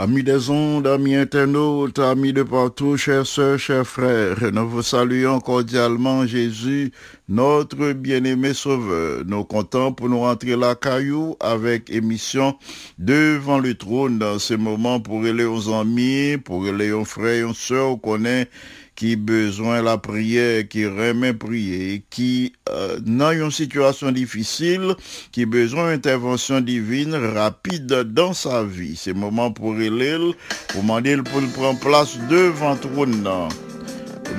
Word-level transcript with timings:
Amis 0.00 0.22
des 0.22 0.48
ondes, 0.48 0.86
amis 0.86 1.16
internautes, 1.16 1.98
amis 1.98 2.32
de 2.32 2.44
partout, 2.44 2.96
chers 2.96 3.26
sœurs, 3.26 3.58
chers 3.58 3.84
frères, 3.84 4.36
nous 4.52 4.68
vous 4.68 4.82
saluons 4.82 5.40
cordialement 5.40 6.24
Jésus, 6.24 6.92
notre 7.28 7.94
bien-aimé 7.94 8.54
Sauveur. 8.54 9.24
Nous 9.26 9.42
comptons 9.42 9.92
pour 9.92 10.08
nous 10.08 10.20
rentrer 10.20 10.54
la 10.54 10.76
caillou 10.76 11.34
avec 11.40 11.90
émission 11.90 12.56
devant 12.96 13.58
le 13.58 13.74
trône 13.74 14.20
dans 14.20 14.38
ce 14.38 14.54
moment 14.54 15.00
pour 15.00 15.24
aller 15.24 15.44
aux 15.44 15.68
amis, 15.74 16.36
pour 16.36 16.64
aller 16.66 16.92
aux 16.92 17.04
frères 17.04 17.34
et 17.34 17.42
aux 17.42 17.52
sœurs 17.52 18.00
qu'on 18.00 18.24
est 18.24 18.48
qui 18.98 19.14
besoin 19.14 19.80
la 19.80 19.96
prière, 19.96 20.66
qui 20.66 20.84
remet 20.84 21.32
prier, 21.32 22.02
qui 22.10 22.52
euh, 22.68 22.98
dans 23.00 23.30
une 23.30 23.52
situation 23.52 24.10
difficile, 24.10 24.96
qui 25.30 25.46
besoin 25.46 25.92
d'intervention 25.92 26.60
divine 26.60 27.14
rapide 27.14 27.86
dans 28.12 28.32
sa 28.32 28.64
vie. 28.64 28.96
C'est 28.96 29.12
le 29.12 29.20
moment 29.20 29.52
pour 29.52 29.76
elle, 29.80 30.32
pour 30.70 30.82
demander 30.82 31.16
pour 31.18 31.40
prendre 31.54 31.78
place 31.78 32.18
devant 32.28 32.74
trône. 32.74 33.24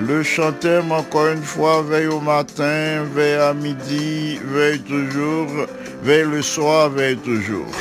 Le 0.05 0.23
chantème 0.23 0.91
encore 0.91 1.27
une 1.27 1.41
fois, 1.41 1.81
veille 1.81 2.07
au 2.07 2.19
matin, 2.19 3.05
veille 3.15 3.35
à 3.35 3.53
midi, 3.53 4.39
veille 4.43 4.81
toujours, 4.81 5.67
veille 6.03 6.27
le 6.29 6.41
soir, 6.41 6.89
veille 6.89 7.15
toujours. 7.15 7.71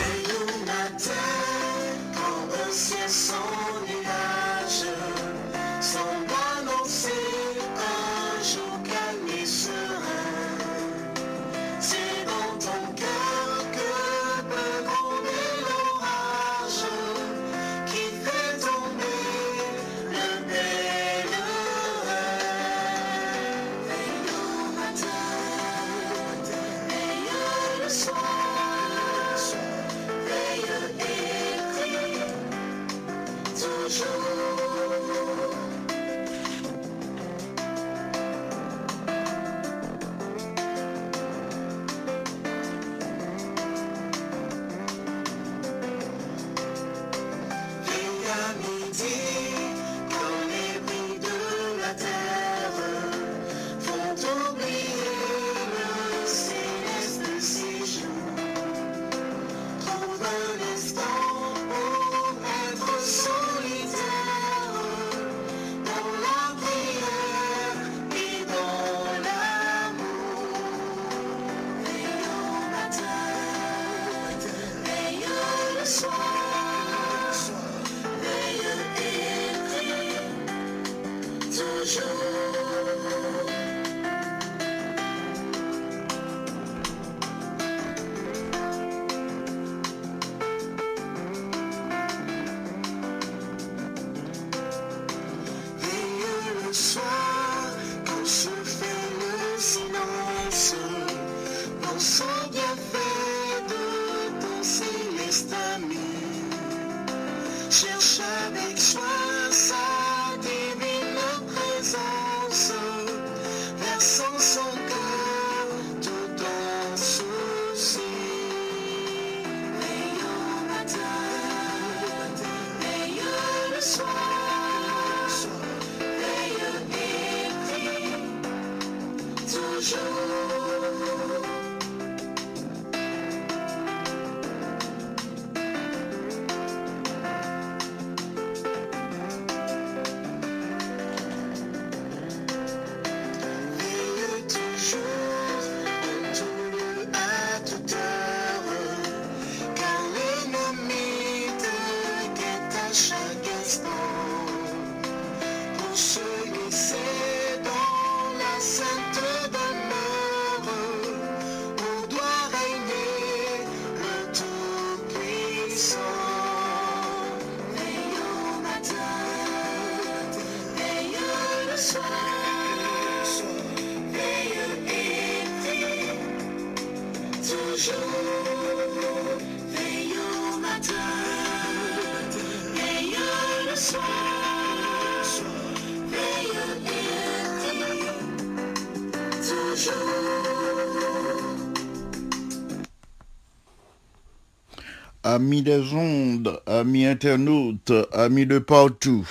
Amis 195.31 195.61
des 195.61 195.93
ondes, 195.93 196.59
amis 196.67 197.05
internautes, 197.05 197.93
amis 198.15 198.47
de 198.47 198.59
partout, 198.59 199.29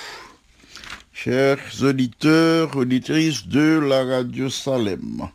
chers 1.11 1.57
auditeurs, 1.81 2.77
auditrices 2.77 3.47
de 3.47 3.79
la 3.79 4.03
radio 4.05 4.47
Salem, 4.47 5.27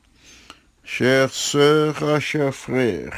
chères 0.84 1.34
sœurs, 1.34 2.20
chers 2.20 2.54
frères, 2.54 3.12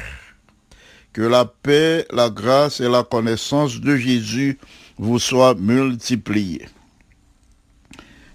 que 1.12 1.20
la 1.20 1.44
paix, 1.44 2.06
la 2.11 2.31
grâce 2.31 2.81
et 2.81 2.88
la 2.88 3.05
connaissance 3.05 3.79
de 3.79 3.94
Jésus 3.94 4.58
vous 4.96 5.19
soient 5.19 5.55
multipliées. 5.55 6.70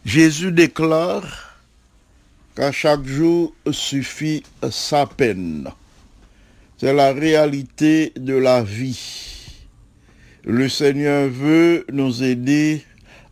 Jésus 0.06 0.52
déclare 0.52 1.56
qu'à 2.56 2.72
chaque 2.72 3.06
jour 3.06 3.56
suffit 3.72 4.44
sa 4.70 5.08
peine. 5.08 5.68
C'est 6.80 6.94
la 6.94 7.12
réalité 7.12 8.14
de 8.16 8.36
la 8.36 8.64
vie. 8.64 9.68
Le 10.46 10.70
Seigneur 10.70 11.28
veut 11.28 11.86
nous 11.92 12.24
aider 12.24 12.84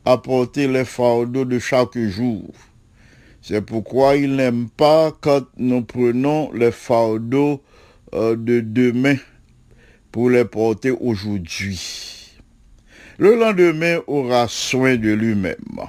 à 0.04 0.18
porter 0.18 0.68
les 0.68 0.84
fardeaux 0.84 1.46
de 1.46 1.58
chaque 1.58 1.98
jour. 1.98 2.54
C'est 3.42 3.62
pourquoi 3.62 4.18
il 4.18 4.36
n'aime 4.36 4.68
pas 4.68 5.16
quand 5.22 5.46
nous 5.56 5.82
prenons 5.82 6.52
les 6.52 6.74
fardeaux 6.74 7.64
euh, 8.14 8.36
de 8.36 8.60
demain 8.60 9.16
pour 10.12 10.30
les 10.30 10.44
porter 10.44 10.92
aujourd'hui. 10.92 12.36
Le 13.18 13.40
lendemain 13.40 14.02
aura 14.08 14.50
soin 14.50 14.98
de 14.98 15.14
lui-même. 15.14 15.80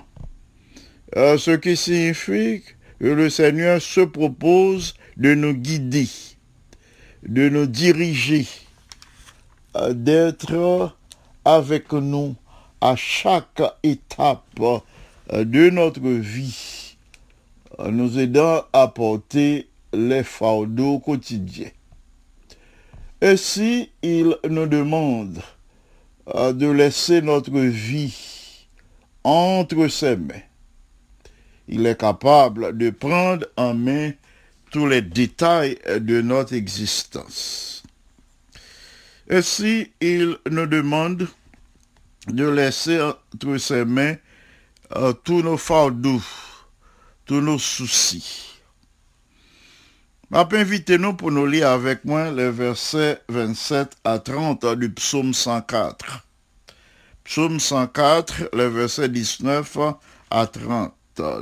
Euh, 1.16 1.36
ce 1.36 1.50
qui 1.50 1.76
signifie 1.76 2.62
que 3.00 3.06
le 3.06 3.28
Seigneur 3.28 3.82
se 3.82 4.02
propose 4.02 4.94
de 5.16 5.34
nous 5.34 5.54
guider 5.54 6.06
de 7.22 7.48
nous 7.48 7.66
diriger, 7.66 8.46
euh, 9.76 9.92
d'être 9.92 10.92
avec 11.44 11.92
nous 11.92 12.34
à 12.80 12.94
chaque 12.96 13.62
étape 13.82 14.60
euh, 14.60 15.44
de 15.44 15.70
notre 15.70 16.00
vie, 16.00 16.96
nous 17.90 18.18
aidant 18.18 18.62
à 18.72 18.88
porter 18.88 19.68
les 19.92 20.22
fardeaux 20.22 20.98
quotidiens. 20.98 21.70
Et 23.20 23.36
si 23.36 23.90
il 24.02 24.36
nous 24.48 24.66
demande 24.66 25.40
euh, 26.34 26.52
de 26.52 26.68
laisser 26.68 27.20
notre 27.20 27.50
vie 27.58 28.66
entre 29.24 29.88
ses 29.88 30.16
mains, 30.16 30.42
il 31.66 31.84
est 31.86 31.98
capable 32.00 32.76
de 32.78 32.90
prendre 32.90 33.46
en 33.56 33.74
main 33.74 34.12
tous 34.70 34.86
les 34.86 35.02
détails 35.02 35.78
de 36.00 36.20
notre 36.20 36.54
existence. 36.54 37.82
Et 39.28 39.42
si 39.42 39.90
il 40.00 40.36
nous 40.50 40.66
demande 40.66 41.28
de 42.28 42.48
laisser 42.48 43.00
entre 43.00 43.58
ses 43.58 43.84
mains 43.84 44.16
euh, 44.96 45.12
tous 45.12 45.42
nos 45.42 45.58
fardeaux, 45.58 46.22
tous 47.26 47.40
nos 47.40 47.58
soucis. 47.58 48.58
Je 50.30 50.36
invitez-nous 50.36 51.14
pour 51.14 51.30
nous 51.30 51.46
lire 51.46 51.68
avec 51.68 52.04
moi 52.04 52.30
les 52.30 52.50
versets 52.50 53.20
27 53.28 53.96
à 54.04 54.18
30 54.18 54.66
du 54.76 54.90
psaume 54.90 55.32
104. 55.32 56.26
Psaume 57.24 57.60
104, 57.60 58.50
les 58.54 58.68
versets 58.68 59.08
19 59.08 59.78
à 60.30 60.46
30. 60.46 60.92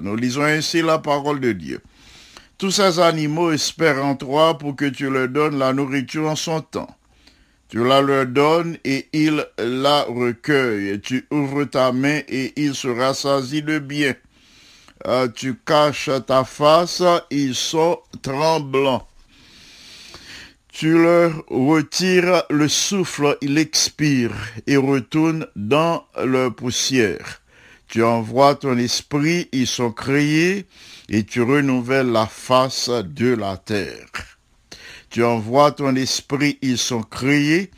Nous 0.03 0.17
lisons 0.17 0.43
ainsi 0.43 0.83
la 0.83 0.99
parole 0.99 1.41
de 1.41 1.53
Dieu. 1.53 1.81
Tous 2.59 2.71
ces 2.71 2.99
animaux 2.99 3.53
espèrent 3.53 4.03
en 4.03 4.17
toi 4.17 4.57
pour 4.57 4.77
que 4.77 4.87
tu 4.87 5.11
leur 5.11 5.29
donnes 5.29 5.59
la 5.59 5.75
nourriture 5.75 6.31
en 6.31 6.37
son 6.37 6.63
temps. 6.63 6.97
Tu 7.69 7.85
la 7.85 8.01
leur 8.01 8.25
donnes 8.27 8.79
et 8.83 9.09
ils 9.13 9.45
la 9.59 10.05
recueillent. 10.05 10.99
Tu 11.01 11.27
ouvres 11.31 11.65
ta 11.65 11.93
main 11.93 12.21
et 12.29 12.55
il 12.57 12.75
se 12.75 12.89
rassasie 12.89 13.63
de 13.63 13.79
bien. 13.79 14.15
Euh, 15.07 15.29
tu 15.29 15.57
caches 15.57 16.09
ta 16.27 16.45
face, 16.45 17.03
ils 17.31 17.55
sont 17.55 17.99
tremblants. 18.23 19.07
Tu 20.73 20.93
leur 21.03 21.33
retires 21.49 22.45
le 22.49 22.69
souffle, 22.69 23.37
ils 23.43 23.59
expirent 23.59 24.33
et 24.67 24.77
retournent 24.77 25.47
dans 25.57 26.07
leur 26.25 26.55
poussière. 26.55 27.43
Tu 27.89 28.03
envoies 28.03 28.57
ton 28.57 28.77
esprit, 28.79 29.49
ils 29.53 29.67
sont 29.67 29.93
créés, 29.93 30.67
et 31.09 31.25
tu 31.25 31.43
renouvelles 31.43 32.11
la 32.11 32.27
face 32.27 32.91
de 32.91 33.35
la 33.35 33.57
terre. 33.57 34.09
Tu 35.11 35.23
envoies 35.23 35.73
ton 35.73 35.95
esprit, 35.95 36.59
ils 36.63 36.79
sont 36.79 37.03
créés, 37.03 37.71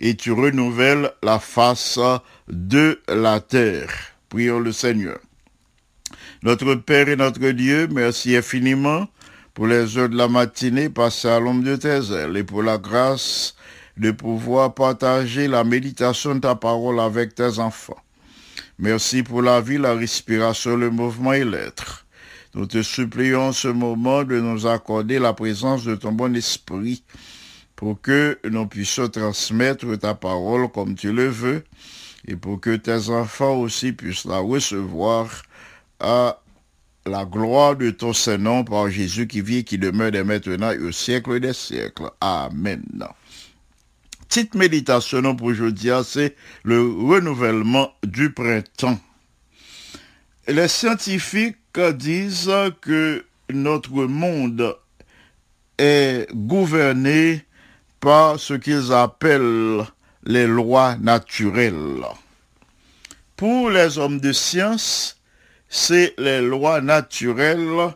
et 0.00 0.14
tu 0.14 0.32
renouvelles 0.32 1.12
la 1.22 1.38
face 1.38 1.98
de 2.48 3.00
la 3.08 3.40
terre. 3.40 3.90
Prions 4.28 4.60
le 4.60 4.72
Seigneur. 4.72 5.18
Notre 6.42 6.74
Père 6.74 7.08
et 7.08 7.16
notre 7.16 7.50
Dieu, 7.50 7.88
merci 7.90 8.36
infiniment 8.36 9.08
pour 9.54 9.66
les 9.66 9.98
heures 9.98 10.08
de 10.08 10.16
la 10.16 10.28
matinée 10.28 10.90
passées 10.90 11.28
à 11.28 11.40
l'ombre 11.40 11.64
de 11.64 11.76
tes 11.76 12.12
ailes 12.12 12.36
et 12.36 12.44
pour 12.44 12.62
la 12.62 12.78
grâce 12.78 13.56
de 13.96 14.10
pouvoir 14.10 14.74
partager 14.74 15.48
la 15.48 15.64
méditation 15.64 16.34
de 16.34 16.40
ta 16.40 16.54
parole 16.54 17.00
avec 17.00 17.34
tes 17.34 17.58
enfants. 17.58 17.96
Merci 18.78 19.22
pour 19.22 19.40
la 19.40 19.60
vie, 19.62 19.78
la 19.78 19.94
respiration, 19.94 20.76
le 20.76 20.90
mouvement 20.90 21.32
et 21.32 21.44
l'être. 21.44 22.06
Nous 22.54 22.66
te 22.66 22.82
supplions 22.82 23.52
ce 23.52 23.68
moment 23.68 24.22
de 24.22 24.38
nous 24.38 24.66
accorder 24.66 25.18
la 25.18 25.32
présence 25.32 25.84
de 25.84 25.94
ton 25.94 26.12
bon 26.12 26.34
esprit 26.36 27.02
pour 27.74 28.00
que 28.00 28.38
nous 28.44 28.66
puissions 28.66 29.08
transmettre 29.08 29.98
ta 29.98 30.14
parole 30.14 30.70
comme 30.70 30.94
tu 30.94 31.12
le 31.12 31.28
veux 31.28 31.64
et 32.26 32.36
pour 32.36 32.60
que 32.60 32.76
tes 32.76 33.08
enfants 33.08 33.56
aussi 33.56 33.92
puissent 33.92 34.24
la 34.24 34.38
recevoir 34.38 35.42
à 36.00 36.40
la 37.06 37.24
gloire 37.24 37.76
de 37.76 37.90
ton 37.90 38.12
Saint-Nom 38.12 38.64
par 38.64 38.90
Jésus 38.90 39.26
qui 39.26 39.40
vit 39.40 39.58
et 39.58 39.64
qui 39.64 39.78
demeure 39.78 40.10
dès 40.10 40.24
maintenant 40.24 40.70
et 40.70 40.78
au 40.78 40.92
siècle 40.92 41.38
des 41.40 41.52
siècles. 41.52 42.10
Amen. 42.20 42.82
Petite 44.28 44.54
méditation 44.54 45.36
pour 45.36 45.46
aujourd'hui, 45.46 45.90
c'est 46.04 46.36
le 46.64 46.80
renouvellement 46.80 47.92
du 48.02 48.32
printemps. 48.32 48.98
Les 50.48 50.68
scientifiques 50.68 51.56
disent 51.94 52.52
que 52.80 53.24
notre 53.50 54.04
monde 54.06 54.76
est 55.78 56.28
gouverné 56.34 57.44
par 58.00 58.38
ce 58.38 58.54
qu'ils 58.54 58.92
appellent 58.92 59.84
les 60.24 60.46
lois 60.46 60.96
naturelles. 60.96 62.04
Pour 63.36 63.70
les 63.70 63.98
hommes 63.98 64.20
de 64.20 64.32
science, 64.32 65.20
c'est 65.68 66.14
les 66.18 66.40
lois 66.40 66.80
naturelles 66.80 67.94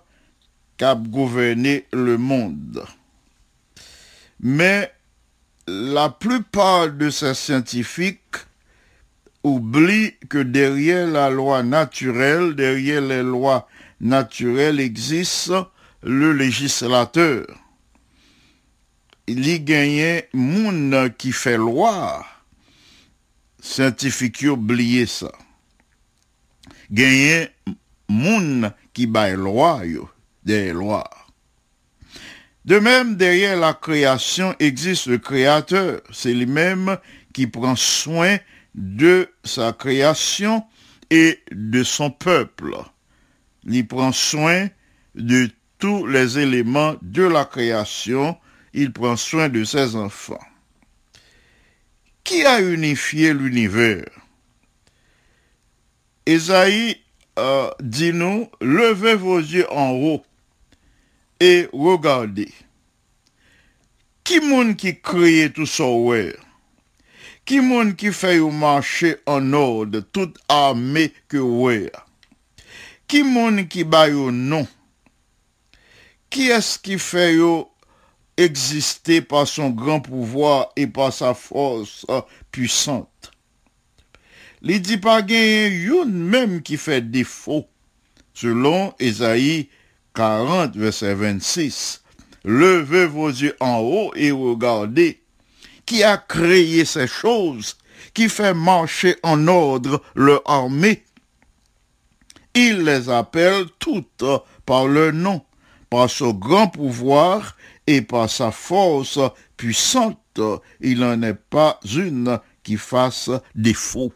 qui 0.79 0.85
gouverné 1.09 1.87
le 1.93 2.17
monde. 2.17 2.85
Mais 4.41 4.91
la 5.67 6.09
plupart 6.09 6.91
de 6.91 7.11
ces 7.11 7.35
scientifiques 7.35 8.37
oublient 9.43 10.15
que 10.29 10.39
derrière 10.39 11.07
la 11.07 11.31
loi 11.31 11.63
naturelle, 11.63 12.55
derrière 12.55 13.01
les 13.01 13.23
lois 13.23 13.69
naturelles 14.01 14.81
existe 14.81 15.53
le 16.03 16.33
législateur. 16.33 17.47
Il 19.27 19.47
y 19.47 19.61
gagne 19.61 20.23
moun 20.33 21.11
qui 21.17 21.33
fait 21.33 21.57
loi. 21.57 22.27
Scientifique 23.63 24.45
oublié 24.49 25.07
ça. 25.07 25.31
Gagne 26.91 27.49
moun 28.09 28.73
qui 28.93 29.07
baille 29.07 29.37
loi 29.37 29.83
des 30.45 30.73
lois. 30.73 31.09
De 32.71 32.79
même, 32.79 33.17
derrière 33.17 33.59
la 33.59 33.75
création 33.75 34.55
existe 34.61 35.07
le 35.07 35.19
créateur. 35.19 36.03
C'est 36.13 36.33
lui-même 36.33 36.99
qui 37.33 37.49
prend 37.49 37.75
soin 37.75 38.39
de 38.77 39.29
sa 39.43 39.73
création 39.73 40.63
et 41.11 41.41
de 41.51 41.83
son 41.83 42.13
peuple. 42.13 42.77
Il 43.65 43.89
prend 43.89 44.13
soin 44.13 44.69
de 45.17 45.51
tous 45.81 46.07
les 46.07 46.39
éléments 46.39 46.95
de 47.03 47.25
la 47.25 47.45
création. 47.45 48.39
Il 48.73 48.93
prend 48.93 49.17
soin 49.17 49.49
de 49.49 49.65
ses 49.65 49.97
enfants. 49.97 50.39
Qui 52.23 52.45
a 52.45 52.61
unifié 52.61 53.35
l'univers? 53.35 54.07
Esaïe 56.25 56.99
euh, 57.37 57.69
dit 57.83 58.13
nous, 58.13 58.49
levez 58.61 59.17
vos 59.17 59.41
yeux 59.41 59.67
en 59.73 59.91
haut 59.91 60.23
et 61.41 61.69
regardez. 61.73 62.53
Qui 64.23 64.39
moun 64.39 64.77
qui 64.77 65.01
crée 65.01 65.51
tout 65.53 65.67
ça 65.67 65.89
ouais? 65.91 66.37
Qui 67.45 67.61
moun 67.61 67.97
qui 67.97 68.13
fait 68.13 68.39
marcher 68.39 69.17
en 69.27 69.53
ordre, 69.53 70.01
toute 70.01 70.39
armée 70.49 71.13
que 71.27 71.39
ouais? 71.39 71.91
Qui 73.09 73.25
moun 73.25 73.67
qui 73.67 73.83
baille 73.83 74.13
au 74.13 74.31
nom? 74.31 74.69
Qui 76.29 76.51
est-ce 76.51 76.79
qui 76.79 76.97
fait 76.97 77.37
exister 78.37 79.21
par 79.21 79.49
son 79.49 79.71
grand 79.71 80.01
pouvoir 80.01 80.69
et 80.77 80.87
par 80.87 81.13
sa 81.13 81.35
force 81.35 82.07
puissante? 82.53 83.33
Li 84.63 84.79
dit 84.79 84.99
pas 84.99 85.23
yon 85.23 86.05
même 86.05 86.63
qui 86.63 86.77
fait 86.77 87.01
défaut. 87.01 87.67
Selon 88.35 88.95
Esaïe 89.01 89.69
40, 90.15 90.77
verset 90.77 91.15
26. 91.15 92.03
Levez 92.45 93.07
vos 93.07 93.29
yeux 93.29 93.57
en 93.61 93.79
haut 93.79 94.13
et 94.15 94.31
regardez 94.31 95.21
qui 95.91 96.05
a 96.05 96.17
créé 96.19 96.85
ces 96.85 97.09
choses, 97.09 97.77
qui 98.15 98.29
fait 98.29 98.55
marcher 98.55 99.17
en 99.25 99.49
ordre 99.49 100.01
leur 100.15 100.41
armée? 100.49 101.05
Il 102.55 102.85
les 102.85 103.09
appelle 103.09 103.67
toutes 103.81 104.25
par 104.65 104.87
leur 104.87 105.13
nom, 105.13 105.43
par 105.91 106.09
son 106.09 106.33
grand 106.33 106.69
pouvoir 106.69 107.57
et 107.89 108.03
par 108.03 108.31
sa 108.31 108.53
force 108.53 109.19
puissante. 109.57 110.41
Il 110.81 111.01
n'en 111.01 111.21
est 111.23 111.35
pas 111.35 111.81
une 111.93 112.39
qui 112.63 112.77
fasse 112.77 113.31
défaut. 113.57 114.13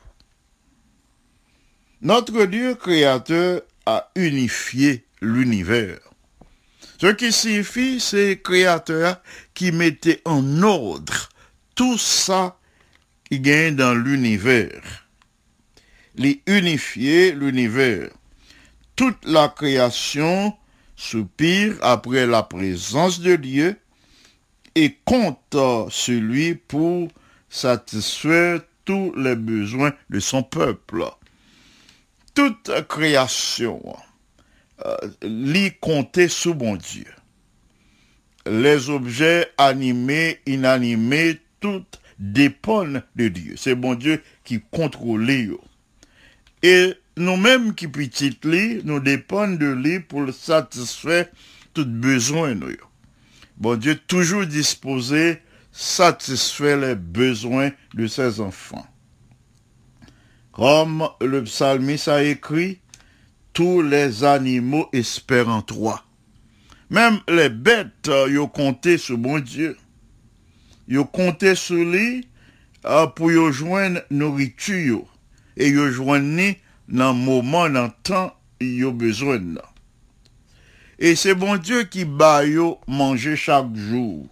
Notre 2.02 2.44
Dieu 2.44 2.76
créateur 2.76 3.62
a 3.84 4.10
unifié 4.14 5.03
l'univers. 5.24 5.98
Ce 7.00 7.08
qui 7.08 7.32
signifie, 7.32 7.98
c'est 7.98 8.40
créateur 8.42 9.20
qui 9.52 9.72
mettait 9.72 10.22
en 10.24 10.62
ordre 10.62 11.28
tout 11.74 11.98
ça 11.98 12.58
qui 13.28 13.40
gagne 13.40 13.76
dans 13.76 13.94
l'univers. 13.94 15.06
Les 16.14 16.40
unifier 16.46 17.32
l'univers. 17.32 18.10
Toute 18.94 19.24
la 19.24 19.48
création 19.48 20.54
soupire 20.94 21.76
après 21.82 22.26
la 22.26 22.44
présence 22.44 23.18
de 23.18 23.34
Dieu 23.34 23.76
et 24.76 24.96
compte 25.04 25.56
sur 25.88 26.20
lui 26.20 26.54
pour 26.54 27.08
satisfaire 27.48 28.60
tous 28.84 29.12
les 29.16 29.34
besoins 29.34 29.92
de 30.10 30.20
son 30.20 30.42
peuple. 30.42 31.04
Toute 32.34 32.70
création 32.88 33.96
euh, 34.84 34.96
lit 35.22 35.72
compter 35.80 36.28
sous 36.28 36.54
bon 36.54 36.76
Dieu. 36.76 37.06
Les 38.46 38.90
objets 38.90 39.48
animés, 39.56 40.40
inanimés, 40.46 41.40
tout 41.60 41.84
dépendent 42.18 43.02
de 43.16 43.28
Dieu. 43.28 43.54
C'est 43.56 43.74
bon 43.74 43.94
Dieu 43.94 44.22
qui 44.44 44.60
contrôle 44.70 45.30
yo. 45.30 45.60
Et 46.62 46.94
nous-mêmes 47.16 47.74
qui 47.74 47.88
petites 47.88 48.44
li, 48.44 48.80
nous 48.84 49.00
dépendons 49.00 49.56
de 49.56 49.66
lui 49.66 50.00
pour 50.00 50.32
satisfaire 50.32 51.26
tout 51.72 51.86
besoin 51.86 52.54
nous. 52.54 52.76
Bon 53.56 53.76
Dieu 53.76 53.96
toujours 53.96 54.46
disposé 54.46 55.38
satisfaire 55.70 56.78
les 56.78 56.94
besoins 56.94 57.70
de 57.94 58.06
ses 58.06 58.40
enfants. 58.40 58.86
Comme 60.52 61.08
le 61.20 61.42
psalmiste 61.42 62.08
a 62.08 62.22
écrit, 62.22 62.78
tous 63.54 63.82
les 63.82 64.24
animaux 64.24 64.88
espèrent 64.92 65.48
en 65.48 65.62
toi. 65.62 66.04
Même 66.90 67.20
les 67.28 67.48
bêtes, 67.48 68.08
euh, 68.08 68.28
yo 68.28 68.46
compté 68.48 68.98
sur 68.98 69.16
bon 69.16 69.38
Dieu. 69.38 69.76
Yo 70.86 71.04
compté 71.06 71.54
sur 71.54 71.76
lui 71.76 72.28
euh, 72.84 73.06
pour 73.06 73.32
yo 73.32 73.50
joindre 73.50 74.02
nourriture. 74.10 75.06
Et 75.56 75.70
yo 75.70 75.90
joindre 75.90 76.54
dans 76.88 77.14
moment, 77.14 77.70
dans 77.70 77.88
temps, 78.02 78.36
yo 78.60 78.92
besoin. 78.92 79.40
Et 80.98 81.14
c'est 81.16 81.34
bon 81.34 81.56
Dieu 81.56 81.84
qui 81.84 82.04
ba 82.04 82.44
yo 82.44 82.78
manger 82.86 83.36
chaque 83.36 83.74
jour. 83.74 84.26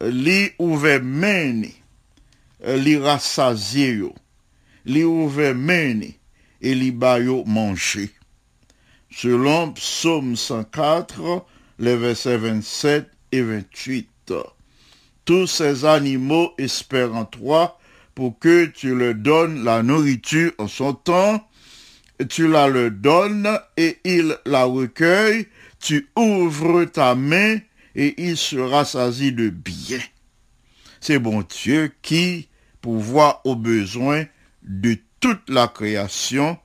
Li 0.00 0.52
ouvert 0.60 1.02
meni, 1.02 1.74
li 2.62 2.96
rassasié 2.96 3.94
yo. 3.98 4.14
Li 4.86 5.02
et 6.60 6.74
li 6.74 6.90
ba 6.90 7.18
yo 7.20 7.44
manger. 7.46 8.10
Selon 9.10 9.72
Psaume 9.72 10.36
104, 10.36 11.44
les 11.78 11.96
versets 11.96 12.36
27 12.36 13.10
et 13.32 13.42
28. 13.42 14.34
Tous 15.24 15.46
ces 15.46 15.84
animaux 15.84 16.52
espèrent 16.58 17.14
en 17.14 17.24
toi 17.24 17.78
pour 18.14 18.38
que 18.38 18.66
tu 18.66 18.94
leur 18.94 19.14
donnes 19.14 19.64
la 19.64 19.82
nourriture 19.82 20.52
en 20.58 20.68
son 20.68 20.94
temps. 20.94 21.46
Tu 22.28 22.48
la 22.48 22.66
leur 22.68 22.90
donnes 22.90 23.48
et 23.76 23.98
ils 24.04 24.36
la 24.44 24.64
recueillent. 24.64 25.46
Tu 25.80 26.08
ouvres 26.16 26.84
ta 26.84 27.14
main 27.14 27.58
et 27.94 28.14
il 28.22 28.36
sera 28.36 28.84
saisi 28.84 29.32
de 29.32 29.50
bien. 29.50 30.00
C'est 31.00 31.18
bon 31.18 31.44
Dieu 31.62 31.92
qui 32.02 32.48
pourvoit 32.80 33.40
aux 33.44 33.54
besoins 33.56 34.24
de 34.62 34.96
toute 35.20 35.48
la 35.48 35.68
création, 35.68 36.58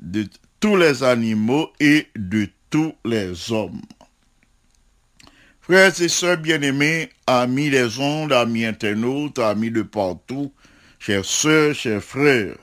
de 0.00 0.26
tous 0.60 0.76
les 0.76 1.02
animaux 1.02 1.70
et 1.80 2.06
de 2.16 2.48
tous 2.70 2.94
les 3.04 3.52
hommes. 3.52 3.82
Frères 5.60 6.00
et 6.00 6.08
sœurs 6.08 6.38
bien-aimés, 6.38 7.10
amis 7.26 7.70
des 7.70 7.98
ondes, 7.98 8.32
amis 8.32 8.64
internautes, 8.64 9.38
amis 9.38 9.70
de 9.70 9.82
partout, 9.82 10.52
chers 10.98 11.24
sœurs, 11.24 11.74
chers 11.74 12.02
frères, 12.02 12.56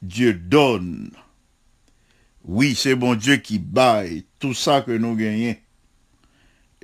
Dieu 0.00 0.32
donne. 0.32 1.10
Oui, 2.44 2.74
c'est 2.74 2.94
bon 2.94 3.14
Dieu 3.14 3.36
qui 3.36 3.58
baille 3.58 4.24
tout 4.38 4.54
ça 4.54 4.80
que 4.80 4.92
nous 4.92 5.14
gagnons. 5.14 5.56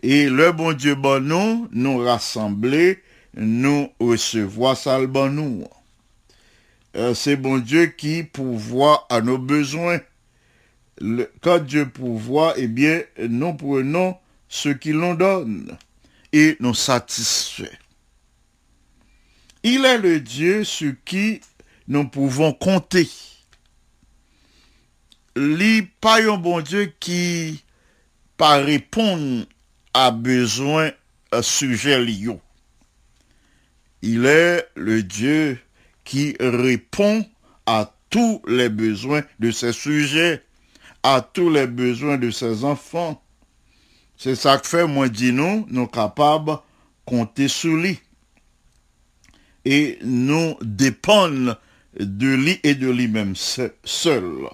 Et 0.02 0.28
le 0.28 0.52
bon 0.52 0.74
Dieu 0.74 0.94
bon 0.94 1.24
nous, 1.24 1.68
nous 1.72 1.96
rassembler, 1.96 3.02
nous 3.34 3.88
recevoir 3.98 4.76
ça 4.76 4.98
le 4.98 5.06
bon 5.06 5.30
nous. 5.30 5.64
Euh, 6.96 7.12
c'est 7.14 7.36
bon 7.36 7.58
Dieu 7.58 7.86
qui 7.86 8.22
pourvoit 8.22 9.06
à 9.10 9.20
nos 9.20 9.38
besoins. 9.38 10.00
quand 11.40 11.58
Dieu 11.58 11.88
pourvoit, 11.88 12.54
eh 12.56 12.68
bien, 12.68 13.02
nous 13.18 13.54
prenons 13.54 14.16
ce 14.48 14.68
qu'il 14.68 14.98
nous 14.98 15.16
donne 15.16 15.76
et 16.32 16.56
nous 16.60 16.74
satisfait. 16.74 17.78
Il 19.64 19.84
est 19.84 19.98
le 19.98 20.20
Dieu 20.20 20.62
sur 20.62 20.92
qui 21.04 21.40
nous 21.88 22.06
pouvons 22.06 22.52
compter. 22.52 23.08
Li 25.34 25.82
pas 26.00 26.22
un 26.22 26.36
bon 26.36 26.60
Dieu 26.60 26.92
qui 27.00 27.64
pas 28.36 28.56
répond 28.58 29.46
à 29.94 30.12
besoin 30.12 30.92
à 31.32 31.42
sujet 31.42 32.04
lié. 32.04 32.38
Il 34.02 34.26
est 34.26 34.68
le 34.76 35.02
Dieu 35.02 35.58
qui 36.04 36.36
répond 36.40 37.24
à 37.66 37.94
tous 38.10 38.42
les 38.46 38.68
besoins 38.68 39.22
de 39.40 39.50
ses 39.50 39.72
sujets, 39.72 40.42
à 41.02 41.20
tous 41.20 41.50
les 41.50 41.66
besoins 41.66 42.18
de 42.18 42.30
ses 42.30 42.64
enfants. 42.64 43.22
C'est 44.16 44.36
ça 44.36 44.58
que 44.58 44.66
fait, 44.66 44.86
moi, 44.86 45.08
dis 45.08 45.32
nous, 45.32 45.66
nous 45.68 45.86
capables 45.86 46.52
de 46.52 46.56
compter 47.04 47.48
sur 47.48 47.74
lui. 47.76 47.98
Et 49.64 49.98
nous 50.02 50.56
dépendons 50.60 51.56
de 51.98 52.34
lui 52.34 52.60
et 52.62 52.74
de 52.74 52.90
lui-même 52.90 53.34
se- 53.34 53.72
seul. 53.82 54.48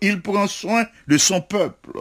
Il 0.00 0.22
prend 0.22 0.46
soin 0.46 0.86
de 1.08 1.18
son 1.18 1.40
peuple. 1.40 1.98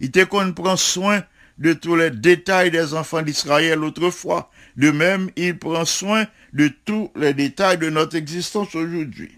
Il 0.00 0.10
qu'on 0.26 0.52
prend 0.52 0.76
soin 0.76 1.22
de 1.58 1.72
tous 1.74 1.94
les 1.96 2.10
détails 2.10 2.70
des 2.70 2.94
enfants 2.94 3.22
d'Israël 3.22 3.82
autrefois. 3.84 4.50
De 4.80 4.90
même, 4.90 5.28
il 5.36 5.58
prend 5.58 5.84
soin 5.84 6.26
de 6.54 6.72
tous 6.86 7.10
les 7.14 7.34
détails 7.34 7.76
de 7.76 7.90
notre 7.90 8.16
existence 8.16 8.74
aujourd'hui. 8.74 9.30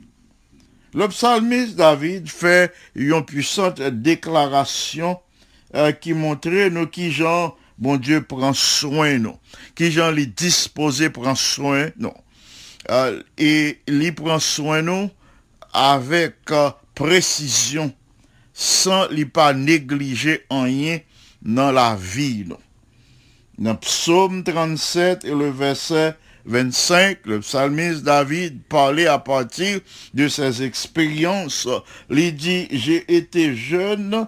Le 0.94 1.08
psalmiste 1.08 1.74
David 1.74 2.28
fait 2.28 2.72
une 2.94 3.24
puissante 3.24 3.82
déclaration 3.82 5.18
euh, 5.74 5.90
qui 5.90 6.12
montrait 6.12 6.70
nous 6.70 6.86
qui 6.86 7.10
genre, 7.10 7.58
bon 7.76 7.96
Dieu 7.96 8.22
prend 8.22 8.52
soin 8.52 9.18
nous, 9.18 9.36
qui 9.74 9.90
genre 9.90 10.12
les 10.12 10.26
disposé 10.26 11.10
prend 11.10 11.34
soin 11.34 11.88
nous. 11.96 12.14
Euh, 12.90 13.20
et 13.36 13.80
il 13.88 14.14
prend 14.14 14.38
soin 14.38 14.82
nous 14.82 15.10
avec 15.72 16.36
euh, 16.52 16.70
précision, 16.94 17.92
sans 18.54 19.08
lui 19.08 19.24
pas 19.24 19.52
négliger 19.54 20.44
en 20.50 20.62
rien 20.62 21.00
dans 21.42 21.72
la 21.72 21.96
vie. 21.96 22.46
Dans 23.58 23.74
Psaume 23.76 24.42
37 24.42 25.24
et 25.24 25.34
le 25.34 25.50
verset 25.50 26.16
25, 26.46 27.18
le 27.26 27.40
psalmiste 27.40 28.02
David 28.02 28.62
parlait 28.64 29.06
à 29.06 29.18
partir 29.18 29.80
de 30.14 30.28
ses 30.28 30.62
expériences. 30.62 31.68
Il 32.10 32.34
dit, 32.34 32.68
j'ai 32.70 33.04
été 33.14 33.54
jeune, 33.54 34.26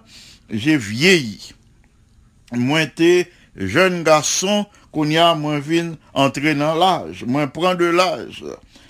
j'ai 0.50 0.76
vieilli. 0.76 1.52
Moi, 2.52 2.82
été 2.82 3.32
jeune 3.56 4.04
garçon, 4.04 4.66
qu'on 4.92 5.08
y 5.08 5.16
a, 5.16 5.34
moi, 5.34 5.58
vin 5.58 5.96
entrer 6.12 6.54
dans 6.54 6.74
l'âge. 6.74 7.24
Moi, 7.24 7.46
prend 7.46 7.74
de 7.74 7.86
l'âge. 7.86 8.44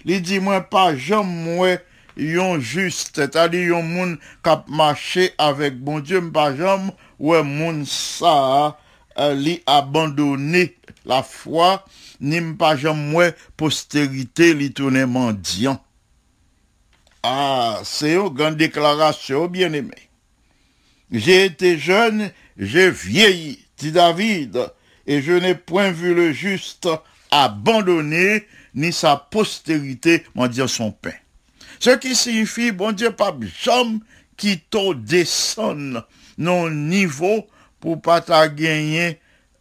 Il 0.04 0.20
dit, 0.20 0.40
moi, 0.40 0.60
pas 0.60 0.96
jamais, 0.96 1.56
moi, 1.56 1.78
yon 2.16 2.60
juste, 2.60 3.16
c'est-à-dire 3.16 3.68
yon 3.68 3.82
moun 3.82 4.18
kap 4.42 4.68
marché 4.68 5.32
avec 5.38 5.78
bon 5.80 6.00
Dieu, 6.00 6.20
pas 6.30 6.54
jamais, 6.54 6.92
ouais, 7.18 7.42
moun 7.42 7.84
ça, 7.86 8.76
li 9.16 9.62
abandonné 9.66 10.74
la 11.04 11.22
foi, 11.22 11.84
ni 12.20 12.40
pas 12.54 12.76
jamais, 12.76 13.10
moi, 13.10 13.30
postérité, 13.56 14.54
li 14.54 14.72
tourné 14.72 15.06
mendiant. 15.06 15.82
Ah, 17.22 17.80
c'est 17.84 18.14
une 18.14 18.28
grande 18.28 18.56
déclaration, 18.56 19.46
bien 19.46 19.72
aimé. 19.72 19.96
J'ai 21.10 21.44
été 21.46 21.78
jeune, 21.78 22.30
j'ai 22.56 22.90
vieilli, 22.90 23.64
dit 23.78 23.92
David, 23.92 24.70
et 25.06 25.22
je 25.22 25.32
n'ai 25.32 25.54
point 25.54 25.90
vu 25.90 26.14
le 26.14 26.32
juste 26.32 26.88
abandonné, 27.30 28.46
ni 28.74 28.92
sa 28.92 29.16
postérité 29.16 30.24
mendiant 30.34 30.66
son 30.66 30.90
pain. 30.90 31.12
Ce 31.78 31.90
qui 31.90 32.14
signifie, 32.14 32.72
bon 32.72 32.92
Dieu, 32.92 33.10
pas 33.10 33.36
jamais 33.62 33.98
qui 34.36 34.58
t'en 34.58 34.94
descend 34.94 36.04
non 36.38 36.70
niveau 36.70 37.46
pour 37.84 38.00
pas 38.00 38.48
gagner 38.48 39.20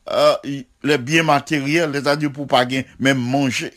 euh, 0.09 0.33
les 0.81 0.97
biens 0.97 1.23
matériels, 1.23 1.91
c'est-à-dire 1.93 2.31
pour 2.31 2.47
pas 2.47 2.63
gagner, 2.63 2.86
même 2.97 3.17
manger. 3.19 3.73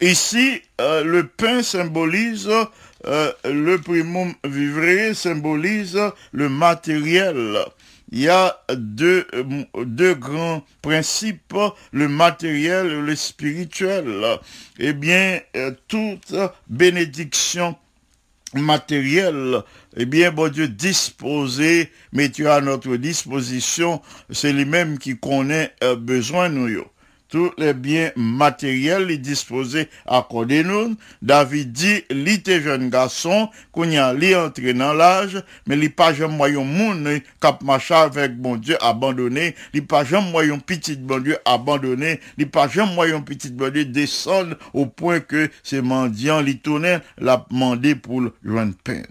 Ici, 0.00 0.62
euh, 0.80 1.04
le 1.04 1.26
pain 1.26 1.62
symbolise 1.62 2.48
euh, 3.06 3.30
le 3.44 3.76
primum 3.76 4.32
vivre, 4.44 5.12
symbolise 5.14 6.00
le 6.32 6.48
matériel. 6.48 7.58
Il 8.10 8.20
y 8.20 8.28
a 8.30 8.58
deux, 8.74 9.26
euh, 9.34 9.64
deux 9.84 10.14
grands 10.14 10.64
principes, 10.80 11.54
le 11.92 12.08
matériel 12.08 12.86
et 12.86 13.02
le 13.02 13.14
spirituel. 13.14 14.24
Eh 14.78 14.94
bien, 14.94 15.40
euh, 15.54 15.72
toute 15.86 16.34
bénédiction 16.66 17.76
matérielle, 18.54 19.62
eh 19.96 20.06
bien, 20.06 20.30
bon 20.30 20.50
Dieu 20.50 20.68
disposé, 20.68 21.90
mais 22.12 22.30
tu 22.30 22.48
as 22.48 22.54
à 22.54 22.60
notre 22.60 22.96
disposition, 22.96 24.00
c'est 24.30 24.52
lui-même 24.52 24.98
qui 24.98 25.18
connaît 25.18 25.72
euh, 25.82 25.96
besoin 25.96 26.48
nous. 26.48 26.84
Tous 27.28 27.52
les 27.58 27.74
biens 27.74 28.10
matériels 28.16 29.20
disposés 29.20 29.88
accordés 30.06 30.64
nous. 30.64 30.96
David 31.22 31.72
dit, 31.72 32.04
li 32.10 32.34
était 32.34 32.60
jeune 32.60 32.90
garçon, 32.90 33.50
qu'on 33.72 33.90
y 33.90 33.98
a 33.98 34.12
li 34.12 34.34
entré 34.34 34.72
dans 34.72 34.92
l'âge, 34.94 35.42
mais 35.66 35.76
li 35.76 35.88
pas 35.88 36.14
jamais 36.14 36.36
moyen 36.36 36.64
moun 36.64 37.20
cap 37.40 37.62
marché 37.62 37.94
avec 37.94 38.36
bon 38.36 38.56
Dieu 38.56 38.76
abandonné, 38.80 39.54
li 39.74 39.80
pas 39.80 40.04
jamais 40.04 40.30
moyen 40.30 40.58
petit 40.58 40.96
bon 40.96 41.20
Dieu 41.20 41.36
abandonné, 41.44 42.20
li 42.36 42.46
pas 42.46 42.68
jamais 42.68 42.94
moyen 42.94 43.20
petit 43.20 43.50
bon 43.50 43.72
Dieu 43.72 43.84
descendre 43.84 44.56
au 44.72 44.86
point 44.86 45.20
que 45.20 45.50
ces 45.62 45.82
mendiants 45.82 46.40
li 46.40 46.58
tournaient 46.58 47.00
l'a 47.18 47.44
demandé 47.50 47.94
pour 47.94 48.20
le 48.20 48.32
peine. 48.84 49.06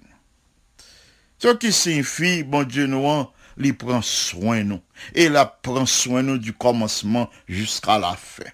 Ce 1.39 1.49
qui 1.49 1.71
signifie, 1.71 2.43
bon 2.43 2.63
Dieu 2.63 2.87
nous, 2.87 3.27
il 3.59 3.75
prend 3.75 4.01
soin 4.01 4.63
nous. 4.63 4.81
Et 5.15 5.25
il 5.25 5.45
prend 5.61 5.85
soin 5.85 6.21
nous 6.23 6.37
du 6.37 6.53
commencement 6.53 7.29
jusqu'à 7.47 7.97
la 7.97 8.15
fin. 8.15 8.49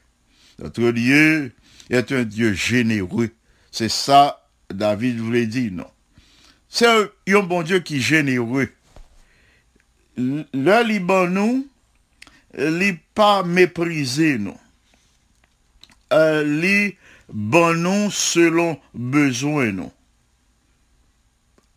Notre 0.59 0.91
Dieu 0.91 1.53
est 1.89 2.11
un 2.11 2.23
Dieu 2.23 2.53
généreux. 2.53 3.29
C'est 3.71 3.89
ça, 3.89 4.47
David 4.71 5.17
voulait 5.17 5.47
dire, 5.47 5.71
non? 5.71 5.87
C'est 6.69 6.87
un, 6.87 7.43
bon 7.43 7.61
Dieu 7.63 7.79
qui 7.79 7.97
est 7.97 8.01
généreux. 8.01 8.69
Le 10.17 10.87
Liban 10.87 11.27
nous, 11.27 11.67
il 12.57 12.97
pas 13.13 13.43
méprisé 13.43 14.37
nous. 14.37 14.57
Euh, 16.11 16.43
li 16.43 16.95
bon 17.29 18.09
selon 18.11 18.79
besoin 18.93 19.71
nous 19.71 19.91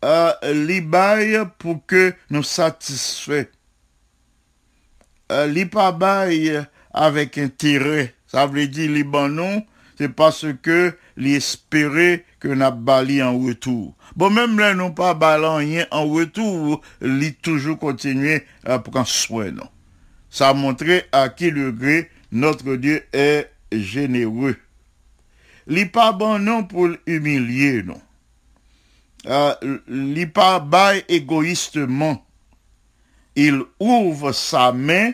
bail 0.01 1.39
pour 1.57 1.85
que 1.85 2.13
nous 2.29 2.43
satisfait. 2.43 3.49
Euh, 5.31 5.65
pas 5.65 5.91
bail 5.91 6.65
avec 6.93 7.37
intérêt. 7.37 8.13
Ça 8.27 8.45
veut 8.45 8.67
dire 8.67 9.05
non, 9.29 9.65
c'est 9.97 10.09
parce 10.09 10.45
que 10.61 10.95
espérait 11.17 12.25
que 12.39 12.47
n'a 12.47 12.71
bali 12.71 13.21
en 13.23 13.39
retour. 13.39 13.95
Bon, 14.15 14.29
même 14.29 14.59
là, 14.59 14.73
non 14.73 14.91
pas 14.91 15.13
balan 15.13 15.57
rien 15.57 15.85
en 15.91 16.05
retour, 16.07 16.81
li 17.01 17.33
toujours 17.33 17.79
continuer 17.79 18.45
à 18.65 18.79
prendre 18.79 19.07
soin. 19.07 19.53
Ça 20.29 20.49
a 20.49 20.53
montré 20.53 21.05
à 21.11 21.29
quel 21.29 21.55
degré 21.55 22.09
notre 22.31 22.75
Dieu 22.75 23.03
est 23.13 23.49
généreux. 23.71 24.57
Pas 25.91 26.13
non 26.39 26.63
pour 26.63 26.89
humilier, 27.05 27.83
non 27.83 28.01
euh, 29.25 30.25
pas 30.33 30.59
bail 30.59 31.03
égoïstement. 31.07 32.23
Il 33.35 33.61
ouvre 33.79 34.31
sa 34.31 34.71
main, 34.71 35.11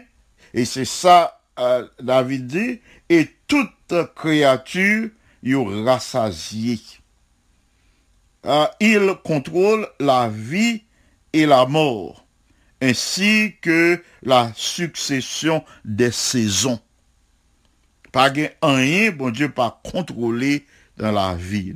et 0.54 0.66
c'est 0.66 0.86
ça, 0.86 1.42
euh, 1.60 1.88
David 2.00 2.48
dit, 2.48 2.82
et 3.10 3.30
toute 3.48 3.94
créature 4.16 5.10
y 5.44 5.56
rassasié. 5.56 6.80
Euh, 8.46 8.66
il 8.80 9.16
contrôle 9.24 9.88
la 10.00 10.28
vie 10.30 10.84
et 11.32 11.46
la 11.46 11.66
mort, 11.66 12.26
ainsi 12.82 13.56
que 13.62 14.02
la 14.22 14.52
succession 14.56 15.64
des 15.86 16.12
saisons. 16.12 16.80
Pas 18.12 18.32
rien, 18.62 19.12
bon 19.12 19.32
Dieu, 19.32 19.50
pas 19.50 19.82
contrôler 19.84 20.66
dans 20.98 21.12
la 21.12 21.36
vie. 21.36 21.74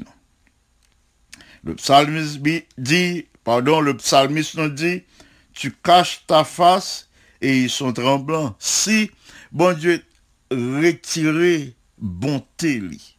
Le 1.68 1.76
psalmiste 1.76 2.40
dit, 2.78 3.28
pardon, 3.44 3.82
le 3.82 3.98
psalmiste 3.98 4.56
nous 4.56 4.70
dit, 4.70 5.04
tu 5.52 5.74
caches 5.74 6.24
ta 6.26 6.46
face 6.46 7.10
et 7.42 7.64
ils 7.64 7.70
sont 7.70 7.92
tremblants. 7.92 8.56
Si, 8.58 9.12
bon 9.52 9.78
Dieu, 9.78 10.02
retirer 10.50 11.76
bonté, 11.98 12.80
li. 12.80 13.18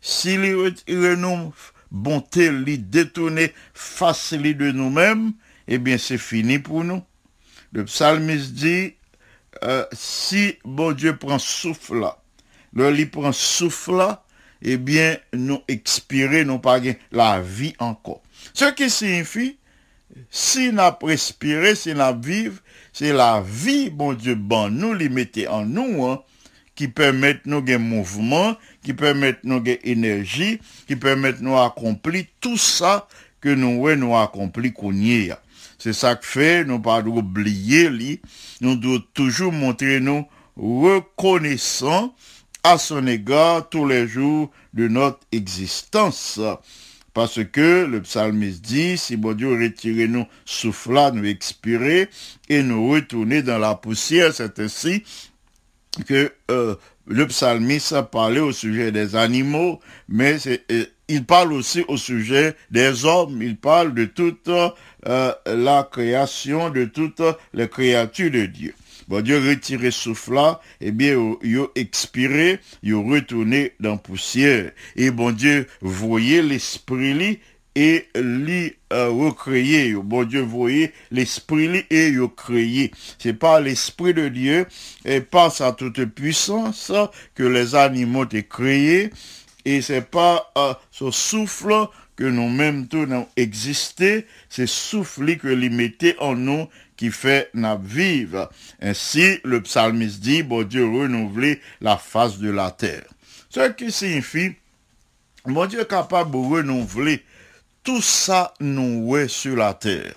Si 0.00 0.34
il 0.34 0.56
retire 0.56 1.16
nous 1.16 1.54
bonté, 1.92 2.50
li 2.50 2.78
détourner 2.78 3.54
face 3.74 4.32
li 4.32 4.56
de 4.56 4.72
nous-mêmes, 4.72 5.34
eh 5.68 5.78
bien 5.78 5.98
c'est 5.98 6.18
fini 6.18 6.58
pour 6.58 6.82
nous. 6.82 7.04
Le 7.70 7.84
psalmiste 7.84 8.54
dit, 8.54 8.94
euh, 9.62 9.84
si 9.92 10.56
bon 10.64 10.90
Dieu 10.90 11.16
prend 11.16 11.38
souffle 11.38 12.04
le 12.72 12.90
lit 12.90 13.06
prend 13.06 13.32
souffle 13.32 14.16
eh 14.62 14.76
bien 14.76 15.16
nous 15.32 15.60
expirer, 15.68 16.44
nous 16.44 16.58
pas 16.58 16.80
la 17.12 17.40
vie 17.40 17.74
encore. 17.78 18.22
Ce 18.54 18.66
qui 18.72 18.90
signifie, 18.90 19.56
si 20.30 20.72
n'a 20.72 20.96
respiré, 21.00 21.74
si 21.74 21.94
n'a 21.94 22.12
vive, 22.12 22.60
c'est 22.92 23.12
la 23.12 23.40
vie, 23.40 23.90
bon 23.90 24.14
Dieu, 24.14 24.34
bon, 24.34 24.70
nous 24.70 24.94
les 24.94 25.08
en 25.48 25.64
nous, 25.64 26.04
hein, 26.06 26.22
qui 26.74 26.88
permettent 26.88 27.46
nous 27.46 27.64
un 27.68 27.78
mouvement, 27.78 28.56
qui 28.82 28.94
permettent 28.94 29.44
nous 29.44 29.62
une 29.64 29.78
énergie, 29.84 30.60
qui 30.86 30.96
permettent 30.96 31.40
nous 31.40 31.56
accomplir 31.56 32.24
tout 32.40 32.56
ça 32.56 33.08
que 33.40 33.48
nous 33.48 33.78
ouais, 33.78 33.96
nous 33.96 34.16
accompli 34.16 34.72
qu'on 34.72 34.92
y 34.92 35.12
est. 35.12 35.32
C'est 35.78 35.92
ça 35.92 36.16
que 36.16 36.26
fait, 36.26 36.64
nous 36.64 36.80
pas 36.80 37.00
oublier 37.00 37.88
li, 37.88 38.20
nous 38.60 38.74
devons 38.74 39.02
toujours 39.14 39.52
montrer 39.52 40.00
nous 40.00 40.26
reconnaissants 40.56 42.14
à 42.62 42.78
son 42.78 43.06
égard 43.06 43.68
tous 43.68 43.86
les 43.86 44.06
jours 44.06 44.50
de 44.74 44.88
notre 44.88 45.20
existence. 45.32 46.40
Parce 47.14 47.40
que 47.44 47.84
le 47.84 48.02
psalmiste 48.02 48.62
dit, 48.62 48.96
si 48.96 49.16
bon 49.16 49.32
Dieu 49.32 49.50
retirez 49.50 50.06
nous 50.06 50.26
souffla, 50.44 51.10
nous 51.10 51.24
expirer 51.24 52.08
et 52.48 52.62
nous 52.62 52.90
retourner 52.90 53.42
dans 53.42 53.58
la 53.58 53.74
poussière, 53.74 54.32
c'est 54.32 54.58
ainsi 54.60 55.02
que 56.06 56.32
euh, 56.50 56.76
le 57.06 57.26
psalmiste 57.26 57.92
a 57.92 58.02
parlé 58.02 58.40
au 58.40 58.52
sujet 58.52 58.92
des 58.92 59.16
animaux, 59.16 59.80
mais 60.08 60.36
euh, 60.46 60.84
il 61.08 61.24
parle 61.24 61.54
aussi 61.54 61.84
au 61.88 61.96
sujet 61.96 62.54
des 62.70 63.04
hommes, 63.04 63.42
il 63.42 63.56
parle 63.56 63.94
de 63.94 64.04
toute 64.04 64.48
euh, 64.48 65.32
la 65.46 65.88
création, 65.90 66.70
de 66.70 66.84
toutes 66.84 67.22
les 67.54 67.68
créatures 67.68 68.30
de 68.30 68.46
Dieu. 68.46 68.74
Bon 69.08 69.22
Dieu 69.22 69.38
retiré 69.38 69.90
souffla, 69.90 70.60
eh 70.82 70.92
bien, 70.92 71.14
yo, 71.14 71.38
yo 71.42 71.72
expiré, 71.74 72.60
yo 72.82 73.02
retourné 73.02 73.72
dans 73.80 73.96
poussière. 73.96 74.72
Et 74.96 75.10
bon 75.10 75.32
Dieu, 75.32 75.66
voyez 75.80 76.42
l'esprit 76.42 77.14
li, 77.14 77.38
et 77.74 78.08
li 78.14 78.74
euh, 78.92 79.08
recréer. 79.08 79.94
Bon 79.94 80.24
Dieu, 80.24 80.42
voyez 80.42 80.92
l'esprit 81.10 81.86
et 81.88 82.10
yo 82.10 82.28
créer. 82.28 82.90
C'est 83.18 83.32
par 83.32 83.60
l'esprit 83.60 84.12
de 84.12 84.28
Dieu 84.28 84.66
et 85.06 85.22
par 85.22 85.52
sa 85.52 85.72
toute 85.72 86.04
puissance 86.04 86.92
que 87.34 87.44
les 87.44 87.74
animaux 87.74 88.24
étaient 88.24 88.42
créés. 88.42 89.10
Et 89.64 89.80
c'est 89.80 90.10
pas 90.10 90.52
euh, 90.58 90.74
ce 90.90 91.10
souffle 91.10 91.88
que 92.16 92.24
nous-mêmes 92.24 92.88
tous 92.88 93.06
nous 93.06 93.26
existé, 93.36 94.26
c'est 94.48 94.66
souffle 94.66 95.36
que 95.36 95.46
lui 95.46 95.70
mettait 95.70 96.16
en 96.18 96.34
nous 96.34 96.66
qui 96.98 97.10
fait 97.10 97.48
nous 97.54 97.78
vivre. 97.78 98.50
Ainsi, 98.82 99.38
le 99.44 99.62
psalmiste 99.62 100.20
dit, 100.20 100.42
bon 100.42 100.64
Dieu, 100.64 100.84
renouveler 100.84 101.62
la 101.80 101.96
face 101.96 102.38
de 102.38 102.50
la 102.50 102.70
terre. 102.70 103.04
Ce 103.48 103.70
qui 103.70 103.90
signifie, 103.90 104.52
mon 105.46 105.64
Dieu 105.64 105.80
est 105.80 105.88
capable 105.88 106.32
de 106.32 106.36
renouveler 106.36 107.24
tout 107.82 108.02
ça 108.02 108.52
nous 108.60 109.06
ouais 109.06 109.28
sur 109.28 109.56
la 109.56 109.72
terre. 109.72 110.12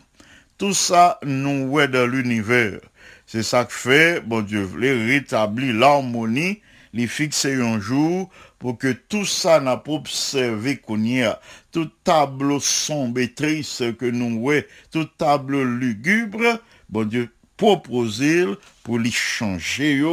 Tout 0.58 0.74
ça 0.74 1.20
nous 1.24 1.68
ouais 1.68 1.88
dans 1.88 2.06
l'univers. 2.06 2.80
C'est 3.26 3.44
ça 3.44 3.64
que 3.64 3.74
fait, 3.74 4.20
bon 4.20 4.42
Dieu 4.42 4.68
rétablir 4.76 5.74
l'harmonie, 5.74 6.62
les 6.94 7.08
fixer 7.08 7.62
un 7.62 7.80
jour 7.80 8.30
pour 8.62 8.78
que 8.78 8.92
tout 8.92 9.26
ça 9.26 9.60
n'a 9.60 9.76
pas 9.76 9.94
observé 9.94 10.78
qu'on 10.78 11.04
y 11.04 11.24
a, 11.24 11.42
tout 11.72 11.90
tableau 12.04 12.60
sombre 12.60 13.20
et 13.20 13.34
triste 13.34 13.98
que 13.98 14.06
nous 14.06 14.38
ouais, 14.38 14.68
tout 14.92 15.06
tableau 15.18 15.64
lugubre, 15.64 16.60
bon 16.88 17.08
Dieu 17.08 17.32
proposer 17.58 18.46
pour 18.84 19.00
les 19.00 19.10
changer 19.10 20.04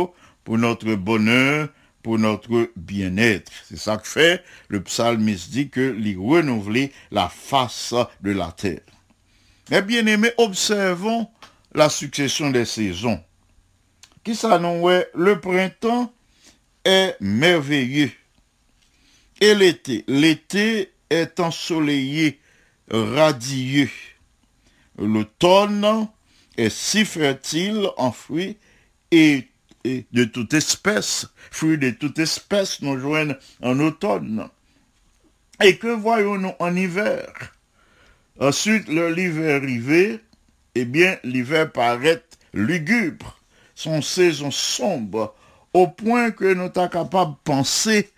pour 0.44 0.56
notre 0.56 0.94
bonheur, 0.94 1.68
pour 2.02 2.18
notre 2.18 2.70
bien-être. 2.74 3.52
C'est 3.68 3.78
ça 3.78 3.98
que 3.98 4.08
fait 4.08 4.42
le 4.68 4.82
psalmiste 4.82 5.50
dit 5.50 5.68
que 5.68 5.80
les 5.80 6.16
renouveler 6.16 6.90
la 7.10 7.28
face 7.28 7.94
de 8.22 8.30
la 8.30 8.50
terre. 8.52 8.80
Mais 9.70 9.82
bien 9.82 10.06
aimés, 10.06 10.32
observons 10.38 11.28
la 11.74 11.90
succession 11.90 12.50
des 12.50 12.64
saisons. 12.64 13.22
Qui 14.24 14.34
ça 14.34 14.58
nous 14.58 14.80
ouais, 14.80 15.06
le 15.14 15.38
printemps 15.38 16.10
est 16.86 17.14
merveilleux. 17.20 18.10
Et 19.40 19.54
l'été, 19.54 20.04
l'été 20.08 20.92
est 21.10 21.38
ensoleillé, 21.40 22.40
radieux. 22.90 23.90
L'automne 24.98 26.08
est 26.56 26.70
si 26.70 27.04
fertile 27.04 27.88
en 27.96 28.10
fruits 28.10 28.56
et, 29.12 29.46
de 29.84 30.24
toute 30.24 30.54
espèce, 30.54 31.28
fruits 31.50 31.78
de 31.78 31.90
toute 31.90 32.18
espèce 32.18 32.82
nous 32.82 32.98
joignent 32.98 33.36
en 33.62 33.78
automne. 33.78 34.48
Et 35.62 35.76
que 35.76 35.88
voyons-nous 35.88 36.52
en 36.58 36.74
hiver? 36.74 37.54
Ensuite, 38.40 38.88
l'hiver 38.88 39.62
arrivé, 39.62 40.20
eh 40.74 40.84
bien, 40.84 41.16
l'hiver 41.22 41.70
paraît 41.70 42.22
lugubre, 42.52 43.40
son 43.74 44.02
saison 44.02 44.50
sombre, 44.50 45.34
au 45.74 45.86
point 45.86 46.32
que 46.32 46.54
nous 46.54 46.72
sommes 46.74 46.90
capables 46.90 47.32
de 47.32 47.38
penser 47.44 48.10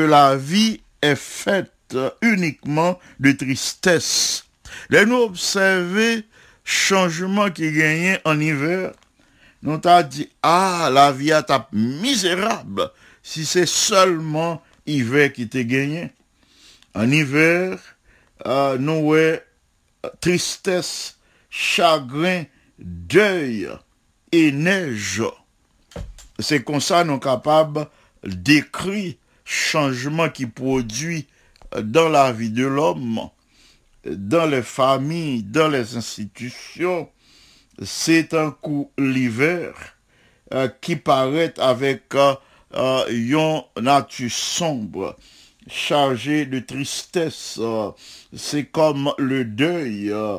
la 0.00 0.36
vie 0.36 0.80
est 1.02 1.16
faite 1.16 1.96
uniquement 2.22 2.98
de 3.20 3.32
tristesse. 3.32 4.44
Là, 4.90 5.04
nous 5.04 5.22
observer 5.22 6.24
changement 6.64 7.50
qui 7.50 7.72
gagnait 7.72 8.20
en 8.24 8.40
hiver, 8.40 8.92
nous 9.62 9.78
t'a 9.78 10.02
dit, 10.02 10.28
ah, 10.42 10.90
la 10.92 11.12
vie 11.12 11.30
est 11.30 11.72
misérable 11.72 12.90
si 13.22 13.44
c'est 13.44 13.66
seulement 13.66 14.62
hiver 14.86 15.32
qui 15.32 15.48
te 15.48 15.58
gagné. 15.58 16.10
En 16.94 17.10
hiver, 17.10 17.78
euh, 18.46 18.78
nous 18.78 19.00
ouais, 19.00 19.44
tristesse, 20.20 21.18
chagrin, 21.50 22.44
deuil 22.78 23.68
et 24.32 24.52
neige. 24.52 25.22
C'est 26.38 26.62
comme 26.62 26.80
ça 26.80 27.04
nous 27.04 27.12
sommes 27.12 27.20
capables 27.20 27.88
d'écrire 28.24 29.14
changement 29.46 30.28
qui 30.28 30.44
produit 30.46 31.26
dans 31.82 32.08
la 32.10 32.32
vie 32.32 32.50
de 32.50 32.66
l'homme, 32.66 33.20
dans 34.04 34.44
les 34.46 34.62
familles, 34.62 35.42
dans 35.44 35.68
les 35.68 35.96
institutions. 35.96 37.08
C'est 37.82 38.34
un 38.34 38.50
coup 38.50 38.90
l'hiver 38.98 39.74
euh, 40.52 40.68
qui 40.80 40.96
paraît 40.96 41.54
avec 41.58 42.14
euh, 42.14 42.34
euh, 42.74 43.04
une 43.08 43.62
nature 43.82 44.30
sombre, 44.30 45.16
chargée 45.68 46.46
de 46.46 46.58
tristesse. 46.58 47.56
euh, 47.60 47.90
c'est 48.34 48.64
comme 48.66 49.12
le 49.18 49.44
deuil. 49.44 50.10
euh, 50.10 50.38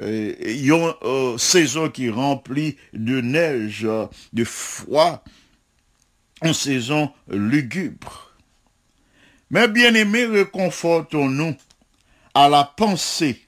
euh, 0.00 0.34
une 0.40 0.92
euh, 1.04 1.38
saison 1.38 1.88
qui 1.88 2.10
remplit 2.10 2.76
de 2.92 3.20
neige, 3.20 3.84
euh, 3.84 4.06
de 4.32 4.44
froid, 4.44 5.22
une 6.42 6.52
saison 6.54 7.12
lugubre. 7.28 8.33
Mais 9.50 9.68
bien 9.68 9.94
aimés, 9.94 10.26
réconfortons-nous 10.26 11.56
à 12.34 12.48
la 12.48 12.64
pensée 12.64 13.40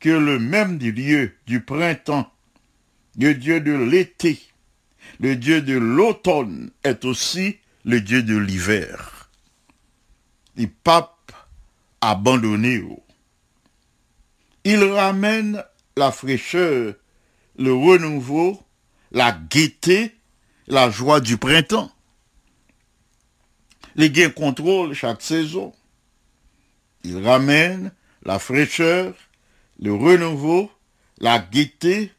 que 0.00 0.08
le 0.08 0.38
même 0.38 0.78
Dieu 0.78 1.36
du 1.46 1.60
printemps, 1.60 2.30
le 3.18 3.34
Dieu 3.34 3.60
de 3.60 3.72
l'été, 3.72 4.40
le 5.20 5.36
Dieu 5.36 5.60
de 5.60 5.76
l'automne 5.76 6.70
est 6.84 7.04
aussi 7.04 7.58
le 7.84 8.00
Dieu 8.00 8.22
de 8.22 8.36
l'hiver. 8.36 9.30
Il 10.56 10.70
pape 10.70 11.32
abandonné. 12.00 12.84
Il 14.64 14.84
ramène 14.84 15.64
la 15.96 16.12
fraîcheur, 16.12 16.94
le 17.58 17.72
renouveau, 17.72 18.62
la 19.10 19.32
gaieté, 19.32 20.14
la 20.66 20.90
joie 20.90 21.20
du 21.20 21.36
printemps. 21.36 21.90
Les 23.98 24.10
gains 24.10 24.30
contrôlent 24.30 24.94
chaque 24.94 25.22
saison. 25.22 25.74
Il 27.02 27.26
ramène 27.26 27.90
la 28.22 28.38
fraîcheur, 28.38 29.12
le 29.80 29.92
renouveau, 29.92 30.70
la 31.18 31.40
gaieté, 31.40 32.12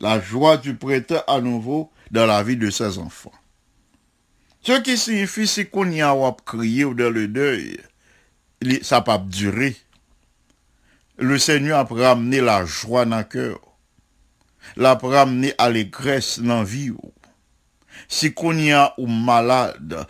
la 0.00 0.20
joie 0.20 0.56
du 0.56 0.74
printemps 0.74 1.22
à 1.28 1.40
nouveau 1.40 1.92
dans 2.10 2.26
la 2.26 2.42
vie 2.42 2.56
de 2.56 2.68
ses 2.68 2.98
enfants. 2.98 3.32
Ce 4.62 4.72
qui 4.80 4.98
signifie, 4.98 5.46
c'est 5.46 5.66
qu'on 5.66 5.88
y 5.92 6.02
a 6.02 6.16
crié 6.44 6.84
ou 6.84 6.94
dans 6.94 7.10
le 7.10 7.28
deuil, 7.28 7.78
ça 8.82 9.00
pas 9.00 9.18
durer. 9.18 9.76
Le 11.16 11.38
Seigneur 11.38 11.78
a 11.78 11.84
ramené 11.84 12.40
la 12.40 12.64
joie 12.64 13.04
dans 13.04 13.18
le 13.18 13.22
cœur. 13.22 13.60
L'a 14.76 14.94
ramené 14.94 15.54
allégresse 15.58 16.40
dans 16.40 16.58
la 16.58 16.64
vie. 16.64 16.90
Si 18.08 18.34
qu'on 18.34 18.58
y 18.58 18.72
a 18.72 18.94
ou 18.98 19.06
malade, 19.06 20.06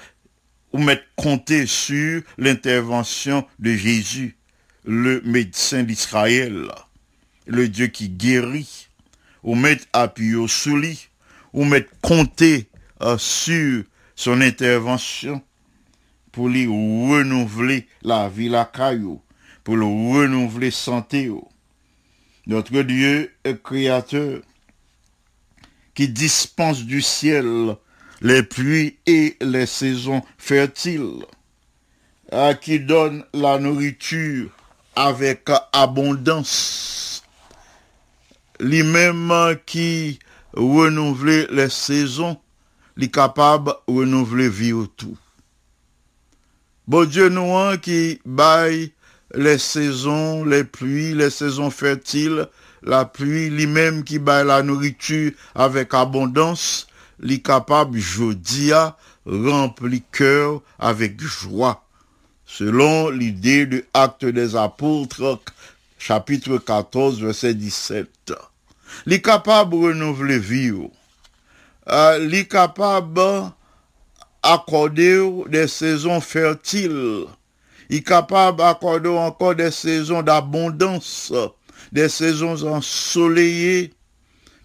ou 0.73 0.79
mettre 0.79 1.05
compter 1.17 1.67
sur 1.67 2.23
l'intervention 2.39 3.47
de 3.59 3.73
Jésus, 3.75 4.37
le 4.85 5.21
médecin 5.25 5.83
d'Israël. 5.83 6.69
le 7.47 7.69
Dieu 7.69 7.89
qui 7.89 8.09
guérit, 8.09 8.89
ou 9.43 9.55
mettre 9.57 9.85
appui 9.93 10.37
au 10.37 10.47
sous 10.47 10.77
lit, 10.77 11.09
ou 11.53 11.65
mettre 11.65 11.91
compter 12.01 12.69
euh, 13.03 13.19
sur 13.19 13.83
son 14.15 14.41
intervention 14.41 15.43
pour 16.31 16.49
lui 16.49 16.67
renouveler 16.67 17.89
la 18.03 18.29
vie 18.29 18.49
la 18.49 18.65
caillou, 18.65 19.21
pour 19.65 19.77
le 19.77 19.85
renouveler 19.85 20.71
santé. 20.71 21.31
Notre 22.47 22.83
Dieu 22.83 23.35
est 23.43 23.63
créateur 23.63 24.43
qui 25.95 26.09
dispense 26.09 26.85
du 26.85 27.03
ciel 27.03 27.77
les 28.21 28.43
pluies 28.43 28.99
et 29.07 29.37
les 29.41 29.67
saisons 29.67 30.23
fertiles, 30.39 31.25
à 32.31 32.55
qui 32.55 32.81
donne 32.81 33.25
la 33.33 33.59
nourriture 33.59 34.51
avec 34.95 35.49
abondance, 35.73 37.23
lui-même 38.59 39.57
qui 39.65 40.19
renouvelle 40.53 41.49
les 41.51 41.71
saisons, 41.71 42.39
lui 42.97 43.11
capable 43.11 43.73
de 43.89 43.95
renouveler 43.95 44.49
vie 44.49 44.73
autour. 44.73 45.17
Bon 46.87 47.05
Dieu 47.05 47.29
nous 47.29 47.57
hein, 47.57 47.79
qui 47.79 48.21
baille 48.27 48.93
les 49.35 49.59
saisons, 49.59 50.45
les 50.45 50.65
pluies, 50.65 51.15
les 51.15 51.31
saisons 51.31 51.71
fertiles, 51.71 52.49
la 52.83 53.05
pluie, 53.05 53.49
lui-même 53.49 54.03
qui 54.05 54.19
baille 54.19 54.47
la 54.47 54.63
nourriture 54.63 55.33
avec 55.55 55.95
abondance, 55.95 56.89
lui 57.21 57.43
capable 57.43 57.99
jodia 57.99 58.97
rempli 59.27 60.03
cœur 60.11 60.63
avec 60.79 61.21
joie. 61.21 61.85
Selon 62.47 63.11
l'idée 63.11 63.67
de 63.67 63.85
Acte 63.95 64.25
des 64.25 64.57
Apôtres, 64.57 65.41
chapitre 65.99 66.59
14, 66.59 67.23
verset 67.23 67.55
17. 67.55 68.33
Lui 69.07 69.23
capable 69.23 69.73
de 69.73 69.87
renouveler 69.87 70.39
vie. 70.39 70.73
Euh, 71.89 72.43
accorder 74.43 75.45
des 75.49 75.69
saisons 75.69 76.21
fertiles. 76.21 77.27
Il 77.89 77.99
est 77.99 78.03
capable 78.03 78.59
d'accorder 78.59 79.09
encore 79.09 79.55
des 79.55 79.71
saisons 79.71 80.23
d'abondance, 80.23 81.33
des 81.93 82.09
saisons 82.09 82.67
ensoleillées. 82.67 83.93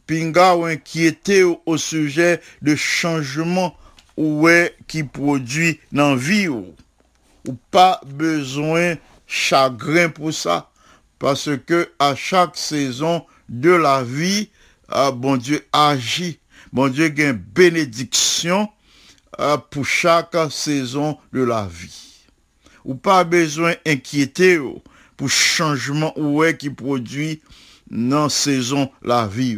Pinga 0.07 0.55
ou 0.55 0.65
inquiété 0.65 1.43
au, 1.43 1.77
sujet 1.77 2.41
de 2.61 2.75
changement 2.75 3.75
ou 4.17 4.47
est 4.47 4.75
qui 4.87 5.03
produit 5.03 5.79
dans 5.91 6.15
vie 6.15 6.47
ou, 6.47 6.73
ou 7.47 7.53
pas 7.71 7.99
besoin 8.05 8.95
chagrin 9.27 10.09
pour 10.09 10.33
ça 10.33 10.69
parce 11.19 11.49
que 11.65 11.89
à 11.99 12.15
chaque 12.15 12.55
saison 12.57 13.25
de 13.49 13.71
la 13.71 14.03
vie 14.03 14.49
ah, 14.89 15.11
bon 15.11 15.37
Dieu 15.37 15.65
agit 15.73 16.39
bon 16.71 16.91
Dieu 16.91 17.05
a 17.17 17.21
une 17.21 17.31
bénédiction 17.33 18.69
euh, 19.39 19.57
pour 19.57 19.85
chaque 19.85 20.35
saison 20.49 21.17
de 21.33 21.43
la 21.43 21.67
vie. 21.67 22.25
Ou 22.85 22.95
pas 22.95 23.23
besoin 23.23 23.73
inquiéter 23.85 24.59
ou, 24.59 24.81
pour 25.17 25.29
changement 25.29 26.13
ou 26.17 26.43
est 26.43 26.55
qui 26.55 26.69
produit 26.69 27.41
dans 27.89 28.29
saison 28.29 28.89
la 29.01 29.27
vie. 29.27 29.57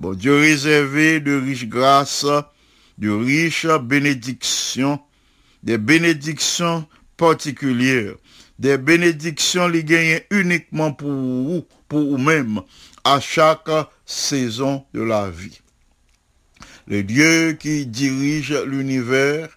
Bon 0.00 0.14
Dieu 0.14 0.34
réservé 0.34 1.20
de 1.20 1.38
riches 1.38 1.68
grâces, 1.68 2.26
de 2.96 3.10
riches 3.10 3.66
bénédictions, 3.82 4.98
des 5.62 5.76
bénédictions 5.76 6.86
particulières, 7.16 8.14
des 8.58 8.78
bénédictions 8.78 9.68
les 9.68 9.84
gagnent 9.84 10.22
uniquement 10.30 10.92
pour 10.92 11.10
vous, 11.10 11.66
pour 11.86 12.00
vous-même, 12.00 12.62
à 13.04 13.20
chaque 13.20 13.68
saison 14.06 14.84
de 14.94 15.02
la 15.02 15.28
vie 15.28 15.60
le 16.90 17.04
Dieu 17.04 17.52
qui 17.52 17.86
dirige 17.86 18.52
l'univers, 18.66 19.48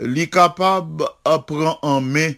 est 0.00 0.32
capable 0.32 1.04
de 1.04 1.36
prendre 1.46 1.78
en 1.82 2.00
main 2.00 2.32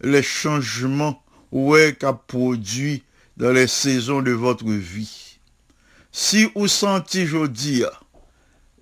les 0.00 0.22
changements 0.22 1.22
ouais, 1.52 1.94
qu'a 1.98 2.12
produit 2.12 3.04
dans 3.36 3.52
les 3.52 3.68
saisons 3.68 4.20
de 4.20 4.32
votre 4.32 4.68
vie. 4.68 5.31
Si 6.14 6.46
vous 6.54 6.68
sentez 6.68 7.24
aujourd'hui 7.24 7.84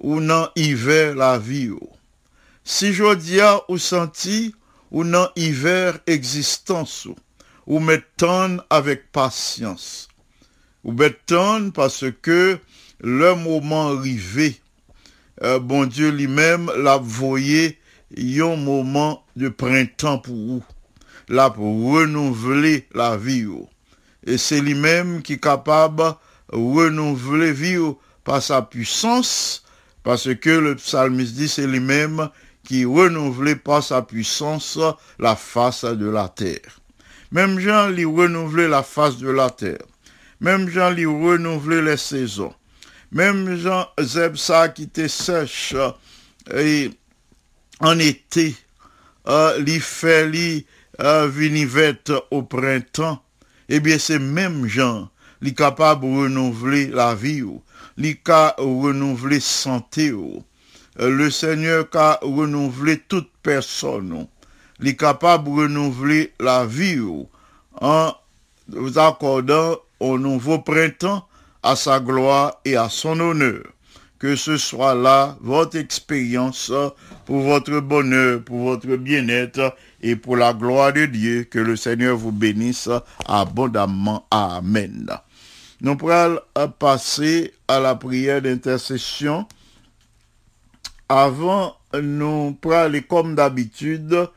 ou 0.01 0.19
non 0.19 0.49
hiver 0.57 1.15
la 1.15 1.39
vie, 1.39 1.71
ou, 1.71 1.89
si 2.65 2.91
aujourd'hui 2.91 3.39
vous 3.69 3.79
sentez 3.79 4.53
ou 4.91 5.05
non 5.05 5.29
hiver 5.37 6.01
existence, 6.09 7.05
ou, 7.05 7.15
ou 7.69 7.79
mettons 7.79 8.59
avec 8.69 9.13
patience, 9.13 10.09
ou 10.83 10.91
mettons 10.91 11.71
parce 11.71 12.05
que 12.21 12.59
le 13.01 13.35
moment 13.37 13.97
arrivé, 13.97 14.61
euh, 15.45 15.61
bon 15.61 15.87
Dieu 15.87 16.11
lui-même 16.11 16.69
l'a 16.77 16.97
voyé 16.97 17.79
un 18.19 18.57
moment 18.57 19.25
de 19.37 19.49
printemps 19.49 20.19
pour 20.19 20.35
vous, 20.35 20.65
là 21.29 21.49
pour 21.49 21.93
renouveler 21.93 22.89
la 22.93 23.17
vie. 23.17 23.47
ou. 23.47 23.69
Et 24.27 24.37
c'est 24.37 24.61
lui-même 24.61 25.23
qui 25.23 25.35
est 25.35 25.41
capable 25.41 26.03
de 26.03 26.15
renouveler 26.53 27.53
vie 27.53 27.79
ou 27.79 27.99
par 28.25 28.43
sa 28.43 28.63
puissance, 28.63 29.65
parce 30.03 30.35
que 30.35 30.51
le 30.51 30.77
psalmiste 30.77 31.35
dit 31.35 31.49
c'est 31.49 31.67
lui-même 31.67 32.29
qui 32.65 32.85
renouvelait 32.85 33.57
par 33.57 33.83
sa 33.83 34.03
puissance 34.03 34.79
la 35.19 35.37
face 35.37 35.85
de 35.85 36.09
la 36.09 36.29
terre. 36.29 36.81
Même 37.33 37.59
Jean 37.59 37.89
lui 37.89 38.05
renouvelait 38.05 38.69
la 38.69 38.83
face 38.83 39.19
de 39.19 39.31
la 39.31 39.51
terre. 39.51 39.85
Même 40.41 40.69
Jean 40.69 40.91
lui 40.91 41.07
renouvelait 41.07 41.83
les 41.83 41.97
saisons. 41.97 42.55
Même 43.13 43.57
Jean 43.57 43.89
Zeb 44.01 44.37
ça 44.37 44.69
qui 44.69 44.85
était 44.85 45.09
sèche 45.09 45.75
euh, 45.75 45.91
et 46.57 46.91
en 47.81 47.99
été, 47.99 48.55
euh, 49.27 49.59
li 49.59 49.81
fait 49.81 50.29
li 50.29 50.67
euh, 51.01 52.21
au 52.31 52.43
printemps, 52.43 53.23
eh 53.69 53.81
bien 53.81 53.99
c'est 53.99 54.19
même 54.19 54.67
Jean, 54.67 55.11
li 55.41 55.53
de 55.53 55.65
renouveler 55.65 56.89
la 56.89 57.15
vie, 57.15 57.43
ou, 57.43 57.63
li 57.97 58.17
ka 58.17 58.55
renouveler 58.59 59.41
santé. 59.41 60.11
Euh, 60.11 61.11
Le 61.11 61.31
Seigneur 61.31 61.87
a 61.95 62.19
renouvelé 62.23 62.99
toute 63.09 63.31
personne, 63.43 64.13
ou. 64.13 64.29
li 64.81 64.95
de 64.95 65.61
renouveler 65.61 66.33
la 66.41 66.65
vie 66.67 67.01
en 67.81 68.13
vous 68.69 68.99
accordant 68.99 69.77
au 69.99 70.19
nouveau 70.19 70.59
printemps 70.59 71.27
à 71.63 71.77
sa 71.77 72.01
gloire 72.01 72.61
et 72.65 72.77
à 72.77 72.89
son 72.89 73.21
honneur. 73.21 73.63
Que 74.19 74.37
ce 74.37 74.59
soit 74.59 74.95
là 74.95 75.37
votre 75.41 75.79
expérience 75.79 76.71
pour 77.25 77.41
votre 77.41 77.81
bonheur, 77.81 78.43
pour 78.43 78.65
votre 78.65 78.97
bien-être 78.97 79.75
et 80.03 80.15
pour 80.15 80.37
la 80.37 80.53
gloire 80.53 80.93
de 80.93 81.07
Dieu. 81.07 81.45
Que 81.45 81.59
le 81.59 81.75
Seigneur 81.75 82.19
vous 82.19 82.33
bénisse 82.33 82.91
abondamment. 83.27 84.27
Amen. 84.31 85.09
Nous 85.83 85.97
pourrons 85.97 86.37
passer 86.79 87.55
à 87.67 87.81
la 87.81 87.95
prière 87.95 88.43
d'intercession. 88.43 89.47
Avant, 91.09 91.75
nous 91.95 92.53
pourrons 92.61 92.93
comme 93.09 93.35
d'habitude 93.35 94.29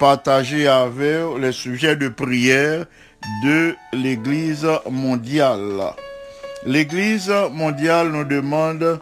partager 0.00 0.66
avec 0.66 1.20
les 1.38 1.52
sujets 1.52 1.96
de 1.96 2.08
prière 2.08 2.86
de 3.44 3.74
l'Église 3.92 4.66
mondiale. 4.90 5.94
L'Église 6.66 7.32
mondiale 7.52 8.08
nous 8.10 8.24
demande 8.24 9.00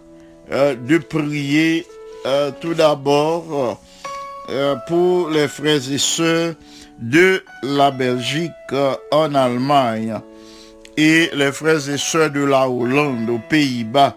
euh, 0.50 0.74
de 0.74 0.98
prier 0.98 1.86
euh, 2.26 2.50
tout 2.60 2.74
d'abord 2.74 3.80
euh, 4.48 4.76
pour 4.88 5.30
les 5.30 5.48
frères 5.48 5.90
et 5.90 5.98
sœurs 5.98 6.54
de 6.98 7.42
la 7.62 7.90
Belgique 7.90 8.50
en 9.10 9.34
Allemagne 9.34 10.20
et 10.96 11.30
les 11.34 11.52
frères 11.52 11.88
et 11.88 11.98
sœurs 11.98 12.30
de 12.30 12.44
la 12.44 12.68
Hollande 12.68 13.28
aux 13.30 13.40
Pays-Bas 13.48 14.16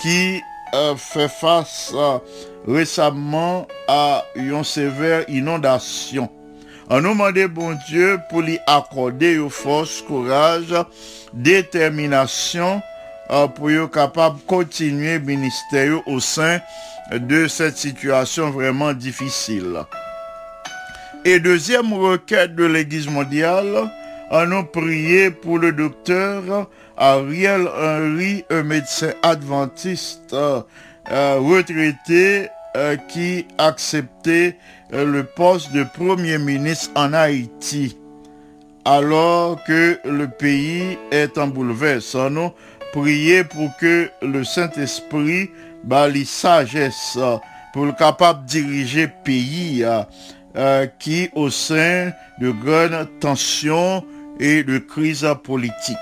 qui 0.00 0.40
euh, 0.74 0.96
fait 0.96 1.28
face 1.28 1.92
euh, 1.94 2.18
récemment 2.66 3.66
à 3.88 4.24
une 4.34 4.64
sévère 4.64 5.24
inondation. 5.28 6.30
On 6.88 7.00
nous 7.00 7.10
demande, 7.10 7.38
bon 7.48 7.78
Dieu, 7.88 8.18
pour 8.28 8.42
lui 8.42 8.58
accorder 8.66 9.34
une 9.34 9.50
force, 9.50 10.02
courage, 10.02 10.74
détermination, 11.32 12.82
euh, 13.30 13.46
pour 13.48 13.70
être 13.70 13.90
capable 13.90 14.38
de 14.38 14.42
continuer 14.42 15.18
le 15.18 15.24
ministère 15.24 16.06
au 16.08 16.20
sein 16.20 16.60
de 17.12 17.46
cette 17.48 17.76
situation 17.76 18.50
vraiment 18.50 18.92
difficile. 18.92 19.84
Et 21.24 21.38
deuxième 21.38 21.92
requête 21.92 22.54
de 22.56 22.64
l'Église 22.64 23.08
mondiale, 23.08 23.88
on 24.32 24.50
a 24.50 24.62
prié 24.62 25.30
pour 25.30 25.58
le 25.58 25.72
docteur 25.72 26.68
Ariel 26.96 27.68
Henry, 27.68 28.44
un 28.50 28.62
médecin 28.62 29.12
adventiste 29.22 30.32
euh, 30.32 30.62
retraité 31.38 32.48
euh, 32.74 32.96
qui 32.96 33.46
acceptait 33.58 34.56
euh, 34.94 35.04
le 35.04 35.24
poste 35.24 35.72
de 35.72 35.84
Premier 35.84 36.38
ministre 36.38 36.90
en 36.94 37.12
Haïti. 37.12 37.98
alors 38.86 39.62
que 39.64 39.98
le 40.04 40.26
pays 40.26 40.98
est 41.10 41.36
en 41.36 41.48
bouleversement. 41.48 42.54
Prier 42.92 43.44
pour 43.44 43.70
que 43.76 44.08
le 44.22 44.44
Saint-Esprit 44.44 45.50
bali 45.84 46.24
sagesse 46.24 47.18
pour 47.72 47.86
le 47.86 47.92
capable 47.92 48.44
de 48.44 48.50
diriger 48.50 49.08
pays 49.24 49.84
qui 50.98 51.30
au 51.34 51.48
sein 51.48 52.12
de 52.38 52.50
grandes 52.50 53.08
tensions 53.20 54.04
et 54.40 54.62
de 54.62 54.78
crises 54.78 55.26
politiques. 55.42 55.96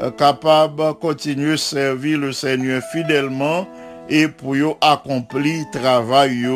euh, 0.01 0.11
capables 0.11 0.95
continuer 1.01 1.57
servir 1.57 2.19
le 2.19 2.33
Seigneur 2.33 2.83
fidèlement 2.93 3.69
et 4.09 4.29
pour 4.29 4.57
yo 4.57 4.77
accomplir 4.81 5.65
travail 5.73 6.47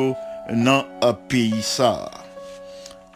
dans 0.50 0.84
un 1.02 1.12
pays 1.12 1.62
ça. 1.62 2.10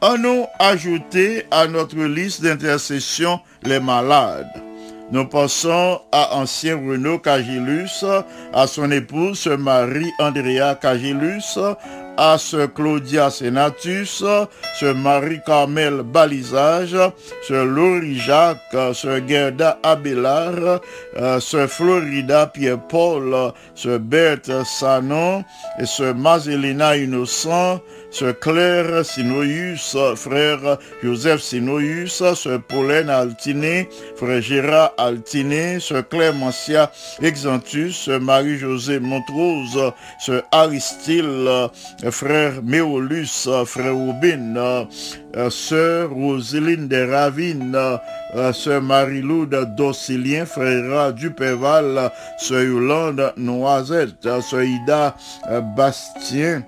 À 0.00 0.16
nous 0.16 0.46
ajouter 0.58 1.46
à 1.50 1.66
notre 1.66 1.96
liste 1.96 2.42
d'intercession 2.42 3.40
les 3.62 3.78
malades. 3.78 4.50
Nous 5.12 5.26
pensons 5.26 6.00
à 6.10 6.34
ancien 6.36 6.76
Renaud 6.76 7.18
Cagilus, 7.18 8.04
à 8.54 8.66
son 8.66 8.90
épouse, 8.90 9.46
Marie-Andrea 9.46 10.74
Cagilus, 10.80 11.58
à 12.16 12.38
sœur 12.38 12.72
Claudia 12.72 13.30
Senatus, 13.30 14.24
sœur 14.78 14.94
Marie-Carmel 14.94 16.02
Balisage, 16.02 16.96
sœur 17.46 17.64
Laurie 17.64 18.18
Jacques, 18.18 18.58
sœur 18.94 19.20
Gerda 19.26 19.78
Abélard, 19.82 20.80
euh, 21.16 21.40
sœur 21.40 21.68
Florida 21.68 22.46
Pierre-Paul, 22.46 23.52
sœur 23.74 24.00
Berthe 24.00 24.64
Sanon, 24.64 25.44
et 25.78 25.86
sœur 25.86 26.14
Mazelina 26.14 26.96
Innocent, 26.96 27.80
sœur 28.12 28.38
Claire 28.38 29.04
Sinoïus, 29.04 29.96
frère 30.16 30.78
Joseph 31.02 31.40
Sinoïus, 31.40 32.22
sœur 32.34 32.60
Pauline 32.62 33.10
Altiné, 33.10 33.88
frère 34.16 34.40
Gérard 34.40 34.92
Altiné, 34.98 35.80
sœur 35.80 36.08
Clémentia 36.08 36.92
Exantus, 37.20 37.96
sœur 37.96 38.20
Marie-Josée 38.20 39.00
Montrose, 39.00 39.92
sœur 40.20 40.42
Aristyle, 40.52 41.24
euh, 41.26 41.68
frère 42.10 42.62
Méolus, 42.62 43.48
frère 43.66 43.94
Robin, 43.94 44.56
euh, 45.36 45.50
sœur 45.50 46.10
Roseline 46.10 46.88
de 46.88 47.10
Ravine, 47.10 47.76
euh, 48.34 48.52
sœur 48.52 48.82
Marie-Loude 48.82 49.74
Docilien, 49.76 50.46
frère 50.46 51.12
Duperval, 51.14 52.10
sœur 52.38 52.62
Yolande 52.62 53.32
Noisette, 53.36 54.28
sœur 54.40 54.62
Ida 54.62 55.16
euh, 55.50 55.60
Bastien, 55.60 56.62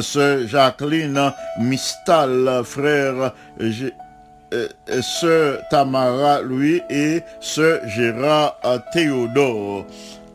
sœur 0.00 0.46
Jacqueline 0.46 1.32
Mistal, 1.60 2.62
frère 2.64 3.32
euh, 3.60 4.68
euh, 4.88 5.02
sœur 5.02 5.62
Tamara 5.70 6.40
Louis 6.42 6.80
et 6.88 7.22
sœur 7.40 7.80
Gérard 7.88 8.56
euh, 8.64 8.78
Théodore. 8.92 9.84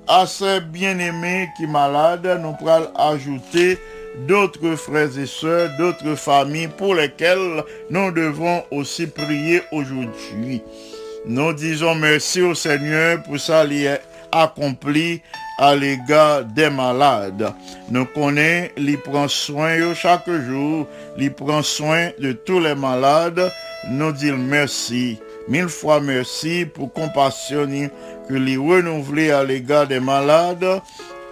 À 0.08 0.26
ces 0.26 0.60
bien-aimés 0.60 1.48
qui 1.56 1.68
malades, 1.68 2.40
nous 2.42 2.54
pourrons 2.54 2.90
ajouter 2.98 3.78
d'autres 4.28 4.76
frères 4.76 5.18
et 5.18 5.26
sœurs, 5.26 5.70
d'autres 5.78 6.16
familles 6.16 6.68
pour 6.68 6.96
lesquelles 6.96 7.64
nous 7.90 8.12
devons 8.12 8.64
aussi 8.72 9.08
prier 9.08 9.62
aujourd'hui. 9.72 10.62
Nous 11.26 11.54
disons 11.54 11.96
merci 11.96 12.42
au 12.42 12.56
Seigneur 12.56 13.22
pour 13.24 13.40
ça 13.40 13.66
qu'il 13.66 13.86
est 13.86 14.02
accompli 14.32 15.22
à 15.58 15.76
l'égard 15.76 16.46
des 16.46 16.70
malades. 16.70 17.54
Nous 17.90 18.06
connaissons, 18.06 18.72
il 18.78 18.98
prend 18.98 19.28
soin 19.28 19.94
chaque 19.94 20.30
jour, 20.30 20.88
il 21.18 21.34
prend 21.34 21.62
soin 21.62 22.10
de 22.20 22.32
tous 22.32 22.60
les 22.60 22.76
malades. 22.76 23.52
Nous 23.90 24.12
disons 24.12 24.38
merci, 24.38 25.20
mille 25.48 25.70
fois 25.70 26.00
merci 26.00 26.66
pour 26.66 26.94
compassion 26.94 27.90
que 28.28 28.34
les 28.34 28.58
renouveler 28.58 29.32
à 29.32 29.44
l'égard 29.44 29.88
des 29.88 30.00
malades 30.00 30.82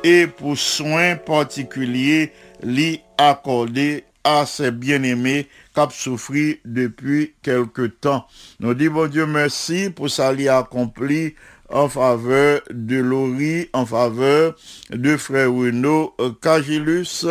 et 0.04 0.28
pour 0.28 0.58
soins 0.58 1.16
particuliers 1.16 2.32
lui 2.64 3.02
accorder 3.18 4.04
à 4.24 4.46
ses 4.46 4.72
bien-aimés 4.72 5.48
qui 5.74 5.80
ont 5.80 5.90
souffert 5.90 6.56
depuis 6.66 7.34
quelque 7.42 7.88
temps. 7.88 8.28
Nous 8.60 8.74
disons, 8.74 9.08
Dieu, 9.08 9.26
merci 9.26 9.90
pour 9.90 10.10
ça 10.10 10.34
lui 10.34 10.50
accompli 10.50 11.36
en 11.70 11.90
faveur 11.90 12.62
de 12.70 12.98
Laurie, 12.98 13.70
en 13.74 13.86
faveur 13.86 14.56
de 14.90 15.18
frère 15.18 15.52
Renaud 15.52 16.14
euh, 16.20 16.32
Cagilus, 16.42 17.26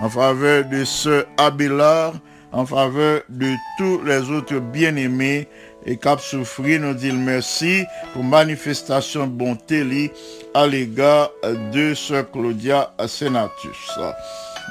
en 0.00 0.08
faveur 0.10 0.64
de 0.64 0.84
sœur 0.84 1.24
Abélard, 1.36 2.14
en 2.52 2.66
faveur 2.66 3.22
de 3.28 3.52
tous 3.78 4.02
les 4.04 4.30
autres 4.30 4.58
bien-aimés 4.58 5.48
et 5.84 5.96
cap 5.96 6.20
souffrir, 6.20 6.80
nous 6.80 6.94
disons 6.94 7.16
merci 7.16 7.84
pour 8.12 8.24
manifestation 8.24 9.26
bonté 9.26 10.10
à 10.54 10.66
l'égard 10.66 11.30
de 11.72 11.94
sœur 11.94 12.30
Claudia 12.30 12.92
Senatus. 13.06 13.98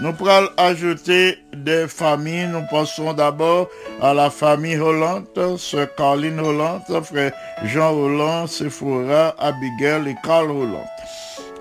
Nous 0.01 0.11
pourrons 0.11 0.49
ajouter 0.57 1.37
des 1.55 1.87
familles. 1.87 2.47
Nous 2.47 2.65
pensons 2.69 3.13
d'abord 3.13 3.69
à 4.01 4.13
la 4.13 4.29
famille 4.29 4.77
Hollande, 4.77 5.27
sœur 5.57 5.87
Caroline 5.95 6.39
Hollande, 6.39 6.81
frère 7.03 7.31
Jean 7.63 7.93
Hollande, 7.93 8.49
Sephora, 8.49 9.33
Abigail 9.39 10.09
et 10.09 10.15
Carl 10.21 10.51
Hollande. 10.51 10.85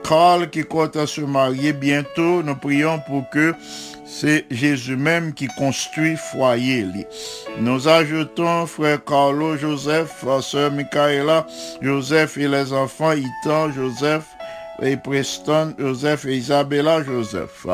Carl 0.02 0.50
qui 0.50 0.64
compte 0.64 0.96
à 0.96 1.06
se 1.06 1.20
marier 1.20 1.72
bientôt, 1.72 2.42
nous 2.42 2.56
prions 2.56 3.00
pour 3.06 3.28
que 3.30 3.54
c'est 4.04 4.46
Jésus 4.50 4.96
même 4.96 5.32
qui 5.32 5.46
construit 5.56 6.16
foyer. 6.16 6.86
Nous 7.60 7.88
ajoutons 7.88 8.66
frère 8.66 9.02
Carlo, 9.04 9.56
Joseph, 9.56 10.24
sœur 10.40 10.72
Michaela, 10.72 11.46
Joseph 11.80 12.36
et 12.36 12.48
les 12.48 12.72
enfants, 12.72 13.12
Ethan, 13.12 13.70
Joseph 13.72 14.26
et 14.82 14.96
Preston, 14.96 15.74
Joseph 15.78 16.24
et 16.26 16.36
Isabella, 16.36 17.02
Joseph. 17.02 17.66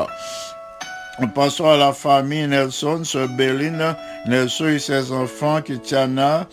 Nous 1.21 1.27
passons 1.27 1.69
à 1.69 1.77
la 1.77 1.93
famille 1.93 2.47
Nelson, 2.47 3.03
sœur 3.03 3.29
Belinda, 3.29 3.95
Nelson 4.27 4.69
et 4.69 4.79
ses 4.79 5.11
enfants, 5.11 5.61
Kitiana, 5.61 6.47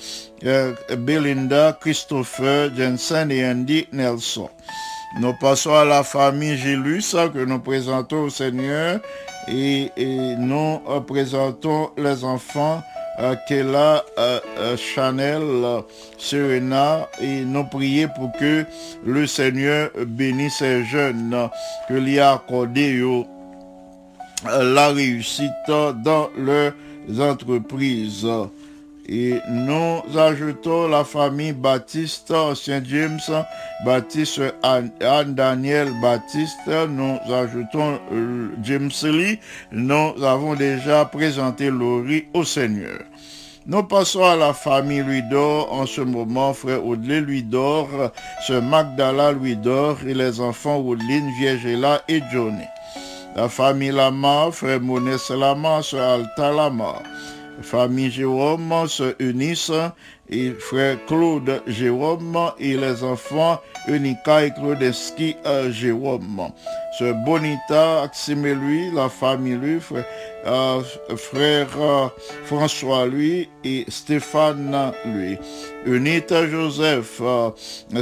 euh, 0.45 0.75
Belinda, 0.99 1.77
Christopher, 1.81 2.71
Jensen 2.77 3.31
et 3.31 3.47
Andy 3.47 3.87
Nelson. 3.93 4.51
Nous 5.19 5.33
passons 5.33 5.75
à 5.75 5.87
la 5.87 6.03
famille 6.03 6.59
Gélus 6.59 7.15
que 7.33 7.45
nous 7.45 7.59
présentons 7.61 8.25
au 8.25 8.31
Seigneur 8.31 9.01
et, 9.49 9.91
nous 10.39 10.83
euh, 10.87 11.01
présentons 11.01 11.91
les 11.97 12.23
enfants 12.23 12.83
euh, 13.21 13.35
Kela, 13.49 14.05
euh, 14.19 14.77
Chanel, 14.77 15.83
Serena 16.19 17.09
et 17.23 17.41
nous 17.41 17.65
prions 17.65 18.11
pour 18.15 18.33
que 18.33 18.67
le 19.05 19.27
Seigneur 19.27 19.91
bénisse 20.07 20.59
ces 20.59 20.85
jeunes 20.85 21.49
que 21.89 21.95
lui 21.95 22.21
a 22.21 22.35
accordé 22.35 22.93
yo, 22.93 23.27
la 24.45 24.89
réussite 24.89 25.51
dans 25.69 26.31
leurs 26.37 26.73
entreprises. 27.21 28.27
Et 29.11 29.37
nous 29.49 30.03
ajoutons 30.19 30.87
la 30.89 31.03
famille 31.03 31.53
Baptiste, 31.53 32.31
Saint 32.55 32.83
James, 32.85 33.19
Baptiste 33.87 34.43
Anne, 34.63 34.93
Daniel 35.35 35.89
Baptiste. 36.03 36.59
Nous 36.67 37.19
ajoutons 37.33 37.99
euh, 38.13 38.51
James 38.63 38.91
Lee. 39.05 39.39
Nous 39.73 40.13
avons 40.23 40.55
déjà 40.55 41.07
présenté 41.07 41.71
Laurie 41.71 42.27
au 42.35 42.45
Seigneur. 42.45 43.01
Nous 43.65 43.83
passons 43.83 44.25
à 44.25 44.37
la 44.37 44.53
famille 44.53 45.01
Louis-d'Or 45.01 45.73
en 45.73 45.87
ce 45.87 46.03
moment, 46.03 46.53
frère 46.53 46.85
Audley 46.87 47.21
Louis-d'Or, 47.21 47.89
sœur 48.47 48.63
Magdala 48.63 49.33
Louis-d'Or 49.33 49.99
et 50.07 50.15
les 50.15 50.41
enfants 50.41 50.79
Audeline, 50.79 51.31
Viergela 51.39 52.03
et 52.09 52.23
Johnny. 52.31 52.65
La 53.37 53.49
famille 53.49 53.93
Lama, 53.93 54.49
frère 54.53 54.81
Monès 54.81 55.31
Lama, 55.31 55.83
sœur 55.83 56.21
Alta 56.21 56.53
Lama. 56.53 56.95
Famille 57.63 58.11
Jérôme, 58.11 58.87
sœur 58.89 59.15
Eunice 59.21 59.73
et 60.31 60.53
frère 60.53 60.97
Claude 61.07 61.63
Jérôme 61.67 62.39
et 62.59 62.77
les 62.77 63.03
enfants 63.03 63.61
Unica 63.89 64.45
et 64.45 64.51
Claudeski 64.53 65.37
euh, 65.47 65.71
Jérôme. 65.71 66.51
Sœur 66.99 67.15
Bonita, 67.25 68.03
Axime 68.03 68.47
lui, 68.47 68.91
la 68.93 69.09
famille 69.09 69.57
lui, 69.57 69.81
frère, 69.81 70.05
euh, 70.47 70.83
frère 71.17 71.69
euh, 71.81 72.09
François 72.45 73.07
lui 73.07 73.49
et 73.65 73.85
Stéphane 73.89 74.93
lui. 75.05 75.37
Unita 75.85 76.47
Joseph, 76.47 77.21
euh, 77.21 77.51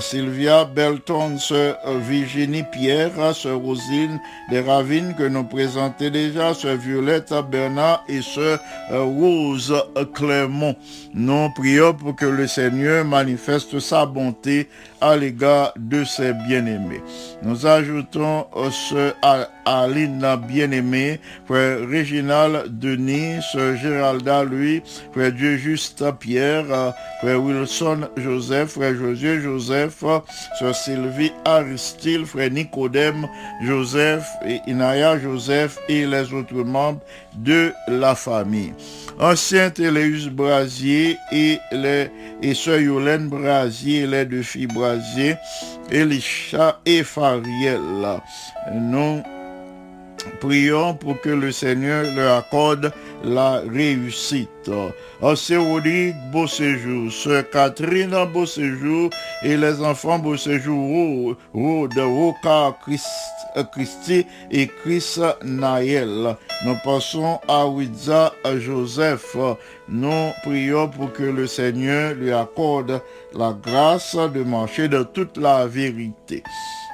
Sylvia 0.00 0.64
Belton, 0.64 1.38
sœur 1.38 1.78
Virginie 2.08 2.64
Pierre, 2.72 3.34
sœur 3.34 3.58
Rosine 3.58 4.20
des 4.50 4.60
Ravines 4.60 5.14
que 5.16 5.22
nous 5.22 5.44
présentons 5.44 6.10
déjà, 6.10 6.52
sœur 6.52 6.76
Violette 6.76 7.32
Bernard 7.50 8.04
et 8.08 8.22
sœur 8.22 8.58
Rose 8.90 9.74
Clermont. 10.14 10.76
Nous 11.14 11.48
prions 11.54 11.94
pour 11.94 12.16
que 12.16 12.26
le 12.26 12.46
Seigneur 12.46 13.04
manifeste 13.04 13.78
sa 13.80 14.04
bonté 14.04 14.68
à 15.00 15.16
l'égard 15.16 15.72
de 15.76 16.04
ses 16.04 16.32
bien-aimés. 16.32 17.02
Nous 17.42 17.66
ajoutons 17.66 18.46
ce 18.70 19.12
à 19.22 19.48
Aline 19.64 20.24
bien-aimée, 20.48 21.20
frère 21.44 21.86
Réginald 21.88 22.78
Denis, 22.78 23.42
sœur 23.52 23.76
Géralda 23.76 24.44
lui, 24.44 24.82
frère 25.12 25.32
Dieu 25.32 25.56
Juste 25.56 26.04
Pierre, 26.20 26.94
frère 27.20 27.42
Wilson 27.42 28.08
Joseph, 28.16 28.70
frère 28.70 28.94
Josué 28.94 29.40
Joseph, 29.40 30.04
sœur 30.58 30.74
Sylvie 30.74 31.32
Aristide, 31.44 32.24
frère 32.24 32.50
Nicodème 32.50 33.26
Joseph 33.62 34.24
et 34.46 34.60
Inaya 34.68 35.18
Joseph 35.18 35.78
et 35.88 36.06
les 36.06 36.32
autres 36.32 36.54
membres 36.54 37.00
de 37.36 37.72
la 37.88 38.14
famille. 38.14 38.72
Ancien 39.18 39.70
Téléus 39.70 40.28
Brasier 40.28 41.16
et 41.32 41.58
les 41.72 42.10
et 42.42 42.54
sœur 42.54 42.80
Yolène 42.80 43.28
Brasier 43.28 44.06
les 44.06 44.24
deux 44.24 44.42
filles 44.42 44.66
Brasier, 44.66 45.36
Elisha 45.90 46.80
et 46.84 47.02
Fariel. 47.02 47.80
Prions 50.40 50.94
pour 50.94 51.20
que 51.20 51.30
le 51.30 51.52
Seigneur 51.52 52.04
leur 52.14 52.38
accorde 52.38 52.92
la 53.24 53.60
réussite. 53.60 54.70
Ancien 55.20 55.60
Rodrigue, 55.60 56.16
beau 56.30 56.46
séjour. 56.46 57.10
Sœur 57.10 57.48
Catherine, 57.50 58.14
beau 58.32 58.46
séjour. 58.46 59.10
Et 59.42 59.56
les 59.56 59.80
enfants, 59.80 60.18
beau 60.18 60.36
séjour. 60.36 61.36
Rode, 61.52 61.98
Roca, 61.98 62.76
Christ, 62.82 63.06
euh, 63.56 63.64
Christy 63.64 64.26
et 64.50 64.66
Chris 64.66 65.18
Naël. 65.42 66.36
Nous 66.64 66.76
passons 66.84 67.40
à 67.48 67.66
Wiza 67.66 68.32
Joseph. 68.58 69.36
Nous 69.88 70.30
prions 70.42 70.88
pour 70.88 71.12
que 71.12 71.22
le 71.22 71.46
Seigneur 71.46 72.14
lui 72.14 72.32
accorde 72.32 73.00
la 73.34 73.52
grâce 73.52 74.16
de 74.16 74.42
marcher 74.42 74.88
de 74.88 75.02
toute 75.02 75.36
la 75.36 75.66
vérité. 75.66 76.42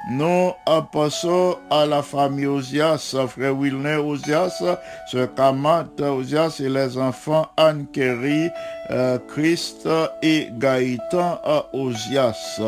Nous 0.09 0.51
passons 0.91 1.55
à 1.69 1.85
la 1.85 2.01
famille 2.03 2.45
Osias, 2.45 3.15
frère 3.29 3.55
Wilner 3.55 3.95
Osias, 3.95 4.61
sœur 5.09 5.33
Kamat 5.33 5.87
Osias 6.01 6.59
et 6.59 6.67
les 6.67 6.97
enfants 6.97 7.47
Anne 7.55 7.87
Kerry, 7.93 8.49
euh, 8.91 9.17
Christ 9.29 9.87
et 10.21 10.49
Gaëtan 10.51 11.39
Osias. 11.71 12.59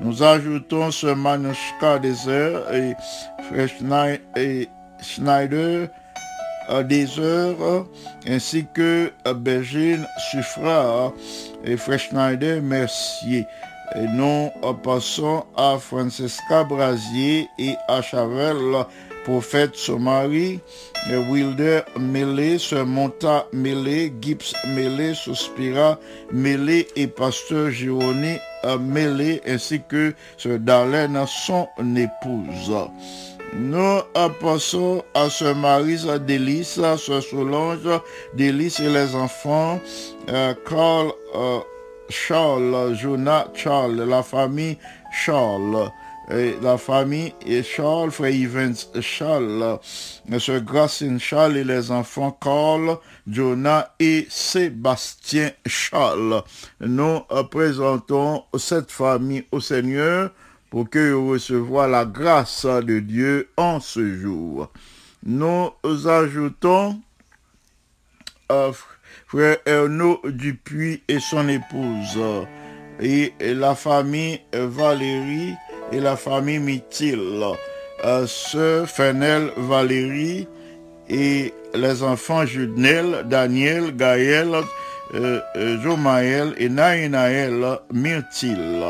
Nous 0.00 0.22
ajoutons 0.22 0.92
ce 0.92 1.08
Manushka 1.08 1.98
Désert 1.98 2.72
et 2.72 2.94
frère 3.50 3.68
Schneider 5.00 5.88
des 6.84 7.06
ainsi 8.28 8.66
que 8.72 9.10
Bergine 9.34 10.06
Suffra 10.30 11.12
et 11.64 11.76
frère 11.76 11.98
Schneider 11.98 12.62
Mercier. 12.62 13.46
Et 13.96 14.06
nous 14.06 14.50
euh, 14.64 14.72
passons 14.82 15.44
à 15.56 15.78
Francesca 15.78 16.64
Brasier 16.64 17.48
et 17.58 17.74
à 17.88 18.02
Chavel, 18.02 18.56
prophète 19.24 19.74
son 19.74 19.98
mari, 19.98 20.60
et 21.10 21.16
Wilder 21.16 21.80
Mele, 21.98 22.58
Sir 22.58 22.86
Monta 22.86 23.46
Mele, 23.52 24.10
Gibbs 24.20 24.54
Mele, 24.74 25.14
Suspira 25.14 25.98
Mele 26.32 26.84
et 26.96 27.06
pasteur 27.06 27.70
Gironi 27.70 28.36
Mele, 28.80 29.40
ainsi 29.46 29.80
que 29.88 30.14
Sir 30.36 30.58
Darlene, 30.58 31.24
son 31.26 31.68
épouse. 31.96 32.72
Nous 33.54 33.78
euh, 34.16 34.28
passons 34.40 35.02
à 35.14 35.30
ce 35.30 35.52
Marie 35.54 35.98
Délice, 36.26 36.80
ce 36.96 37.20
Solange 37.20 37.88
Délice 38.34 38.80
et 38.80 38.88
les 38.88 39.14
enfants, 39.14 39.80
euh, 40.28 40.54
Carl, 40.68 41.10
euh, 41.34 41.58
Charles, 42.08 42.94
Jonah, 42.94 43.48
Charles, 43.54 44.02
la 44.02 44.22
famille 44.22 44.78
Charles, 45.12 45.90
la 46.30 46.76
famille 46.76 47.34
et 47.46 47.62
Charles, 47.62 48.10
frère 48.10 48.34
Charles, 49.00 49.78
Monsieur 50.28 50.60
Gracine 50.60 51.18
Charles 51.18 51.56
et 51.56 51.64
les 51.64 51.90
enfants 51.90 52.32
Carl, 52.32 52.98
Jonah 53.26 53.94
et 53.98 54.26
Sébastien 54.28 55.50
Charles. 55.66 56.42
Nous 56.80 57.20
euh, 57.30 57.42
présentons 57.44 58.44
cette 58.58 58.90
famille 58.90 59.44
au 59.52 59.60
Seigneur 59.60 60.30
pour 60.70 60.90
que 60.90 61.14
recevoir 61.14 61.88
la 61.88 62.04
grâce 62.04 62.66
de 62.66 62.98
Dieu 62.98 63.48
en 63.56 63.80
ce 63.80 64.14
jour. 64.16 64.70
Nous 65.24 65.70
ajoutons 66.06 67.00
euh, 68.52 68.72
frère 69.28 69.58
Ernaud 69.66 70.20
Dupuis 70.24 71.02
et 71.06 71.20
son 71.20 71.48
épouse 71.48 72.18
et, 73.00 73.32
la 73.40 73.74
famille 73.74 74.40
Valérie 74.54 75.54
et 75.92 76.00
la 76.00 76.16
famille 76.16 76.58
Mithil, 76.58 77.44
euh, 78.04 78.26
sœur 78.26 78.88
Fenel 78.88 79.50
Valérie 79.56 80.48
et 81.08 81.52
les 81.74 82.02
enfants 82.02 82.46
Judnel, 82.46 83.24
Daniel, 83.26 83.94
Gaël, 83.94 84.48
euh, 85.14 85.40
euh, 85.56 85.82
Jomaël 85.82 86.54
et 86.58 86.68
Naïnaël 86.68 87.78
Myrtil. 87.92 88.82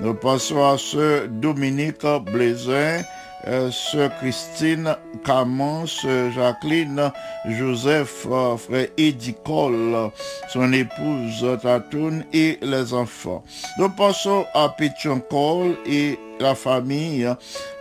Nous 0.00 0.14
passons 0.14 0.64
à 0.64 0.78
sœur 0.78 1.28
Dominique 1.28 2.04
Blaisin, 2.32 3.02
euh, 3.46 3.70
sœur 3.70 4.10
Christine 4.18 4.96
Camon, 5.24 5.86
sœur 5.86 6.32
Jacqueline 6.32 7.12
Joseph, 7.48 8.26
euh, 8.30 8.56
frère 8.56 8.88
Eddie 8.96 9.36
Cole, 9.44 10.10
son 10.48 10.72
épouse 10.72 11.46
Tatoune 11.62 12.24
et 12.32 12.58
les 12.62 12.92
enfants. 12.92 13.44
Nous 13.78 13.88
passons 13.90 14.44
à 14.54 14.68
Pétion 14.68 15.20
Cole 15.20 15.76
et 15.86 16.18
la 16.40 16.54
famille, 16.54 17.28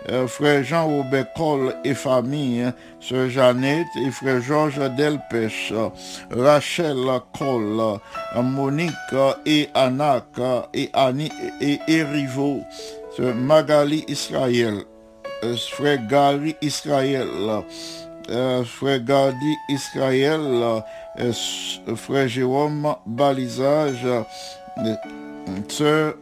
euh, 0.10 0.28
frère 0.28 0.64
Jean-Robert 0.64 1.34
Cole 1.34 1.76
et 1.84 1.94
famille, 1.94 2.72
sœur 3.00 3.30
Jeannette 3.30 3.88
et 4.06 4.12
frère 4.12 4.42
Georges 4.42 4.80
Delpech, 4.96 5.74
Rachel 6.32 6.98
Cole, 7.38 8.00
Monique 8.42 8.94
et 9.46 9.70
Anak 9.74 10.26
et 10.74 10.90
Annie 10.94 11.32
et 11.60 11.80
Erivo, 11.88 12.62
sœur 13.18 13.36
Magali 13.36 14.06
Israël, 14.08 14.76
euh, 14.78 14.95
frère 15.72 16.06
Gary 16.08 16.56
Israël, 16.62 17.28
euh, 18.30 18.64
frère 18.64 19.00
Gardi 19.04 19.56
Israël, 19.70 20.42
euh, 21.20 21.32
frère 21.96 22.28
Jérôme 22.28 22.96
Balisage, 23.06 24.06
euh, 24.06 24.96
sœur 25.68 26.16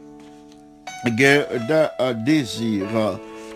Gerda 1.18 1.94
euh, 2.00 2.14
Désir. 2.14 2.88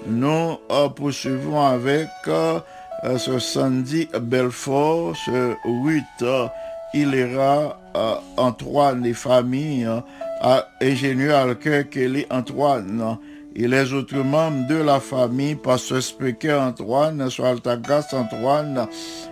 Nous 0.05 0.57
euh, 0.71 0.89
poursuivons 0.89 1.61
avec 1.61 2.09
euh, 2.27 2.59
euh, 3.03 3.17
ce 3.17 3.39
Sandy 3.39 4.07
Belfort, 4.19 5.15
ce 5.15 5.53
Ruth 5.65 6.03
euh, 6.21 6.47
euh, 6.95 8.15
Antoine 8.37 9.05
et 9.05 9.13
famille, 9.13 9.85
euh, 9.85 10.61
ingénieur 10.81 11.57
Kelly 11.59 12.25
Antoine 12.29 13.17
et 13.57 13.67
les 13.67 13.91
autres 13.91 14.17
membres 14.17 14.67
de 14.67 14.75
la 14.75 14.99
famille, 14.99 15.55
Pasteur 15.55 16.01
Speaker 16.03 16.61
Antoine, 16.61 17.27
Sir 17.29 17.45
Altagas 17.45 18.13
Antoine, 18.13 18.87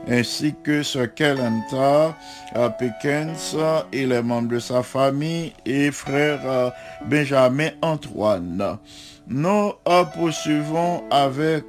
ainsi 0.09 0.55
que 0.63 0.81
Sir 0.81 1.13
Kelenta 1.13 2.15
euh, 2.55 2.69
Pickens 2.69 3.55
et 3.93 4.07
les 4.07 4.23
membres 4.23 4.49
de 4.49 4.59
sa 4.59 4.81
famille 4.81 5.53
et 5.65 5.91
frère 5.91 6.39
euh, 6.43 6.69
Benjamin 7.05 7.69
Antoine. 7.83 8.79
Nous 9.27 9.73
euh, 9.87 10.03
poursuivons 10.15 11.03
avec 11.11 11.65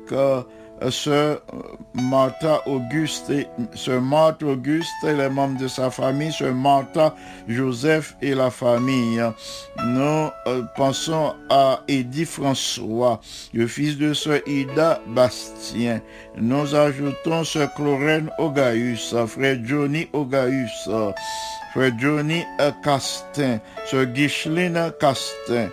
euh, 0.83 0.91
ce 0.91 1.39
Martha 1.95 2.63
Auguste 2.67 3.31
et 3.31 3.47
Martha 4.01 4.47
Auguste 4.47 5.05
et 5.05 5.15
les 5.15 5.29
membres 5.29 5.59
de 5.59 5.69
sa 5.69 5.91
famille, 5.91 6.33
ce 6.33 6.45
Martha 6.45 7.15
Joseph 7.49 8.17
et 8.21 8.35
la 8.35 8.51
famille. 8.51 9.23
Nous 9.85 10.29
euh, 10.47 10.63
pensons 10.77 11.35
à 11.51 11.81
Eddie 11.89 12.25
François, 12.25 13.21
le 13.55 13.67
fils 13.67 13.97
de 13.97 14.13
ce 14.13 14.43
Ida 14.49 15.01
Bastien. 15.09 16.01
Nous 16.37 16.75
ajoutons 16.75 17.45
ce 17.45 17.67
Chlorène 17.75 18.31
Ogaïus, 18.39 19.15
frère 19.27 19.59
Johnny 19.65 20.09
Ogaïus, 20.13 20.89
frère 21.73 21.93
Johnny 21.99 22.43
euh, 22.61 22.71
Castin, 22.83 23.59
ce 23.87 24.05
Guicheline 24.05 24.93
Castin 25.01 25.69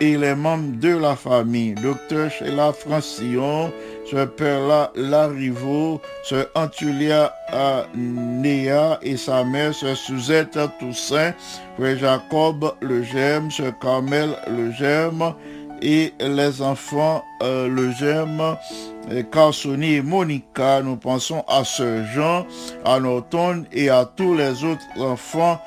et 0.00 0.16
les 0.16 0.34
membres 0.34 0.78
de 0.80 0.96
la 0.96 1.14
famille, 1.14 1.74
docteur 1.74 2.30
Sheila 2.30 2.72
Francillon, 2.72 3.70
ce 4.10 4.24
Perla 4.24 4.90
Larivo, 4.96 6.00
ce 6.24 6.46
Antulia 6.54 7.32
euh, 7.52 7.84
Néa 7.94 8.98
et 9.02 9.16
sa 9.16 9.44
mère, 9.44 9.72
ce 9.72 9.94
Suzette 9.94 10.58
Toussaint, 10.78 11.32
frère 11.78 11.98
Jacob 11.98 12.74
Le 12.80 13.02
Gemme, 13.02 13.50
ce 13.50 13.70
Carmel 13.80 14.30
Le 14.48 14.72
Gemme, 14.72 15.34
et 15.82 16.12
les 16.20 16.60
enfants 16.60 17.22
euh, 17.42 17.68
Le 17.68 17.92
Gemme, 17.92 18.56
et 19.10 19.24
Carsoni 19.24 19.94
et 19.94 20.02
Monica, 20.02 20.82
nous 20.82 20.96
pensons 20.96 21.44
à 21.48 21.64
ce 21.64 22.04
Jean, 22.14 22.46
à 22.84 22.98
Norton 22.98 23.64
et 23.72 23.90
à 23.90 24.04
tous 24.04 24.34
les 24.34 24.64
autres 24.64 25.00
enfants 25.00 25.60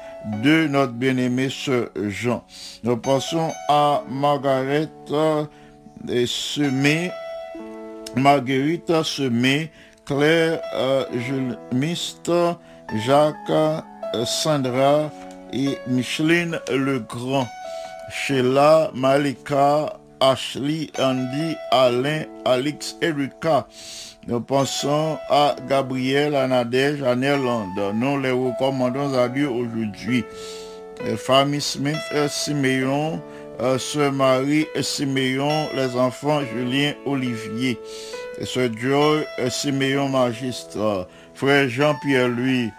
de 0.43 0.67
notre 0.67 0.93
bien-aimé 0.93 1.49
ce 1.49 1.89
Jean. 2.09 2.43
Nous 2.83 2.97
pensons 2.97 3.51
à 3.69 4.03
Margaret 4.09 4.89
euh, 5.11 5.45
et 6.09 6.25
Semé, 6.25 7.11
Marguerite 8.15 9.03
Semé, 9.03 9.71
Claire 10.05 10.61
euh, 10.75 11.05
Jules 11.13 11.57
Mist, 11.73 12.31
Jacques 13.05 13.35
euh, 13.49 13.81
Sandra 14.25 15.09
et 15.51 15.77
Micheline 15.87 16.59
Legrand, 16.71 17.47
Sheila, 18.09 18.91
Malika, 18.93 19.97
Ashley, 20.19 20.89
Andy, 20.99 21.55
Alain, 21.71 22.23
Alix, 22.45 22.95
Erika. 23.01 23.67
Nous 24.27 24.39
pensons 24.39 25.17
à 25.29 25.55
Gabriel, 25.67 26.35
à 26.35 26.47
Nadège, 26.47 27.03
à. 27.03 27.15
Nous 27.15 28.19
les 28.19 28.31
recommandons 28.31 29.13
à 29.17 29.27
Dieu 29.27 29.49
aujourd'hui. 29.49 30.23
Famille 31.17 31.59
Smith, 31.59 31.97
Siméon, 32.29 33.21
euh, 33.59 33.77
Sœur 33.77 34.11
Marie 34.11 34.65
euh, 34.75 34.81
Siméon, 34.81 35.69
les 35.75 35.95
enfants 35.95 36.41
Julien 36.41 36.93
Olivier, 37.05 37.79
et 38.37 38.45
Sœur 38.45 38.69
Joy 38.75 39.25
euh, 39.39 39.49
Siméon 39.49 40.09
Magistrat, 40.09 41.07
Frère 41.33 41.69
Jean-Pierre 41.69 42.29
Louis, 42.29 42.69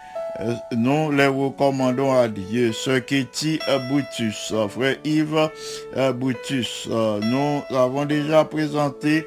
nous 0.72 1.10
les 1.10 1.26
recommandons 1.26 2.12
à 2.12 2.28
Dieu. 2.28 2.72
Kitty 3.06 3.58
euh, 3.68 3.78
Boutus, 3.88 4.52
euh, 4.52 4.68
Frère 4.68 4.96
Yves 5.04 5.50
euh, 5.96 6.12
Boutus, 6.12 6.88
euh, 6.90 7.20
nous 7.22 7.76
avons 7.76 8.04
déjà 8.04 8.44
présenté 8.44 9.24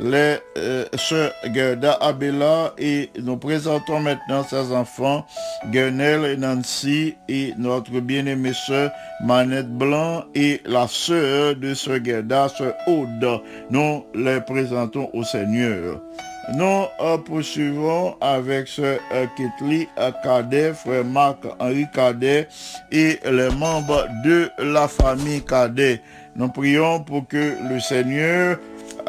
les 0.00 0.36
euh, 0.58 0.84
sœurs 0.94 1.32
Gerda 1.52 1.92
Abela 2.00 2.72
et 2.78 3.10
nous 3.20 3.36
présentons 3.36 4.00
maintenant 4.00 4.42
ses 4.44 4.72
enfants, 4.72 5.24
Guernel 5.70 6.24
et 6.24 6.36
Nancy 6.36 7.14
et 7.28 7.52
notre 7.58 8.00
bien-aimée 8.00 8.52
sœur 8.54 8.90
Manette 9.24 9.70
Blanc 9.70 10.24
et 10.34 10.60
la 10.64 10.88
sœur 10.88 11.56
de 11.56 11.74
sœur 11.74 12.04
Gerda, 12.04 12.48
sœur 12.48 12.74
Aude. 12.86 13.40
Nous 13.70 14.04
les 14.14 14.40
présentons 14.40 15.10
au 15.12 15.22
Seigneur. 15.22 16.00
Nous 16.52 16.84
euh, 17.00 17.16
poursuivons 17.18 18.16
avec 18.20 18.68
ce 18.68 18.82
euh, 18.82 19.26
Ketli 19.36 19.88
euh, 19.98 20.10
Cadet, 20.22 20.74
frère 20.74 21.04
Marc-Henri 21.04 21.86
Cadet 21.92 22.48
et 22.92 23.18
les 23.24 23.48
membres 23.56 24.06
de 24.24 24.50
la 24.58 24.86
famille 24.86 25.42
Cadet. 25.42 26.02
Nous 26.36 26.48
prions 26.48 27.00
pour 27.00 27.26
que 27.26 27.54
le 27.68 27.80
Seigneur 27.80 28.58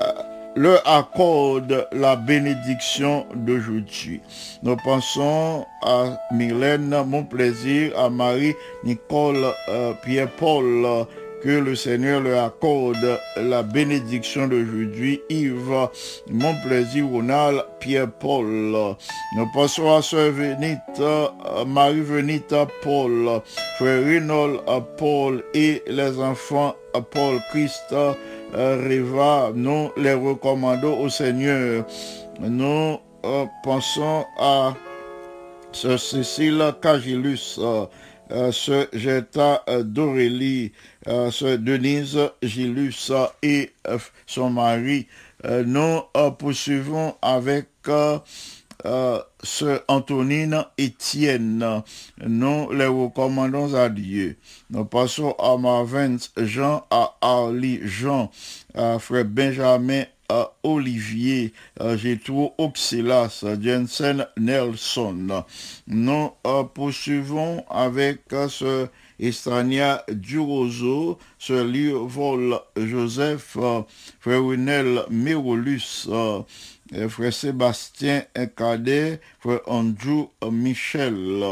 euh, 0.01 0.11
leur 0.55 0.81
accorde 0.87 1.87
la 1.91 2.15
bénédiction 2.15 3.25
d'aujourd'hui. 3.35 4.21
Nous 4.63 4.77
pensons 4.77 5.65
à 5.83 6.17
Mylène, 6.31 6.95
mon 7.05 7.23
plaisir, 7.23 7.97
à 7.99 8.09
Marie, 8.09 8.53
Nicole, 8.83 9.45
euh, 9.69 9.93
Pierre-Paul, 10.03 10.85
euh, 10.85 11.03
que 11.43 11.49
le 11.49 11.75
Seigneur 11.75 12.21
leur 12.21 12.45
accorde 12.45 13.19
la 13.37 13.63
bénédiction 13.63 14.47
d'aujourd'hui. 14.47 15.21
Yves, 15.29 15.87
mon 16.29 16.55
plaisir, 16.65 17.07
Ronald, 17.07 17.63
Pierre-Paul. 17.79 18.95
Nous 19.37 19.51
passons 19.53 19.93
à 19.95 20.01
Sœur 20.01 20.31
Vénite, 20.31 20.79
euh, 20.99 21.27
Marie-Vénite 21.65 22.55
Paul, 22.81 23.41
Frère 23.77 24.03
Reynold 24.03 24.59
euh, 24.67 24.79
Paul 24.97 25.43
et 25.53 25.83
les 25.87 26.19
enfants 26.19 26.75
Paul 27.11 27.39
Christ, 27.49 27.93
Reva. 28.53 29.51
Nous 29.53 29.91
les 29.97 30.13
recommandons 30.13 30.99
au 30.99 31.09
Seigneur. 31.09 31.85
Nous 32.39 32.97
euh, 33.25 33.45
pensons 33.63 34.25
à 34.37 34.73
Sœur 35.71 35.99
Cécile 35.99 36.63
Cagilus, 36.81 37.59
euh, 38.31 38.51
Sœur 38.51 38.87
Jetta 38.93 39.63
euh, 39.69 39.83
d'Aurélie, 39.83 40.71
euh, 41.07 41.31
Sœur 41.31 41.57
Denise 41.57 42.19
Gilus 42.41 43.11
et 43.41 43.71
euh, 43.87 43.97
son 44.25 44.49
mari. 44.49 45.07
Nous 45.43 45.99
poursuivons 46.39 47.13
avec 47.21 47.67
Sœur 47.83 48.23
Antonine 49.87 50.65
Étienne. 50.75 51.83
Nous 52.25 52.71
les 52.71 52.87
recommandons 52.87 53.75
à 53.75 53.89
Dieu. 53.89 54.37
Nous 54.71 54.85
passons 54.85 55.35
à 55.37 55.55
Marvin 55.57 56.15
Jean, 56.37 56.83
à 56.89 57.15
Harley 57.21 57.79
Jean, 57.83 58.31
à 58.73 58.97
Frère 58.97 59.25
Benjamin 59.25 60.05
Olivier, 60.63 61.53
Gétro 61.95 62.53
Oxilas, 62.57 63.43
Jensen 63.61 64.25
Nelson. 64.37 65.43
Nous 65.87 66.31
euh, 66.45 66.63
poursuivons 66.63 67.63
avec 67.69 68.21
euh, 68.33 68.47
ce 68.49 68.87
Estrania 69.19 70.03
Duroso, 70.11 71.17
ce 71.37 71.53
Liovol 71.53 72.59
Joseph, 72.75 73.57
euh, 73.57 73.81
Frère 74.19 74.43
Winel 74.43 75.03
Mérolus, 75.09 76.07
Frère 77.09 77.33
Sébastien 77.33 78.23
Cadet, 78.55 79.19
Frère 79.39 79.61
Andrew 79.67 80.27
Michel, 80.51 81.43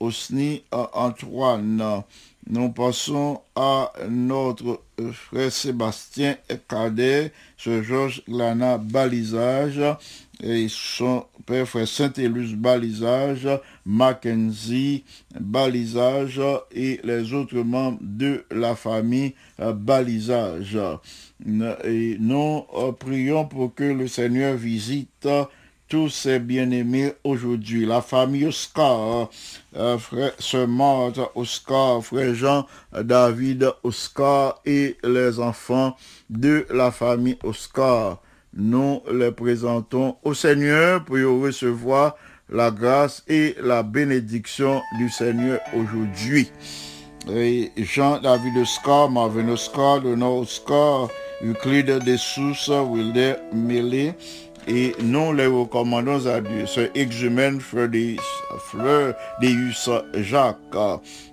Osni 0.00 0.64
Antoine. 0.72 2.02
Nous 2.46 2.70
passons 2.72 3.40
à 3.56 3.90
notre 4.08 4.82
frère 5.12 5.50
Sébastien 5.50 6.36
Cadet, 6.68 7.32
ce 7.64 7.82
Georges 7.82 8.22
Lana 8.28 8.76
Balisage, 8.76 9.80
et 10.42 10.66
son 10.68 11.24
père 11.46 11.66
frère 11.66 11.88
Saint-Élus 11.88 12.56
Balisage, 12.56 13.48
Mackenzie 13.86 15.04
Balisage 15.40 16.40
et 16.74 17.00
les 17.04 17.32
autres 17.32 17.62
membres 17.62 17.98
de 18.02 18.44
la 18.50 18.74
famille 18.74 19.32
euh, 19.60 19.72
Balisage. 19.72 20.78
Et 21.84 22.16
nous 22.20 22.64
euh, 22.76 22.92
prions 22.92 23.46
pour 23.46 23.74
que 23.74 23.84
le 23.84 24.08
Seigneur 24.08 24.56
visite 24.56 25.28
tous 25.88 26.08
ses 26.08 26.38
bien-aimés 26.38 27.12
aujourd'hui. 27.24 27.86
La 27.86 28.00
famille 28.02 28.46
Oscar, 28.46 29.30
euh, 29.76 29.98
frère 29.98 30.32
Sœur 30.38 30.68
Marthe 30.68 31.20
Oscar, 31.34 32.02
frère 32.02 32.34
Jean 32.34 32.66
David 32.92 33.70
Oscar 33.82 34.60
et 34.64 34.96
les 35.04 35.38
enfants 35.38 35.96
de 36.30 36.66
la 36.70 36.90
famille 36.90 37.38
Oscar. 37.42 38.20
Nous 38.56 39.02
les 39.12 39.32
présentons 39.32 40.16
au 40.22 40.32
Seigneur 40.32 41.04
pour 41.04 41.42
recevoir 41.42 42.16
la 42.48 42.70
grâce 42.70 43.24
et 43.26 43.56
la 43.60 43.82
bénédiction 43.82 44.80
du 44.98 45.08
Seigneur 45.08 45.60
aujourd'hui. 45.74 46.50
Et 47.30 47.72
Jean-David 47.76 48.58
Oscar, 48.58 49.10
Marvin 49.10 49.48
Oscar, 49.48 50.00
Leonard 50.00 50.34
Oscar, 50.34 51.08
Euclide 51.42 52.00
Dessous, 52.04 52.70
Wilder 52.70 53.34
Mélé, 53.52 54.14
et 54.66 54.94
nous 55.02 55.32
les 55.32 55.46
recommandons 55.46 56.26
à 56.26 56.40
Dieu. 56.40 56.66
Ce 56.66 56.88
exumène 56.94 57.60
Fleur 57.60 57.88
Deus, 57.88 58.16
Fleur 58.70 59.14
Deus 59.40 59.90
Jacques, 60.14 60.56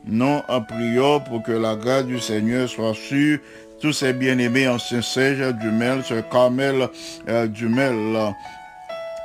nous 0.05 0.39
en 0.47 0.61
prions 0.61 1.19
pour 1.21 1.43
que 1.43 1.51
la 1.51 1.75
grâce 1.75 2.05
du 2.05 2.19
Seigneur 2.19 2.67
soit 2.69 2.93
sur 2.93 3.39
tous 3.81 3.93
ces 3.93 4.13
bien-aimés 4.13 4.67
anciens 4.67 5.01
Serge 5.01 5.53
Dumel, 5.55 6.03
ce 6.03 6.21
Carmel 6.31 6.87
euh, 7.27 7.47
Dumel, 7.47 8.33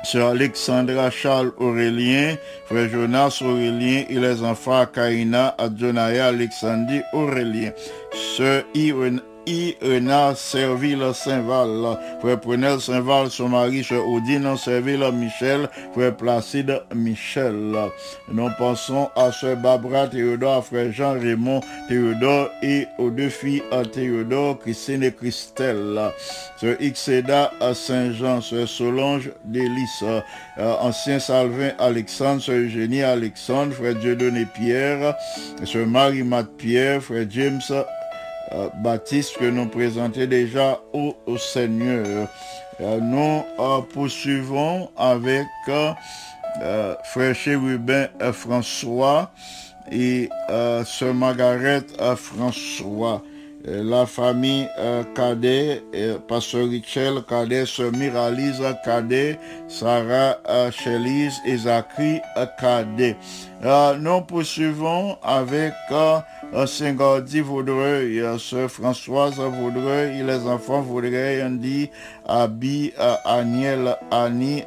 Sœur 0.03 0.29
Alexandra 0.29 1.11
Charles 1.11 1.51
Aurélien, 1.57 2.35
Frère 2.65 2.89
Jonas 2.89 3.39
Aurélien 3.41 4.05
et 4.09 4.15
les 4.15 4.41
enfants 4.43 4.85
Kaina, 4.85 5.53
Adjonaya, 5.57 6.27
Alexandrie 6.27 7.01
Aurélien. 7.13 7.71
Sœur 8.35 8.63
Irene 8.73 9.21
Irena 9.47 10.35
Serville 10.35 11.13
Saint-Val, 11.13 11.97
Frère 12.19 12.39
Prenel 12.39 12.81
Saint-Val, 12.81 13.31
son 13.31 13.49
mari, 13.49 13.83
Sœur 13.83 14.05
Odine 14.07 14.57
Serville 14.57 15.05
Michel, 15.13 15.69
Frère 15.93 16.15
Placide 16.15 16.81
Michel. 16.93 17.73
Nous 18.31 18.49
pensons 18.57 19.09
à 19.15 19.31
Sœur 19.31 19.55
Barbara 19.55 20.07
Théodore, 20.07 20.65
Frère 20.65 20.91
Jean-Raymond 20.91 21.61
Théodore 21.87 22.49
et 22.61 22.87
aux 22.97 23.09
deux 23.09 23.29
filles 23.29 23.63
Théodore, 23.93 24.59
Christine 24.59 25.03
et 25.03 25.13
Christelle. 25.13 26.11
Sœur 26.59 26.75
Ixeda 26.81 27.51
à 27.61 27.73
Saint-Jean, 27.73 28.41
Sœur 28.41 28.67
Solange 28.67 29.31
Délice, 29.45 30.03
Ancien 30.57 31.19
Salvin 31.19 31.71
Alexandre, 31.79 32.41
Sœur 32.41 32.57
Eugénie 32.57 33.03
Alexandre, 33.03 33.73
Frère 33.73 33.95
Dieudonné 33.95 34.45
Pierre, 34.53 35.15
Sœur 35.63 35.87
Marie-Mat 35.87 36.47
Pierre, 36.57 37.01
Frère 37.01 37.25
James 37.29 37.61
Baptiste 38.83 39.37
que 39.37 39.45
nous 39.45 39.67
présentons 39.67 40.25
déjà 40.25 40.79
au, 40.93 41.37
Seigneur. 41.37 42.27
Euh, 42.79 42.99
nous 43.01 43.43
euh, 43.59 43.81
poursuivons 43.93 44.89
avec 44.95 45.47
euh, 45.67 45.91
euh, 46.61 46.95
Frère 47.05 47.35
Chérubin 47.35 48.07
euh, 48.21 48.31
François 48.31 49.31
et 49.91 50.29
euh, 50.49 50.83
Sœur 50.85 51.13
Margaret 51.13 51.81
euh, 51.99 52.15
François. 52.15 53.23
Euh, 53.67 53.83
La 53.83 54.05
famille 54.05 54.67
euh, 54.77 55.03
Cadet, 55.15 55.81
euh, 55.95 56.19
Pasteur 56.19 56.69
Richel 56.69 57.23
Cadet, 57.27 57.65
Sœur 57.65 57.91
Miralise 57.91 58.61
Cadet, 58.85 59.39
Sarah 59.67 60.37
euh, 60.47 60.71
Chelise 60.71 61.35
et 61.45 61.57
Zachary 61.57 62.21
euh, 62.37 62.45
Cadet. 62.59 63.15
Euh, 63.63 63.97
nous 63.97 64.21
poursuivons 64.21 65.17
avec 65.23 65.73
euh, 65.91 66.19
euh, 66.53 66.67
Saint-Gordy 66.67 67.39
Vaudreuil, 67.41 68.21
Sœur 68.39 68.69
Françoise 68.69 69.39
Vaudreuil 69.39 70.21
les 70.23 70.47
enfants 70.47 70.81
Vaudreuil, 70.81 71.41
Andy, 71.41 71.89
Abi, 72.27 72.93
Aniel, 73.25 73.97
Annie, 74.11 74.63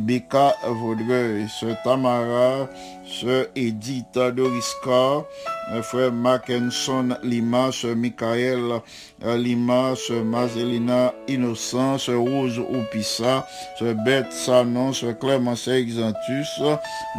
Becca 0.00 0.54
Vaudreuil, 0.64 1.48
Sœur 1.48 1.76
Tamara, 1.82 2.68
Sœur 3.06 3.46
Edith 3.54 4.14
Doriska, 4.14 5.24
euh, 5.72 5.82
Frère 5.82 6.12
Mackenson 6.12 7.16
Lima, 7.22 7.70
Sœur 7.70 7.96
Michael 7.96 8.80
Lima, 9.22 9.94
Sœur 9.96 10.24
Mazelina 10.24 11.14
Innocent, 11.28 11.98
Sœur 11.98 12.20
Rose 12.20 12.58
Oupissa, 12.58 13.46
Sœur 13.78 13.94
Beth 14.04 14.32
Sanon, 14.32 14.92
Sœur 14.92 15.18
Clémence 15.18 15.68
Exantus. 15.68 16.60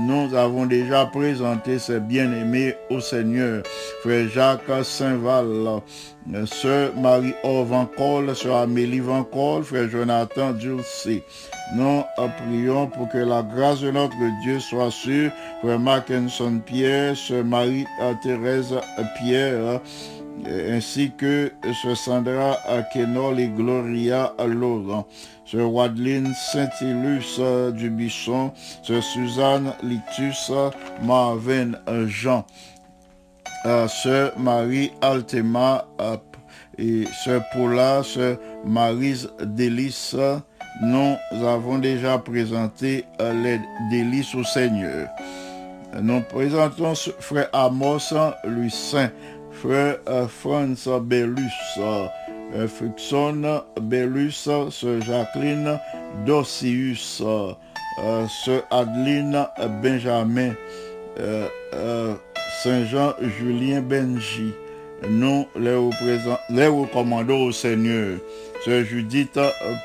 Nous 0.01 0.33
avons 0.35 0.65
déjà 0.85 1.05
présenté 1.07 1.79
ces 1.79 1.99
bien-aimés 1.99 2.75
au 2.91 2.99
Seigneur. 2.99 3.63
Frère 4.03 4.29
Jacques 4.29 4.83
Saint-Val, 4.83 5.81
Sœur 6.45 6.91
Marie 6.95 7.33
Vancol, 7.43 8.35
Sœur 8.35 8.57
Amélie 8.57 8.99
Vancol, 8.99 9.63
Frère 9.63 9.89
Jonathan 9.89 10.51
Dulcé. 10.51 11.23
Nous 11.75 12.03
prions 12.37 12.85
pour 12.87 13.09
que 13.09 13.17
la 13.17 13.41
grâce 13.41 13.81
de 13.81 13.89
notre 13.89 14.15
Dieu 14.43 14.59
soit 14.59 14.91
sur 14.91 15.31
Frère 15.61 15.79
Mackinson 15.79 16.61
Pierre, 16.63 17.17
Sœur 17.17 17.43
Marie-Thérèse 17.43 18.75
Pierre, 19.17 19.81
ainsi 20.69 21.11
que 21.17 21.51
Sœur 21.81 21.97
Sandra 21.97 22.57
Kenol 22.93 23.39
et 23.39 23.47
Gloria 23.47 24.33
Laurent. 24.45 25.07
Sœur 25.45 25.71
Wadeline 25.71 26.33
Saint-Ilus 26.51 27.37
euh, 27.39 27.71
Dubisson, 27.71 28.51
Sœur 28.83 29.03
Suzanne 29.03 29.73
Litus, 29.83 30.51
Marvin 31.03 31.73
euh, 31.87 32.07
Jean, 32.07 32.45
euh, 33.65 33.87
Sœur 33.87 34.37
Marie 34.37 34.91
Altema 35.01 35.85
euh, 36.01 36.17
et 36.77 37.05
Sœur 37.23 37.41
Paula, 37.53 38.01
Sœur 38.03 38.37
Marise 38.65 39.29
Délice, 39.43 40.15
nous 40.81 41.15
avons 41.31 41.77
déjà 41.77 42.17
présenté 42.17 43.05
euh, 43.21 43.33
les 43.43 43.59
délices 43.89 44.35
au 44.35 44.43
Seigneur. 44.43 45.07
Nous 46.01 46.21
présentons 46.21 46.93
frère 47.19 47.47
Amos 47.53 48.13
Louis 48.43 48.71
Saint, 48.71 49.09
frère 49.51 49.97
euh, 50.09 50.27
Franz 50.27 50.89
Bellus, 51.01 51.79
Frickson 52.67 53.61
Bellus, 53.81 54.31
sœur 54.31 55.01
Jacqueline 55.01 55.79
Dossius, 56.25 57.21
euh, 57.23 58.27
sœur 58.27 58.63
Adeline 58.71 59.47
Benjamin, 59.81 60.53
euh, 61.19 61.47
euh, 61.73 62.15
Saint-Jean 62.63 63.13
Julien 63.21 63.81
Benji. 63.81 64.53
Nous 65.09 65.45
les, 65.55 65.77
les 66.49 66.67
recommandons 66.67 67.47
au 67.47 67.51
Seigneur. 67.51 68.17
Sœur 68.63 68.83
Judith 68.83 69.39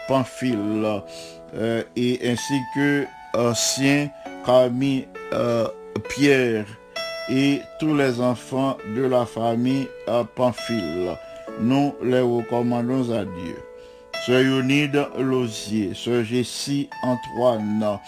Pamphile 0.08 1.02
et 1.96 2.18
ainsi 2.24 2.54
que 2.74 3.04
ancien 3.34 4.08
Camille 4.46 5.08
Pierre 6.08 6.64
et 7.28 7.60
tous 7.78 7.94
les 7.94 8.20
enfants 8.20 8.78
de 8.96 9.02
la 9.02 9.26
famille 9.26 9.88
Pamphile. 10.36 11.16
Nous 11.60 11.94
les 12.02 12.20
recommandons 12.20 13.10
à 13.12 13.24
Dieu. 13.24 13.56
Sœur 14.26 14.42
Yonide 14.42 15.06
Lozier, 15.18 15.92
Sœur 15.94 16.24
Jessie 16.24 16.88
Antoine, 17.02 17.98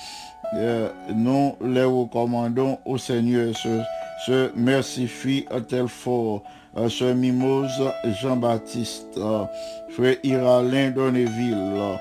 euh, 0.54 0.88
nous 1.14 1.56
les 1.64 1.84
recommandons 1.84 2.78
au 2.84 2.98
Seigneur. 2.98 3.56
Sœur, 3.56 3.84
Sœur 4.26 4.50
Mercifie 4.54 5.46
Telfort, 5.68 6.42
euh, 6.76 6.88
Sœur 6.88 7.14
Mimose 7.14 7.82
Jean-Baptiste, 8.22 9.16
euh, 9.16 9.44
Frère 9.90 10.16
Iralin 10.22 10.90
Donneville. 10.90 11.54
euh, 11.56 11.94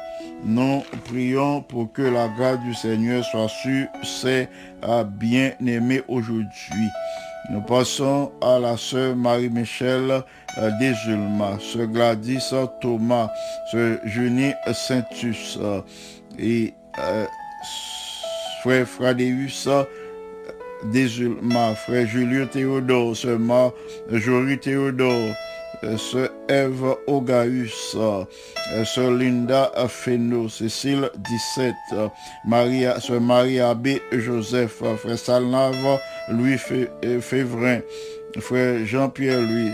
Nous 0.43 0.83
prions 1.05 1.61
pour 1.61 1.91
que 1.91 2.01
la 2.01 2.27
grâce 2.27 2.59
du 2.59 2.73
Seigneur 2.73 3.23
soit 3.23 3.47
sur 3.47 3.87
ces 4.03 4.47
euh, 4.83 5.03
bien-aimés 5.03 6.01
aujourd'hui. 6.07 6.89
Nous 7.49 7.61
passons 7.61 8.31
à 8.41 8.59
la 8.59 8.77
sœur 8.77 9.15
Marie-Michel 9.15 10.23
euh, 10.57 10.71
Desulma, 10.79 11.57
sœur 11.59 11.87
Gladys 11.87 12.53
Thomas, 12.79 13.29
sœur 13.71 13.97
Junie 14.05 14.53
Saintus 14.73 15.57
euh, 15.59 15.81
et 16.37 16.73
euh, 16.99 17.25
frère 18.61 18.87
Fradéus 18.87 19.67
Desulma, 20.93 21.73
frère 21.75 22.07
Julien 22.07 22.45
Théodore, 22.45 23.15
sœur 23.15 23.39
Jory 24.11 24.59
Théodore, 24.59 25.33
sœur 25.97 26.29
Ève 26.47 26.95
Ogaïus, 27.07 27.95
euh, 27.95 28.25
sœur 28.85 29.11
Linda 29.11 29.71
Feno, 29.87 30.47
Cécile 30.49 31.09
17, 31.17 31.73
euh, 31.93 32.07
Maria, 32.45 32.99
sœur 32.99 33.21
Marie-Abbé 33.21 34.01
Joseph, 34.11 34.81
euh, 34.83 34.95
frère 34.95 35.17
Salnave 35.17 35.99
Louis 36.29 36.57
euh, 36.71 37.21
Févrin, 37.21 37.79
frère 38.39 38.85
Jean-Pierre 38.85 39.41
Louis. 39.41 39.71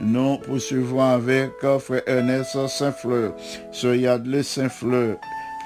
Nous 0.00 0.38
poursuivons 0.38 1.02
avec 1.02 1.50
euh, 1.64 1.78
frère 1.78 2.02
Ernest 2.06 2.66
Saint-Fleur, 2.68 3.34
sœur 3.72 3.94
Yadley 3.94 4.42
Saint-Fleur, 4.42 5.16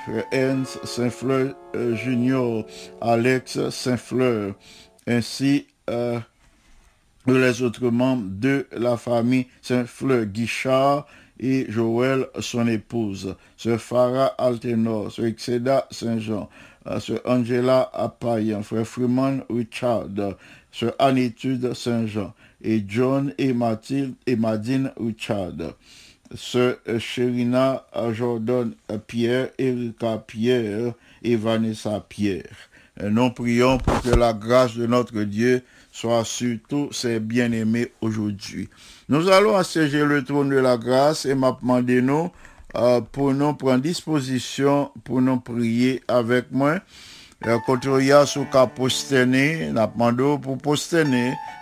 frère 0.06 0.24
Ernst 0.32 0.84
Saint-Fleur 0.84 1.54
euh, 1.76 1.94
Junior, 1.94 2.64
Alex 3.00 3.70
Saint-Fleur, 3.70 4.54
ainsi 5.06 5.66
euh, 5.90 6.18
les 7.32 7.62
autres 7.62 7.88
membres 7.90 8.28
de 8.28 8.66
la 8.72 8.96
famille 8.96 9.46
Saint-Fleur, 9.62 10.26
Guichard 10.26 11.06
et 11.40 11.66
Joël, 11.68 12.26
son 12.40 12.68
épouse, 12.68 13.34
sœur 13.56 13.80
Farah 13.80 14.34
Altenor, 14.38 15.10
sœur 15.10 15.26
Exceda 15.26 15.86
Saint-Jean, 15.90 16.48
euh, 16.86 17.00
sœur 17.00 17.20
Angela 17.24 17.90
Apayan, 17.92 18.62
frère 18.62 18.86
Freeman 18.86 19.42
Richard, 19.50 20.08
sœur 20.70 20.94
Anitude 20.98 21.74
Saint-Jean, 21.74 22.34
et 22.62 22.84
John 22.86 23.32
et 23.38 23.52
Mathilde 23.52 24.14
et 24.26 24.36
Madine 24.36 24.92
Richard, 24.96 25.52
euh, 26.56 26.98
Sherina 26.98 27.84
euh, 27.94 28.12
Jordan 28.12 28.72
euh, 28.90 28.98
Pierre, 28.98 29.50
Erika 29.58 30.18
Pierre 30.26 30.94
et 31.22 31.36
Vanessa 31.36 32.04
Pierre. 32.08 32.70
Nous 33.02 33.30
prions 33.30 33.78
pour 33.78 34.00
que 34.02 34.10
la 34.10 34.32
grâce 34.32 34.76
de 34.76 34.86
notre 34.86 35.22
Dieu 35.22 35.62
soit 35.94 36.24
sur 36.24 36.58
tous 36.68 36.92
ses 36.92 37.20
bien-aimés 37.20 37.92
aujourd'hui. 38.00 38.68
Nous 39.08 39.28
allons 39.28 39.56
assiéger 39.56 40.04
le 40.04 40.24
trône 40.24 40.50
de 40.50 40.56
la 40.56 40.76
grâce 40.76 41.24
et 41.24 41.36
m'a 41.36 41.56
nous 42.02 42.32
euh, 42.74 43.00
pour 43.00 43.32
nous 43.32 43.54
prendre 43.54 43.80
disposition, 43.80 44.90
pour 45.04 45.20
nous 45.22 45.38
prier 45.38 46.02
avec 46.08 46.46
moi. 46.50 46.80
Quand 47.66 47.78
il 47.84 48.06
y 48.06 48.12
sous 48.26 48.44
qu'à 48.46 48.66
posterner, 48.66 49.70
n'a 49.70 49.86
pour 49.86 50.56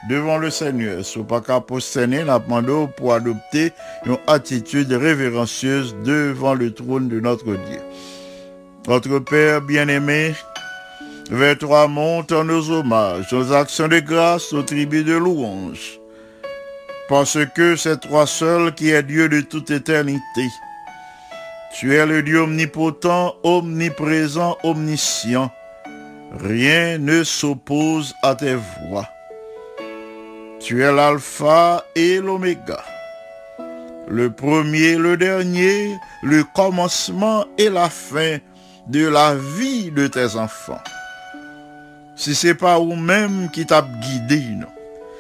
devant 0.09 0.39
le 0.39 0.49
Seigneur. 0.49 1.05
Sous 1.05 1.25
pas 1.25 1.41
qu'à 1.41 1.61
posterner, 1.61 2.25
n'a 2.25 2.41
pour 2.41 3.13
adopter 3.13 3.73
une 4.07 4.17
attitude 4.29 4.93
révérencieuse 4.93 5.95
devant 6.05 6.55
le 6.55 6.73
trône 6.73 7.09
de 7.09 7.21
notre 7.21 7.57
Dieu. 7.57 7.81
Notre 8.87 9.19
Père 9.19 9.61
bien-aimé, 9.61 10.35
vers 11.33 11.57
toi 11.57 11.89
montent 11.89 12.33
nos 12.33 12.71
hommages, 12.71 13.33
nos 13.33 13.53
actions 13.53 13.89
de 13.89 14.01
grâce, 14.01 14.53
nos 14.53 14.63
tribus 14.63 15.05
de 15.05 15.15
louange. 15.15 15.99
Parce 17.09 17.39
que 17.55 17.75
c'est 17.75 18.01
toi 18.01 18.27
seul 18.27 18.75
qui 18.75 18.91
es 18.91 19.03
Dieu 19.03 19.29
de 19.29 19.41
toute 19.41 19.71
éternité. 19.71 20.47
Tu 21.75 21.95
es 21.95 22.05
le 22.05 22.23
Dieu 22.23 22.43
omnipotent, 22.43 23.35
omniprésent, 23.43 24.59
omniscient. 24.63 25.51
Rien 26.39 26.99
ne 26.99 27.25
s'oppose 27.25 28.15
à 28.23 28.35
tes 28.35 28.57
voix. 28.89 29.09
Tu 30.61 30.83
es 30.83 30.93
l'alpha 30.93 31.85
et 31.95 32.19
l'oméga. 32.19 32.83
Le 34.07 34.31
premier, 34.31 34.97
le 34.97 35.17
dernier, 35.17 35.97
le 36.23 36.45
commencement 36.45 37.47
et 37.57 37.71
la 37.71 37.89
fin 37.89 38.39
de 38.89 39.09
la 39.09 39.35
vie 39.35 39.91
de 39.91 40.07
tes 40.07 40.37
enfants. 40.37 40.83
Si 42.23 42.37
c'est 42.37 42.55
pas 42.55 42.79
vous-même 42.79 43.51
qui 43.51 43.67
t'a 43.67 43.83
guidé. 43.83 44.45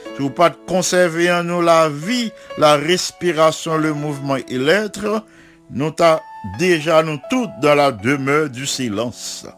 Si 0.04 0.22
vous 0.22 0.30
pas 0.30 0.50
conserver 0.68 1.32
en 1.32 1.42
nous 1.42 1.60
la 1.60 1.88
vie, 1.88 2.30
la 2.58 2.76
respiration, 2.76 3.76
le 3.76 3.92
mouvement 3.92 4.36
et 4.36 4.56
l'être, 4.56 5.24
nous 5.72 5.90
t'a 5.90 6.20
déjà 6.60 7.02
nous 7.02 7.18
toutes 7.28 7.50
dans 7.60 7.74
la 7.74 7.90
demeure 7.90 8.50
du 8.50 8.68
silence. 8.68 9.48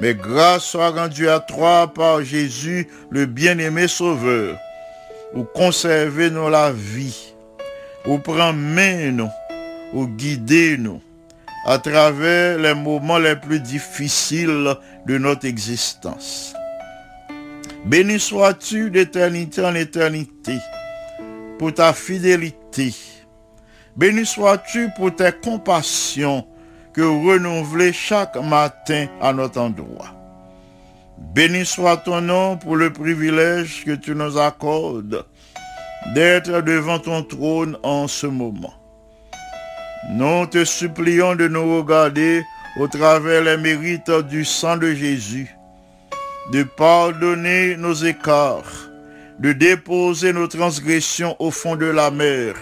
Mais 0.00 0.14
grâce 0.14 0.64
soit 0.64 0.88
rendue 0.88 1.28
à 1.28 1.40
toi 1.40 1.92
par 1.94 2.24
Jésus, 2.24 2.88
le 3.10 3.26
bien-aimé 3.26 3.86
Sauveur. 3.86 4.56
Vous 5.34 5.44
conservez 5.44 6.30
nous 6.30 6.48
la 6.48 6.72
vie. 6.72 7.34
Vous 8.06 8.20
prenez 8.20 8.54
main 8.54 9.10
nous. 9.10 9.28
Vous 9.92 10.08
guidez 10.08 10.78
nous 10.78 11.02
à 11.66 11.76
travers 11.76 12.56
les 12.56 12.72
moments 12.72 13.18
les 13.18 13.36
plus 13.36 13.60
difficiles 13.60 14.74
de 15.06 15.18
notre 15.18 15.44
existence. 15.44 16.54
Béni 17.84 18.20
sois-tu 18.20 18.90
d'éternité 18.90 19.64
en 19.64 19.74
éternité 19.74 20.58
pour 21.58 21.72
ta 21.72 21.92
fidélité. 21.92 22.94
Béni 23.96 24.26
sois-tu 24.26 24.90
pour 24.96 25.14
tes 25.14 25.32
compassions 25.32 26.46
que 26.92 27.00
vous 27.00 27.28
renouvelez 27.28 27.92
chaque 27.92 28.36
matin 28.36 29.06
à 29.20 29.32
notre 29.32 29.60
endroit. 29.60 30.14
Béni 31.34 31.64
soit 31.64 31.98
ton 31.98 32.20
nom 32.20 32.56
pour 32.56 32.76
le 32.76 32.92
privilège 32.92 33.84
que 33.84 33.92
tu 33.92 34.14
nous 34.14 34.38
accordes 34.38 35.24
d'être 36.14 36.62
devant 36.62 36.98
ton 36.98 37.22
trône 37.22 37.76
en 37.82 38.08
ce 38.08 38.26
moment. 38.26 38.74
Nous 40.12 40.46
te 40.46 40.64
supplions 40.64 41.34
de 41.34 41.46
nous 41.46 41.78
regarder 41.78 42.42
au 42.78 42.88
travers 42.88 43.42
les 43.42 43.56
mérites 43.56 44.10
du 44.28 44.44
sang 44.44 44.76
de 44.76 44.92
Jésus, 44.92 45.54
de 46.52 46.64
pardonner 46.64 47.76
nos 47.76 47.94
écarts, 47.94 48.90
de 49.38 49.52
déposer 49.52 50.32
nos 50.32 50.48
transgressions 50.48 51.36
au 51.38 51.50
fond 51.50 51.76
de 51.76 51.86
la 51.86 52.10
mer, 52.10 52.54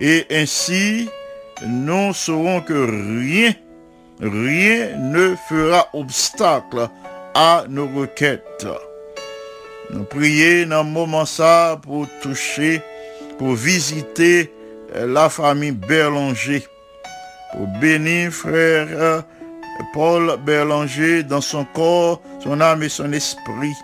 et 0.00 0.26
ainsi 0.30 1.08
nous 1.66 2.12
saurons 2.12 2.60
que 2.60 2.74
rien, 2.74 3.54
rien 4.20 4.96
ne 4.98 5.34
fera 5.48 5.88
obstacle 5.94 6.88
à 7.34 7.64
nos 7.68 7.88
requêtes. 7.88 8.66
Nous 9.90 10.04
prions 10.04 10.68
dans 10.68 10.82
le 10.82 10.90
moment 10.90 11.24
ça 11.24 11.78
pour 11.82 12.06
toucher, 12.20 12.82
pour 13.38 13.54
visiter 13.54 14.52
la 14.94 15.28
famille 15.30 15.72
Berlanger, 15.72 16.66
pour 17.52 17.66
bénir 17.80 18.30
frère 18.32 19.24
Paul 19.92 20.36
Berlanger 20.44 21.22
dans 21.22 21.40
son 21.40 21.64
corps, 21.64 22.20
son 22.42 22.60
âme 22.60 22.82
et 22.82 22.88
son 22.88 23.12
esprit, 23.12 23.74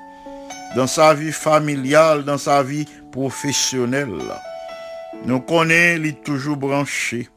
dans 0.76 0.86
sa 0.86 1.14
vie 1.14 1.32
familiale, 1.32 2.24
dans 2.24 2.38
sa 2.38 2.62
vie 2.62 2.86
professionnelle. 3.10 4.08
Nous 5.24 5.40
connaissons, 5.40 6.02
il 6.04 6.14
toujours 6.16 6.56
branché. 6.56 7.28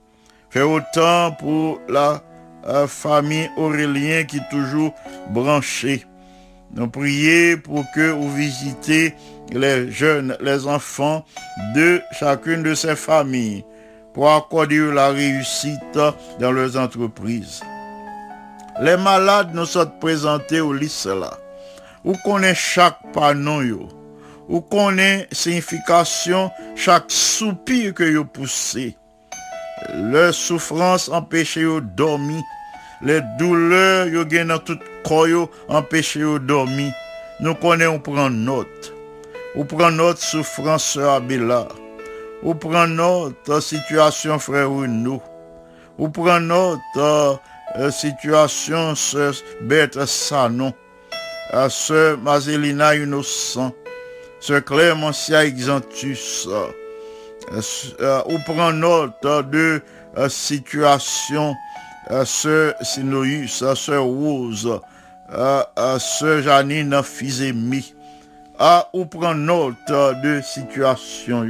Fait 0.49 0.61
autant 0.61 1.31
pour 1.33 1.81
la 1.89 2.23
euh, 2.67 2.87
famille 2.87 3.49
Aurélien 3.57 4.23
qui 4.23 4.37
est 4.37 4.49
toujours 4.49 4.93
branchée. 5.29 6.05
Nous 6.73 6.87
prions 6.87 7.57
pour 7.63 7.85
que 7.93 8.11
vous 8.11 8.33
visitez 8.33 9.13
les 9.51 9.91
jeunes, 9.91 10.35
les 10.41 10.67
enfants 10.67 11.25
de 11.75 12.01
chacune 12.17 12.63
de 12.63 12.73
ces 12.73 12.95
familles 12.95 13.63
pour 14.13 14.31
accorder 14.31 14.91
la 14.91 15.09
réussite 15.09 15.99
dans 16.39 16.51
leurs 16.51 16.77
entreprises. 16.77 17.61
Les 18.81 18.97
malades 18.97 19.53
nous 19.53 19.65
sont 19.65 19.89
présentés 20.01 20.59
au 20.59 20.73
lycée 20.73 21.15
là. 21.15 21.31
Où 22.03 22.13
connaît 22.25 22.55
chaque 22.55 22.99
panon 23.13 23.61
yo? 23.61 23.87
Où 24.49 24.61
connaît 24.61 25.27
signification 25.31 26.51
chaque 26.75 27.09
soupir 27.09 27.93
que 27.93 28.03
yo 28.03 28.25
poussé? 28.25 28.97
Leur 29.93 30.33
souffrance 30.33 31.09
empêche 31.09 31.55
yo 31.55 31.79
dormir. 31.79 32.43
Les 33.01 33.21
douleurs 33.39 34.07
yo 34.07 34.27
gen 34.29 34.49
dans 34.49 34.59
tout 34.59 34.79
corps 35.03 35.27
yo 35.27 35.49
empêche 35.69 36.17
yo 36.17 36.37
dormir. 36.37 36.93
Nous 37.39 37.55
connaissons 37.55 37.99
prendre 37.99 38.29
note. 38.29 38.93
Ou 39.55 39.63
prend 39.63 39.91
notre 39.91 40.21
souffrance, 40.21 40.97
Abela. 40.97 41.67
Ou 42.43 42.53
prend 42.55 42.87
notre 42.87 43.61
situation, 43.61 44.37
frère 44.37 44.69
Renaud. 44.69 45.21
Ou 45.97 46.09
prend 46.09 46.41
notre 46.41 46.79
euh, 46.97 47.33
situation, 47.91 48.95
sœur 48.95 49.33
Bête 49.61 50.05
Sanon. 50.05 50.73
Euh, 51.53 51.69
sœur 51.69 52.17
Mazelina 52.17 52.95
Innocent. 52.95 53.73
Sœur 54.39 54.63
Clémentia 54.63 55.45
Exantus. 55.45 56.47
Euh, 56.47 56.67
euh, 58.01 58.21
ou 58.27 58.39
prend 58.39 58.71
notre 58.71 59.43
de 59.43 59.81
euh, 60.17 60.29
situation, 60.29 61.53
euh, 62.09 62.25
sœur 62.25 62.73
Sinoïus, 62.81 63.61
euh, 63.61 63.75
sœur 63.75 64.03
Rose, 64.03 64.79
euh, 65.33 65.63
euh, 65.77 65.99
sœur 65.99 66.41
Janine 66.41 67.01
Fizemi 67.03 67.93
ou 68.93 69.05
prendre 69.05 69.35
note 69.35 69.75
de 70.23 70.41
situation 70.41 71.45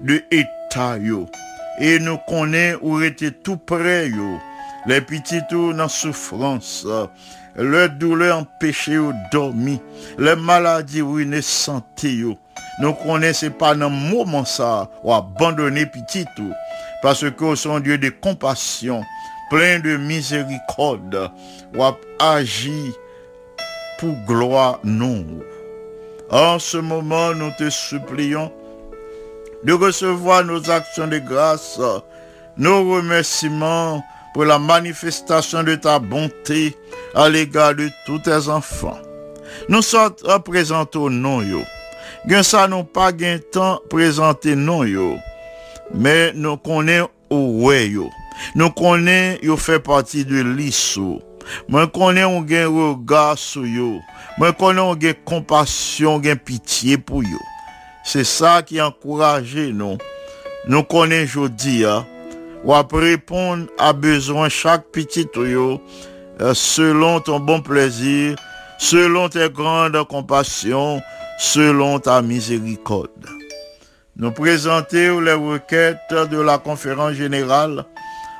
de 0.00 0.22
état. 0.30 0.96
Et 1.80 1.98
nous 1.98 2.18
connaissons 2.28 2.78
où 2.82 3.02
était 3.02 3.30
tout 3.30 3.56
près 3.56 4.08
yo. 4.08 4.38
Les 4.86 5.00
petits 5.00 5.42
tout 5.48 5.72
dans 5.72 5.88
souffrance, 5.88 6.86
leur 7.56 7.90
douleur 7.90 8.38
empêché 8.38 8.92
yo 8.92 9.12
dormir, 9.32 9.78
les 10.18 10.36
maladies 10.36 11.02
ruinées 11.02 11.42
santé. 11.42 12.24
Nous 12.80 12.92
connaissons 12.94 13.50
pas 13.50 13.74
dans 13.74 13.90
moment 13.90 14.44
ça 14.44 14.88
ou 15.02 15.12
abandonner 15.12 15.86
petit 15.86 16.24
tout 16.36 16.52
parce 17.02 17.28
que 17.30 17.54
son 17.54 17.80
Dieu 17.80 17.98
de 17.98 18.08
compassion, 18.08 19.02
plein 19.50 19.80
de 19.80 19.96
miséricorde, 19.96 21.30
ou 21.74 21.82
agi 22.18 22.92
pour 23.98 24.14
gloire 24.26 24.78
non. 24.84 25.24
En 26.30 26.58
ce 26.58 26.76
moment, 26.76 27.32
nous 27.34 27.50
te 27.58 27.70
supplions 27.70 28.52
de 29.64 29.72
recevoir 29.72 30.44
nos 30.44 30.70
actions 30.70 31.08
de 31.08 31.18
grâce, 31.18 31.80
nos 32.56 32.94
remerciements 32.94 34.04
pour 34.34 34.44
la 34.44 34.58
manifestation 34.58 35.62
de 35.62 35.74
ta 35.74 35.98
bonté 35.98 36.76
à 37.14 37.28
l'égard 37.28 37.74
de 37.74 37.88
tous 38.06 38.18
tes 38.20 38.48
enfants. 38.48 38.98
Nous 39.68 39.82
sommes 39.82 40.14
représentés 40.24 40.98
au 40.98 41.10
nom 41.10 41.42
yo. 41.42 41.62
Gen 42.26 42.42
ça 42.42 42.68
nous 42.68 42.84
pas 42.84 43.12
gain 43.12 43.38
temps 43.52 43.80
présenter 43.88 44.54
non. 44.54 44.84
Mais 45.94 46.32
nous 46.34 46.56
connaissons 46.56 47.08
au 47.30 47.72
yo. 47.72 48.10
Nous 48.54 48.70
connaissons 48.70 49.38
yo 49.42 49.56
fait 49.56 49.80
partie 49.80 50.24
de 50.24 50.40
l'issue. 50.40 51.20
Moi 51.68 51.86
connais 51.86 52.24
on 52.24 52.46
gen 52.46 52.66
regard 52.66 53.38
sur 53.38 53.66
yo. 53.66 54.00
Connais 54.58 54.80
on 54.80 54.98
gen 55.00 55.14
compassion, 55.24 56.20
pitié 56.20 56.98
pour 56.98 57.22
yo. 57.22 57.38
C'est 58.04 58.24
ça 58.24 58.62
qui 58.62 58.80
encourage 58.80 59.56
nous. 59.56 59.98
Nous 60.66 60.82
connais 60.82 61.26
jodi 61.26 61.84
ou 62.64 62.74
à 62.74 62.86
répondre 62.92 63.66
à 63.78 63.92
besoin 63.92 64.48
chaque 64.48 64.86
petit 64.92 65.28
yo 65.34 65.80
euh, 66.40 66.54
selon 66.54 67.20
ton 67.20 67.40
bon 67.40 67.60
plaisir, 67.60 68.36
selon 68.78 69.28
tes 69.28 69.50
grandes 69.50 70.02
compassions, 70.06 71.00
selon 71.38 71.98
ta 71.98 72.22
miséricorde. 72.22 73.26
Nous 74.16 74.32
présenter 74.32 75.08
les 75.20 75.32
requêtes 75.32 75.98
de 76.10 76.40
la 76.40 76.58
conférence 76.58 77.12
générale 77.12 77.84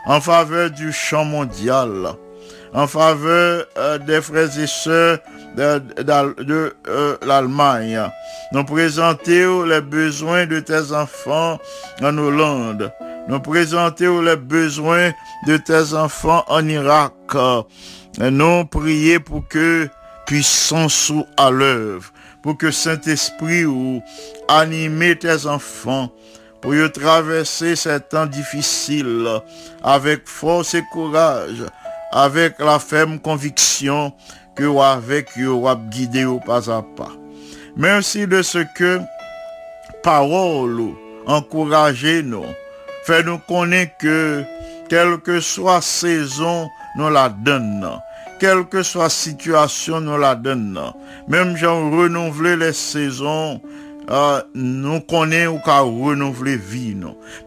en 0.06 0.20
faveur 0.20 0.70
du 0.70 0.92
champ 0.92 1.24
mondial, 1.24 2.08
en 2.72 2.86
faveur 2.86 3.66
euh, 3.76 3.98
des 3.98 4.20
frères 4.20 4.58
et 4.58 4.66
sœurs 4.66 5.18
de, 5.56 6.74
euh, 6.88 7.16
l'Allemagne. 7.22 8.00
Nous 8.52 8.64
présentons 8.64 9.64
les 9.64 9.80
besoins 9.80 10.46
de 10.46 10.60
tes 10.60 10.92
enfants 10.92 11.58
en 12.02 12.18
Hollande. 12.18 12.92
Nous 13.28 13.40
présentons 13.40 14.22
les 14.22 14.36
besoins 14.36 15.12
de 15.46 15.58
tes 15.58 15.92
enfants 15.92 16.44
en 16.48 16.66
Irak. 16.66 17.12
Nous 18.18 18.64
prions 18.64 19.20
pour 19.20 19.46
que 19.48 19.86
puissance 20.26 20.94
soit 20.94 21.26
à 21.36 21.50
l'œuvre, 21.50 22.10
pour 22.42 22.56
que 22.56 22.70
Saint-Esprit 22.70 23.66
ou 23.66 24.02
anime 24.48 25.14
tes 25.16 25.46
enfants, 25.46 26.10
pour 26.62 26.74
y 26.74 26.90
traverser 26.90 27.76
ces 27.76 28.00
temps 28.00 28.24
difficiles 28.24 29.28
avec 29.82 30.26
force 30.26 30.72
et 30.72 30.84
courage, 30.90 31.66
avec 32.12 32.58
la 32.58 32.78
ferme 32.78 33.18
conviction 33.18 34.14
que 34.56 34.64
ou 34.64 34.80
avec 34.80 35.36
ou 35.36 35.68
guider 35.90 36.24
au 36.24 36.40
pas 36.40 36.70
à 36.70 36.80
pas. 36.80 37.12
Merci 37.76 38.26
de 38.26 38.40
ce 38.40 38.64
que 38.74 39.00
parole 40.02 40.80
ou 40.80 40.96
encourager 43.08 43.22
nous, 43.22 43.22
fait 43.22 43.22
nous 43.22 43.38
connaître 43.38 43.96
que 43.98 44.44
quelle 44.88 45.18
que 45.18 45.40
soit 45.40 45.82
saison, 45.82 46.68
nous 46.96 47.10
la 47.10 47.28
donnons. 47.28 48.00
Quelle 48.40 48.64
que 48.66 48.82
soit 48.82 49.10
situation, 49.10 50.00
nous 50.00 50.18
la 50.18 50.34
donnons. 50.34 50.94
Même 51.26 51.56
j'en 51.56 51.90
renouveler 51.90 52.56
les 52.56 52.72
saisons, 52.72 53.60
euh, 54.10 54.42
nous 54.54 55.00
connaissons 55.00 55.58
qu'à 55.58 55.80
renouveler 55.80 56.56
vie. 56.56 56.96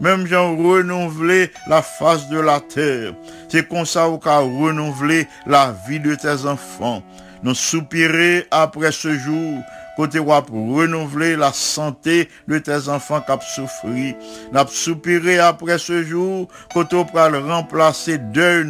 Même 0.00 0.26
j'en 0.26 0.56
renouveler 0.56 1.50
la 1.66 1.82
face 1.82 2.28
de 2.28 2.38
la 2.38 2.60
terre. 2.60 3.14
C'est 3.48 3.68
comme 3.68 3.86
ça 3.86 4.08
qu'à 4.22 4.38
renouveler 4.38 5.26
la 5.46 5.74
vie 5.88 6.00
de 6.00 6.14
tes 6.14 6.46
enfants. 6.46 7.02
Nous 7.42 7.54
soupirer 7.54 8.46
après 8.52 8.92
ce 8.92 9.18
jour 9.18 9.58
côté 9.96 10.18
roi 10.18 10.42
pour 10.42 10.76
renouveler 10.76 11.36
la 11.36 11.52
santé 11.52 12.28
de 12.48 12.58
tes 12.58 12.88
enfants 12.88 13.20
qui 13.20 13.46
souffri. 13.54 14.14
N'a 14.52 14.66
soupiré 14.66 15.38
après 15.38 15.78
ce 15.78 16.02
jour, 16.02 16.48
côté 16.72 16.96
pour 16.96 17.20
remplacer 17.48 18.18
deuil 18.18 18.64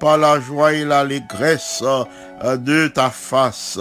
par 0.00 0.18
la 0.18 0.40
joie 0.40 0.72
et 0.72 0.84
l'allégresse 0.84 1.82
de 2.42 2.88
ta 2.88 3.10
face. 3.10 3.78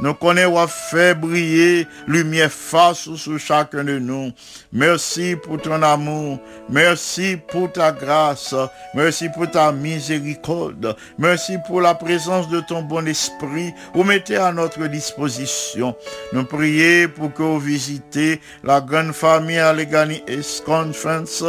Nous 0.00 0.14
connaissons 0.14 0.66
fait 0.66 1.14
briller 1.14 1.86
lumière 2.06 2.50
face 2.50 3.14
sur 3.14 3.38
chacun 3.38 3.84
de 3.84 3.98
nous. 3.98 4.32
Merci 4.72 5.36
pour 5.36 5.60
ton 5.60 5.82
amour. 5.82 6.38
Merci 6.70 7.36
pour 7.48 7.70
ta 7.70 7.92
grâce. 7.92 8.54
Merci 8.94 9.28
pour 9.28 9.50
ta 9.50 9.72
miséricorde. 9.72 10.96
Merci 11.18 11.56
pour 11.66 11.82
la 11.82 11.94
présence 11.94 12.48
de 12.48 12.60
ton 12.60 12.82
bon 12.82 13.06
esprit. 13.06 13.74
Vous 13.94 14.04
mettez 14.04 14.36
à 14.36 14.52
notre 14.52 14.86
disposition. 14.86 15.94
Nous 16.32 16.44
prions 16.44 17.08
pour 17.14 17.34
que 17.34 17.42
vous 17.42 17.60
visitez 17.60 18.40
la 18.64 18.80
grande 18.80 19.12
famille 19.12 19.58
Allegheny 19.58 20.22
Conference 20.64 21.44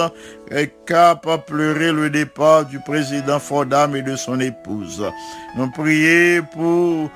capable 0.86 1.38
de 1.38 1.46
pleurer 1.46 1.92
le 1.92 2.10
départ 2.10 2.66
du 2.66 2.80
président 2.80 3.40
Fordham 3.40 3.96
et 3.96 4.02
de 4.02 4.16
son 4.16 4.40
épouse. 4.40 5.04
Nous 5.56 5.72
prions 5.72 6.44
pour 6.54 7.10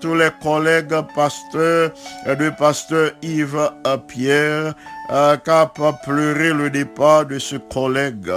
tous 0.00 0.14
les 0.14 0.30
collègues 0.42 0.94
pasteurs 1.14 1.92
de 2.26 2.50
pasteur 2.50 3.12
Yves 3.22 3.70
Pierre, 4.08 4.74
euh, 5.12 5.36
de 5.36 6.04
pleurer 6.04 6.52
le 6.52 6.70
départ 6.70 7.26
de 7.26 7.38
ce 7.38 7.56
collègue. 7.56 8.30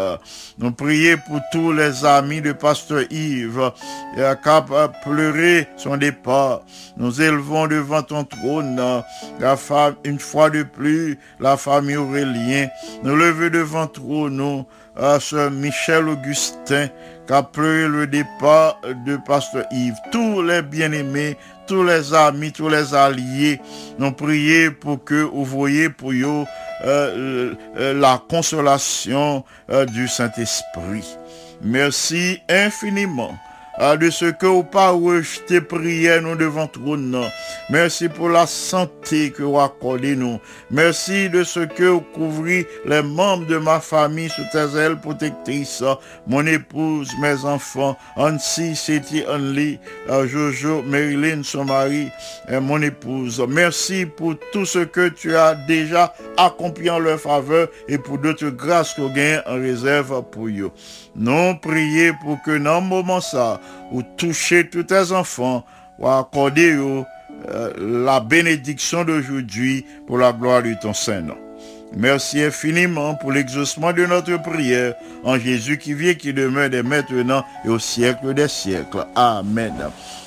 Nous 0.57 0.71
prions 0.71 1.17
pour 1.28 1.39
tous 1.51 1.71
les 1.71 2.03
amis 2.05 2.41
de 2.41 2.51
pasteur 2.51 3.03
Yves, 3.09 3.71
euh, 4.17 4.36
de 4.36 5.03
pleurer 5.03 5.67
son 5.78 5.97
départ. 5.97 6.61
Nous 6.97 7.21
élevons 7.21 7.67
devant 7.67 8.03
ton 8.03 8.23
trône 8.26 8.82
la 9.39 9.55
femme, 9.55 9.95
une 10.03 10.19
fois 10.19 10.49
de 10.49 10.63
plus, 10.63 11.17
la 11.39 11.57
famille 11.57 11.97
Aurélien. 11.97 12.67
Nous 13.03 13.15
levons 13.15 13.49
devant 13.49 13.88
trône 13.88 14.36
nous, 14.36 14.65
à 14.97 15.19
ce 15.19 15.49
Michel 15.49 16.07
Augustin, 16.07 16.88
qui 17.28 17.34
a 17.34 17.43
pleuré 17.43 17.88
le 17.88 18.07
départ 18.07 18.80
de 19.05 19.17
pasteur 19.17 19.65
Yves. 19.71 19.95
Tous 20.11 20.41
les 20.41 20.61
bien-aimés, 20.61 21.38
tous 21.68 21.84
les 21.84 22.13
amis, 22.13 22.51
tous 22.51 22.70
les 22.70 22.93
alliés, 22.93 23.59
nous 23.99 24.11
prions 24.11 24.72
pour 24.80 25.03
que 25.03 25.24
vous 25.24 25.45
voyez 25.45 25.89
pour 25.89 26.11
eux 26.11 26.45
euh, 26.84 27.53
euh, 27.78 27.93
la 27.93 28.22
consolation 28.30 29.43
euh, 29.70 29.86
du 29.86 30.07
Saint-Esprit. 30.07 31.18
Merci 31.61 32.39
infiniment 32.49 33.36
de 33.80 34.09
ce 34.09 34.26
que 34.26 34.45
vous 34.45 34.63
pas 34.63 34.91
rejeté 34.91 35.59
prière 35.61 36.21
nous 36.21 36.36
devant 36.36 36.67
trône. 36.67 37.19
Merci 37.69 38.07
pour 38.07 38.30
la 38.30 38.47
santé 38.47 39.32
que 39.32 39.43
vous 39.43 39.59
accordez 39.59 40.15
nous. 40.15 40.39
Merci 40.71 41.30
de 41.30 41.43
ce 41.43 41.59
que 41.61 41.84
vous 41.84 42.01
couvrez 42.01 42.65
les 42.86 43.01
membres 43.01 43.45
de 43.47 43.57
ma 43.57 43.80
famille 43.80 44.30
sous 44.30 44.45
tes 44.51 44.78
ailes 44.78 44.97
protectrices. 44.97 45.84
Mon 46.28 46.45
épouse, 46.45 47.11
mes 47.21 47.43
enfants, 47.43 47.97
Ansi, 48.15 48.76
Seti, 48.76 49.23
Anli, 49.28 49.80
euh, 50.09 50.28
Jojo, 50.28 50.82
Marilyn, 50.84 51.43
son 51.43 51.65
mari, 51.65 52.09
mon 52.49 52.82
épouse. 52.82 53.43
Merci 53.47 54.05
pour 54.05 54.36
tout 54.51 54.65
ce 54.65 54.80
que 54.80 55.09
tu 55.09 55.36
as 55.36 55.55
déjà 55.55 56.13
accompli 56.38 56.89
en 56.89 56.99
leur 56.99 57.19
faveur 57.19 57.67
et 57.88 57.97
pour 57.97 58.17
d'autres 58.19 58.49
grâces 58.49 58.93
que 58.93 59.13
gain 59.13 59.41
en 59.45 59.55
réserve 59.55 60.23
pour 60.32 60.47
eux. 60.47 60.71
Nous 61.15 61.55
prions 61.61 62.13
pour 62.21 62.41
que 62.41 62.57
dans 62.57 62.82
moment 62.82 63.21
ça, 63.21 63.59
ou 63.91 64.01
toucher 64.18 64.70
tous 64.70 64.84
tes 64.84 65.11
enfants, 65.11 65.66
ou 65.99 66.07
accorder 66.07 66.72
euh, 67.49 67.72
la 67.78 68.20
bénédiction 68.20 69.03
d'aujourd'hui 69.03 69.86
pour 70.07 70.18
la 70.18 70.34
gloire 70.34 70.63
de 70.63 70.74
ton 70.82 70.93
Saint-Nom. 70.93 71.38
Merci 71.95 72.41
infiniment 72.41 73.16
pour 73.16 73.32
l'exaucement 73.32 73.93
de 73.93 74.05
notre 74.05 74.41
prière 74.41 74.95
en 75.24 75.39
Jésus 75.39 75.78
qui 75.78 75.93
vit, 75.93 76.18
qui 76.18 76.34
demeure 76.34 76.70
dès 76.70 76.84
maintenant 76.84 77.45
et 77.63 77.70
au 77.70 77.80
siècle 77.80 78.34
des 78.34 78.49
siècles. 78.49 79.05
Amen. 79.16 79.74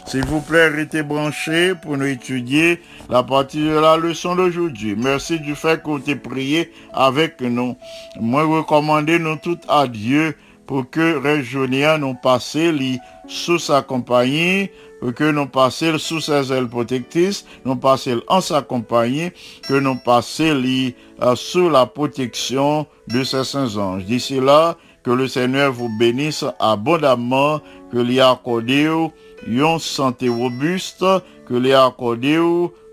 S'il 0.07 0.25
vous 0.25 0.41
plaît, 0.41 0.69
restez 0.69 1.03
branchés 1.03 1.75
pour 1.75 1.99
nous 1.99 2.07
étudier 2.07 2.81
la 3.11 3.23
partie 3.23 3.63
de 3.63 3.79
la 3.79 3.99
leçon 3.99 4.35
d'aujourd'hui. 4.35 4.95
Merci 4.97 5.39
du 5.41 5.55
fait 5.55 5.83
que 5.83 5.91
vous 5.91 5.97
avez 5.97 6.17
prié 6.17 6.73
avec 6.95 7.43
nous. 7.43 7.77
Moi, 8.19 8.45
recommander 8.45 9.19
nous 9.19 9.37
toutes 9.37 9.65
à 9.69 9.87
Dieu 9.87 10.35
pour 10.67 10.89
que 10.89 11.19
Régionia 11.19 11.99
nous 11.99 12.15
passé 12.15 12.73
li 12.73 12.99
sous 13.29 13.59
sa 13.59 13.83
compagnie, 13.83 14.71
que 15.15 15.31
nous 15.31 15.47
passions 15.47 15.99
sous 15.99 16.21
ses 16.21 16.53
ailes 16.53 16.69
protectrices, 16.69 17.45
nous 17.65 17.77
passions 17.77 18.21
en 18.27 18.41
sa 18.41 18.63
compagnie, 18.63 19.31
que 19.69 19.75
nous 19.75 19.97
passions 19.97 20.63
euh, 21.23 21.37
sous 21.37 21.69
la 21.69 21.87
protection 21.87 22.87
de 23.07 23.23
ses 23.23 23.45
saints 23.45 23.77
anges. 23.77 24.05
D'ici 24.05 24.41
là, 24.41 24.77
que 25.05 25.11
le 25.11 25.29
Seigneur 25.29 25.73
vous 25.73 25.89
bénisse 25.99 26.45
abondamment, 26.59 27.61
que 27.93 27.99
lui 27.99 28.21
accordé 28.21 28.91
une 29.47 29.79
santé 29.79 30.29
robuste, 30.29 31.05
que 31.47 31.55
lui 31.55 31.73
accordé 31.73 32.37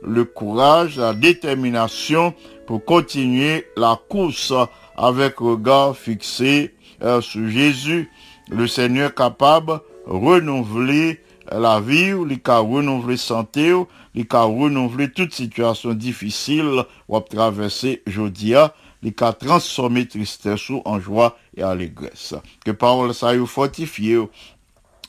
le 0.04 0.26
courage, 0.26 0.98
la 0.98 1.14
détermination 1.14 2.34
pour 2.68 2.86
continuer 2.86 3.66
la 3.76 4.00
course 4.10 4.54
avec 4.96 5.40
regard 5.40 5.98
fixé 5.98 6.74
euh, 7.02 7.20
sur 7.20 7.50
Jésus, 7.50 8.10
le 8.50 8.68
Seigneur 8.68 9.14
capable 9.14 9.82
renouveler 10.06 11.20
la 11.51 11.80
vie, 11.80 12.14
il 12.30 12.41
a 12.45 12.58
renouveler 12.60 13.18
santé, 13.18 13.74
il 14.14 14.26
a 14.30 14.43
renouveler 14.43 15.12
toute 15.12 15.34
situation 15.34 15.93
difficile 15.93 16.84
ou 17.08 17.18
à 17.18 17.22
traverser 17.22 18.01
jodia, 18.08 18.74
il 19.03 19.14
a 19.22 19.34
transformer 19.34 20.08
tristesse 20.08 20.72
en 20.86 20.99
joie 20.99 21.38
et 21.56 21.62
allégresse. 21.62 22.34
Que 22.66 22.72
parole 22.72 23.14
ça 23.14 23.36
vous 23.36 23.45
fortifie 23.45 24.16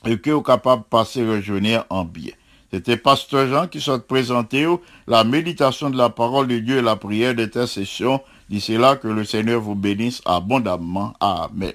et 0.05 0.17
que 0.19 0.31
vous 0.31 0.41
capable 0.41 0.83
passer 0.83 1.27
rejoindre 1.27 1.85
en 1.89 2.05
bien. 2.05 2.33
C'était 2.71 2.97
Pasteur 2.97 3.47
Jean 3.47 3.67
qui 3.67 3.79
soit 3.79 4.05
présenté 4.05 4.67
ou, 4.67 4.81
la 5.07 5.23
méditation 5.23 5.89
de 5.89 5.97
la 5.97 6.09
parole 6.09 6.47
de 6.47 6.59
Dieu 6.59 6.77
et 6.77 6.81
la 6.81 6.97
prière 6.97 7.33
d'intercession. 7.33 8.21
D'ici 8.49 8.77
là, 8.77 8.97
que 8.97 9.07
le 9.07 9.23
Seigneur 9.23 9.61
vous 9.61 9.75
bénisse 9.75 10.21
abondamment. 10.25 11.13
Amen. 11.19 11.73